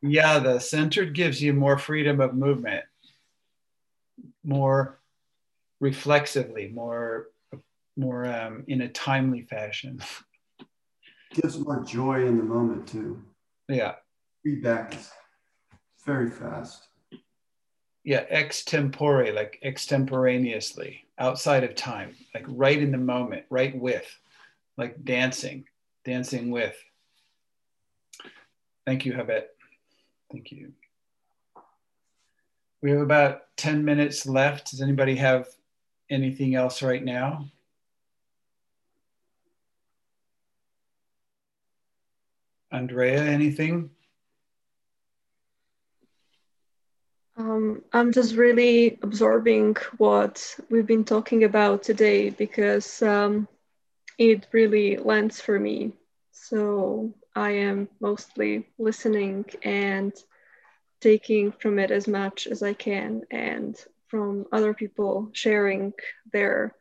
[0.00, 2.84] Yeah, the centered gives you more freedom of movement,
[4.44, 4.98] more
[5.80, 7.28] reflexively, more
[7.96, 10.00] more um, in a timely fashion.
[11.34, 13.22] Gives more joy in the moment too.
[13.68, 13.94] Yeah.
[14.42, 15.10] Feedback is
[16.04, 16.88] very fast
[18.04, 24.06] yeah extempore like extemporaneously outside of time like right in the moment right with
[24.76, 25.64] like dancing
[26.04, 26.76] dancing with
[28.86, 29.44] thank you habet.
[30.30, 30.72] Thank you.
[32.80, 34.70] We have about 10 minutes left.
[34.70, 35.48] Does anybody have
[36.10, 37.46] anything else right now?
[42.72, 43.90] Andrea anything?
[47.36, 53.48] Um, I'm just really absorbing what we've been talking about today because um,
[54.18, 55.92] it really lands for me.
[56.32, 60.12] So I am mostly listening and
[61.00, 63.76] taking from it as much as I can and
[64.08, 65.94] from other people sharing
[66.32, 66.74] their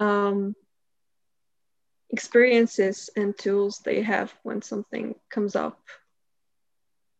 [0.00, 0.56] um,
[2.10, 5.80] experiences and tools they have when something comes up.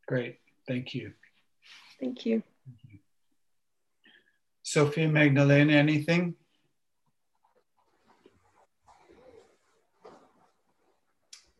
[0.08, 0.38] Great.
[0.66, 1.12] Thank you.
[2.00, 2.42] Thank you.
[4.62, 6.34] Sophia Magdalena, anything?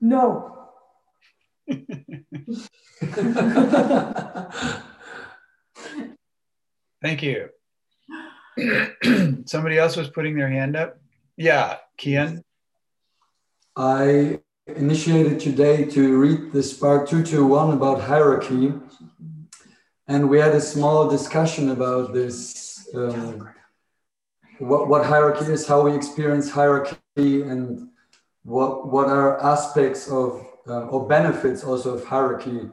[0.01, 0.62] No.
[7.03, 7.49] Thank you.
[9.47, 10.99] Somebody else was putting their hand up.
[11.37, 12.43] Yeah, Kian.
[13.77, 18.75] I initiated today to read the Spark 221 about hierarchy.
[20.07, 23.49] And we had a small discussion about this um,
[24.59, 27.89] what, what hierarchy is, how we experience hierarchy, and
[28.45, 32.71] what, what are aspects of uh, or benefits also of hierarchy.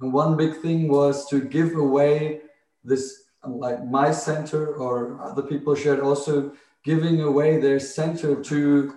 [0.00, 2.40] And one big thing was to give away
[2.84, 6.52] this, like my center or other people shared also
[6.84, 8.94] giving away their center to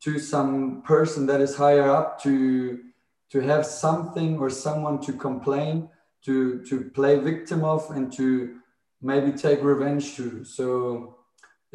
[0.00, 2.80] to some person that is higher up to
[3.30, 5.88] to have something or someone to complain
[6.24, 8.60] to to play victim of and to
[9.02, 11.16] maybe take revenge to So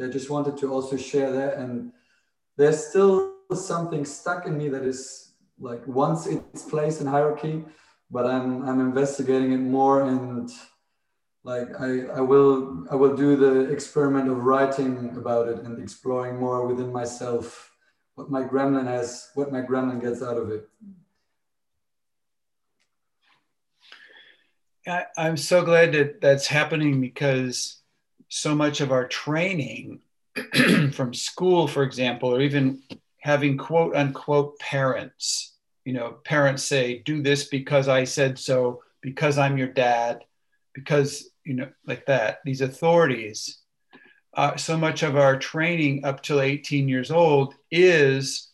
[0.00, 1.58] I just wanted to also share that.
[1.58, 1.92] And
[2.56, 5.25] there's still something stuck in me that is
[5.58, 7.64] like once it's placed in hierarchy,
[8.10, 10.50] but I'm I'm investigating it more and
[11.44, 16.38] like I, I will I will do the experiment of writing about it and exploring
[16.38, 17.72] more within myself
[18.16, 20.68] what my gremlin has, what my gremlin gets out of it.
[24.86, 27.80] I, I'm so glad that that's happening because
[28.28, 30.00] so much of our training
[30.92, 32.82] from school, for example, or even
[33.26, 39.36] having quote unquote parents, you know, parents say, do this because I said so, because
[39.36, 40.22] I'm your dad,
[40.72, 43.58] because, you know, like that, these authorities.
[44.32, 48.52] Uh, so much of our training up till 18 years old is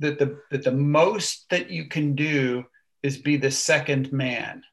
[0.00, 2.64] that the that the most that you can do
[3.04, 4.64] is be the second man.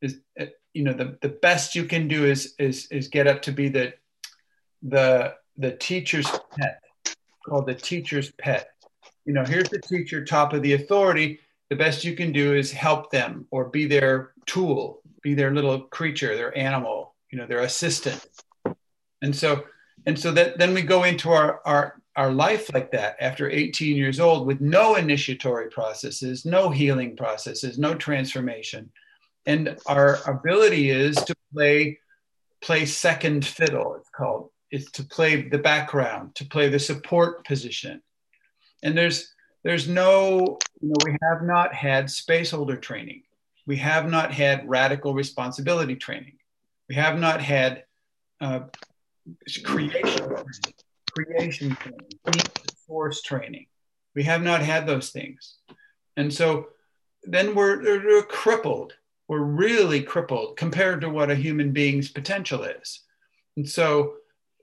[0.00, 3.42] Is uh, you know the, the best you can do is is is get up
[3.42, 3.94] to be the
[4.82, 6.81] the the teacher's pet
[7.46, 8.70] called the teacher's pet.
[9.24, 11.40] You know here's the teacher top of the authority.
[11.70, 15.80] The best you can do is help them or be their tool be their little
[15.80, 18.24] creature their animal you know their assistant.
[19.22, 19.64] And so
[20.06, 23.96] and so that then we go into our our our life like that after 18
[23.96, 28.92] years old with no initiatory processes no healing processes no transformation.
[29.46, 31.98] And our ability is to play
[32.60, 38.02] play second fiddle it's called it's to play the background to play the support position.
[38.82, 39.32] And there's
[39.62, 43.22] there's no you know we have not had spaceholder training.
[43.66, 46.38] We have not had radical responsibility training.
[46.88, 47.84] We have not had
[48.40, 48.62] uh,
[49.64, 50.34] creation
[51.12, 52.50] creation training
[52.86, 53.66] force training.
[54.14, 55.56] We have not had those things.
[56.16, 56.68] And so
[57.24, 58.94] then we're, we're crippled.
[59.28, 63.00] We're really crippled compared to what a human being's potential is.
[63.56, 64.14] And so,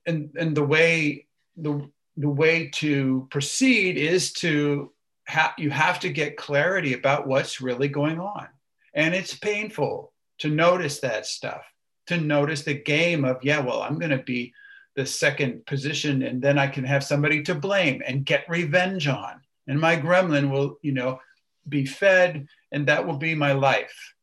[0.06, 1.28] and, and the way
[1.58, 4.92] the, the way to proceed is to
[5.26, 8.48] have you have to get clarity about what's really going on.
[8.94, 11.62] And it's painful to notice that stuff,
[12.08, 14.54] to notice the game of, yeah, well, I'm going to be
[14.96, 19.42] the second position and then I can have somebody to blame and get revenge on.
[19.68, 21.20] And my gremlin will, you know,
[21.68, 24.16] be fed and that will be my life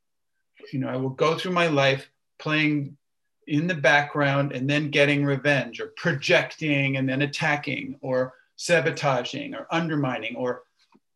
[0.73, 2.97] you know, I will go through my life playing
[3.47, 9.67] in the background and then getting revenge or projecting and then attacking or sabotaging or
[9.71, 10.63] undermining or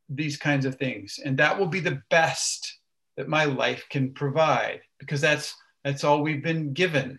[0.09, 1.19] these kinds of things.
[1.25, 2.79] And that will be the best
[3.17, 5.55] that my life can provide because that's
[5.85, 7.19] that's all we've been given.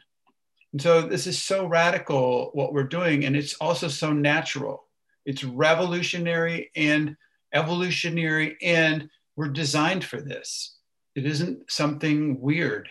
[0.72, 4.86] And so this is so radical what we're doing and it's also so natural.
[5.26, 7.18] It's revolutionary and
[7.54, 10.78] evolutionary and we're designed for this.
[11.16, 12.88] It isn't something weird.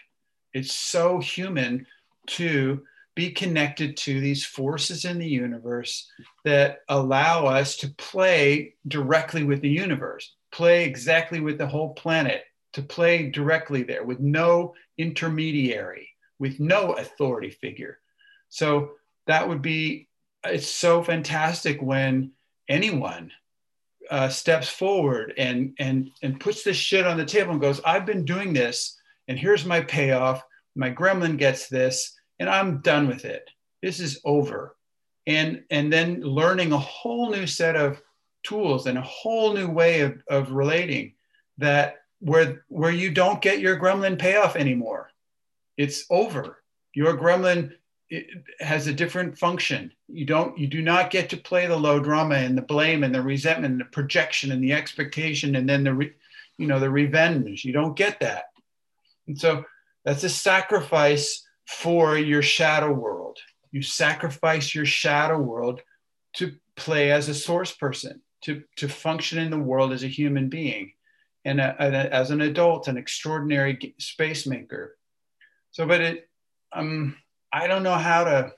[0.52, 1.86] It's so human
[2.28, 2.82] to
[3.16, 6.10] be connected to these forces in the universe
[6.44, 12.42] that allow us to play directly with the universe, play exactly with the whole planet,
[12.72, 17.98] to play directly there with no intermediary, with no authority figure.
[18.48, 18.92] So
[19.26, 20.09] that would be,
[20.44, 22.32] it's so fantastic when
[22.68, 23.32] anyone
[24.10, 28.06] uh, steps forward and and and puts this shit on the table and goes, "I've
[28.06, 28.98] been doing this,
[29.28, 30.42] and here's my payoff.
[30.74, 33.48] My gremlin gets this, and I'm done with it.
[33.82, 34.76] This is over."
[35.26, 38.01] And and then learning a whole new set of
[38.42, 41.14] tools and a whole new way of, of relating
[41.59, 45.10] that where where you don't get your gremlin payoff anymore.
[45.76, 46.62] It's over.
[46.94, 47.72] Your gremlin
[48.59, 49.92] has a different function.
[50.09, 53.14] You don't, you do not get to play the low drama and the blame and
[53.14, 56.12] the resentment and the projection and the expectation and then the, re,
[56.59, 57.64] you know, the revenge.
[57.64, 58.47] You don't get that.
[59.28, 59.64] And so
[60.05, 63.39] that's a sacrifice for your shadow world.
[63.70, 65.82] You sacrifice your shadow world
[66.35, 70.48] to play as a source person, to, to function in the world as a human
[70.48, 70.93] being
[71.44, 74.97] and a, a, as an adult, an extraordinary space maker.
[75.70, 76.28] So, but it,
[76.72, 77.16] um,
[77.52, 78.52] I don't know how to,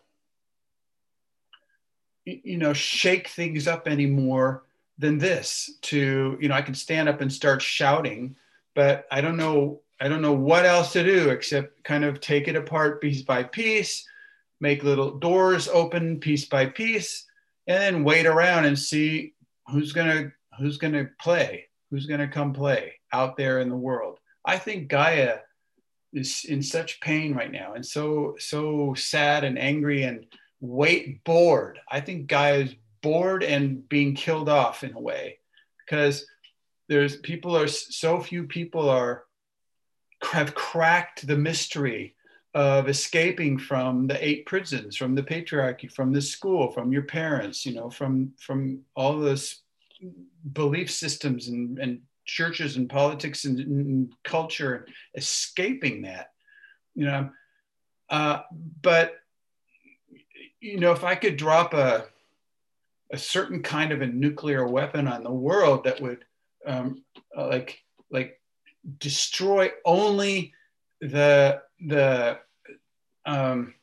[2.24, 4.64] you know, shake things up anymore
[4.98, 5.70] than this.
[5.82, 8.36] To, you know, I can stand up and start shouting,
[8.74, 12.48] but I don't know, I don't know what else to do except kind of take
[12.48, 14.04] it apart piece by piece,
[14.60, 17.24] make little doors open piece by piece,
[17.68, 19.34] and then wait around and see
[19.68, 24.18] who's gonna who's gonna play, who's gonna come play out there in the world.
[24.44, 25.38] I think Gaia
[26.12, 30.26] is in such pain right now and so so sad and angry and
[30.60, 35.38] wait bored i think Gaia is bored and being killed off in a way
[35.78, 36.26] because
[36.88, 39.24] there's people are so few people are
[40.22, 42.14] have cracked the mystery
[42.54, 47.64] of escaping from the eight prisons from the patriarchy from the school from your parents
[47.64, 49.62] you know from from all those
[50.52, 54.86] belief systems and, and churches and politics and, and culture
[55.16, 56.32] escaping that
[56.94, 57.30] you know.
[58.08, 58.40] Uh,
[58.82, 59.14] but
[60.60, 62.06] you know, if I could drop a
[63.10, 66.24] a certain kind of a nuclear weapon on the world that would
[66.66, 67.02] um,
[67.36, 67.78] like
[68.10, 68.40] like
[68.98, 70.52] destroy only
[71.00, 72.38] the the
[73.24, 73.74] um,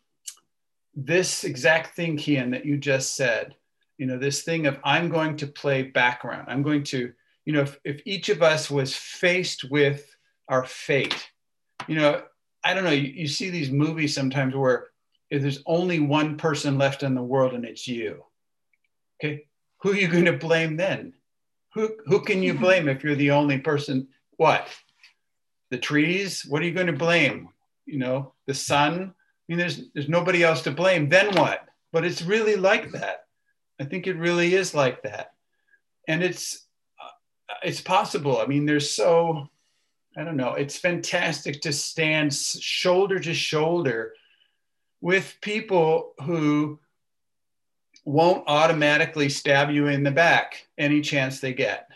[0.96, 3.56] this exact thing, Kian, that you just said.
[3.98, 6.46] You know, this thing of I'm going to play background.
[6.48, 7.12] I'm going to,
[7.46, 10.16] you know, if, if each of us was faced with
[10.48, 11.30] our fate,
[11.88, 12.22] you know,
[12.64, 14.88] I don't know, you, you see these movies sometimes where
[15.30, 18.24] if there's only one person left in the world and it's you,
[19.22, 19.46] okay,
[19.82, 21.14] who are you going to blame then?
[21.74, 24.08] Who, who can you blame if you're the only person?
[24.38, 24.68] What?
[25.70, 26.46] The trees?
[26.46, 27.50] What are you going to blame?
[27.86, 29.14] You know, the sun?
[29.14, 31.10] I mean, there's, there's nobody else to blame.
[31.10, 31.68] Then what?
[31.92, 33.26] But it's really like that.
[33.80, 35.32] I think it really is like that.
[36.08, 36.66] And it's,
[37.02, 38.40] uh, it's possible.
[38.40, 39.48] I mean, there's so,
[40.18, 44.14] I don't know, it's fantastic to stand shoulder to shoulder
[45.02, 46.80] with people who
[48.06, 51.88] won't automatically stab you in the back any chance they get.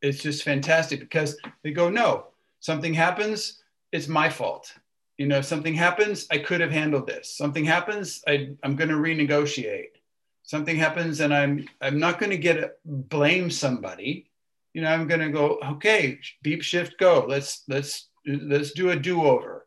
[0.00, 2.28] It's just fantastic because they go, no,
[2.60, 3.62] something happens,
[3.92, 4.72] it's my fault.
[5.18, 7.36] You know, something happens, I could have handled this.
[7.36, 9.96] Something happens, I, I'm going to renegotiate.
[10.42, 14.30] Something happens, and I'm I'm not going to get blame somebody.
[14.72, 17.24] You know, I'm going to go, okay, beep shift go.
[17.28, 19.66] Let's let's let's do a do over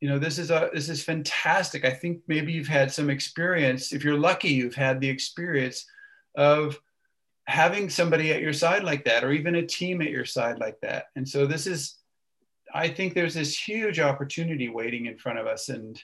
[0.00, 3.92] you know this is a this is fantastic i think maybe you've had some experience
[3.92, 5.86] if you're lucky you've had the experience
[6.36, 6.80] of
[7.46, 10.78] having somebody at your side like that or even a team at your side like
[10.80, 11.94] that and so this is
[12.74, 16.02] i think there's this huge opportunity waiting in front of us and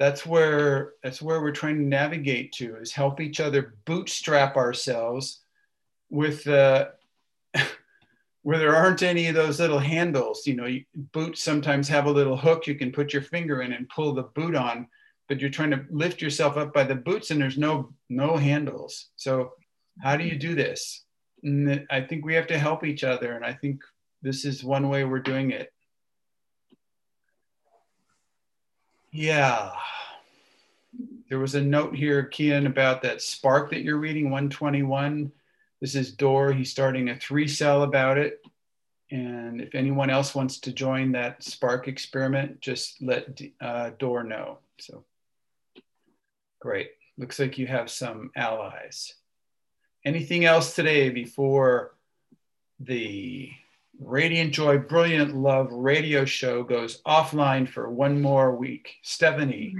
[0.00, 5.40] that's where that's where we're trying to navigate to is help each other bootstrap ourselves
[6.08, 6.90] with the
[7.54, 7.60] uh,
[8.42, 10.46] where there aren't any of those little handles.
[10.46, 13.74] You know, you, boots sometimes have a little hook you can put your finger in
[13.74, 14.88] and pull the boot on,
[15.28, 19.10] but you're trying to lift yourself up by the boots and there's no no handles.
[19.16, 19.52] So
[20.00, 21.04] how do you do this?
[21.42, 23.82] And I think we have to help each other, and I think
[24.22, 25.72] this is one way we're doing it.
[29.12, 29.72] Yeah.
[31.28, 35.32] There was a note here, Kian, about that spark that you're reading, 121
[35.80, 36.52] this is Dor.
[36.52, 38.44] He's starting a three cell about it.
[39.10, 44.58] And if anyone else wants to join that Spark experiment, just let uh, Dor know.
[44.78, 45.04] So
[46.60, 46.90] great.
[47.18, 49.14] Looks like you have some allies.
[50.04, 51.96] Anything else today before
[52.78, 53.50] the
[54.02, 58.94] Radiant Joy, Brilliant Love radio show goes offline for one more week?
[59.02, 59.76] Stephanie.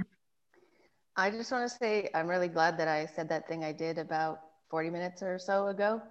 [1.17, 3.97] I just want to say I'm really glad that I said that thing I did
[3.97, 6.03] about 40 minutes or so ago.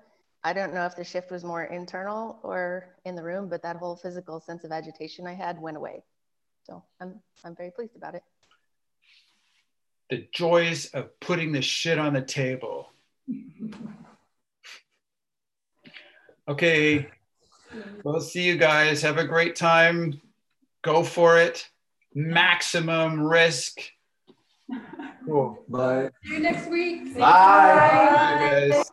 [0.42, 3.76] I don't know if the shift was more internal or in the room, but that
[3.76, 6.02] whole physical sense of agitation I had went away.
[6.64, 8.24] So I'm, I'm very pleased about it.
[10.10, 12.88] The joys of putting the shit on the table.
[16.48, 17.06] Okay,
[18.04, 19.02] we'll see you guys.
[19.02, 20.20] Have a great time.
[20.82, 21.68] Go for it.
[22.14, 23.80] Maximum risk
[25.26, 25.62] Cool.
[25.68, 26.10] Bye.
[26.24, 27.14] See you next week.
[27.14, 27.20] Bye.
[27.20, 28.90] Bye, guys.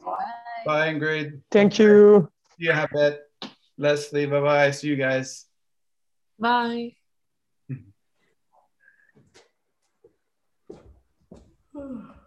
[0.65, 1.41] Bye, Ingrid.
[1.51, 2.29] Thank you.
[2.57, 3.21] You have it.
[3.77, 4.71] Leslie, bye bye.
[4.71, 5.45] See you guys.
[6.39, 6.96] Bye.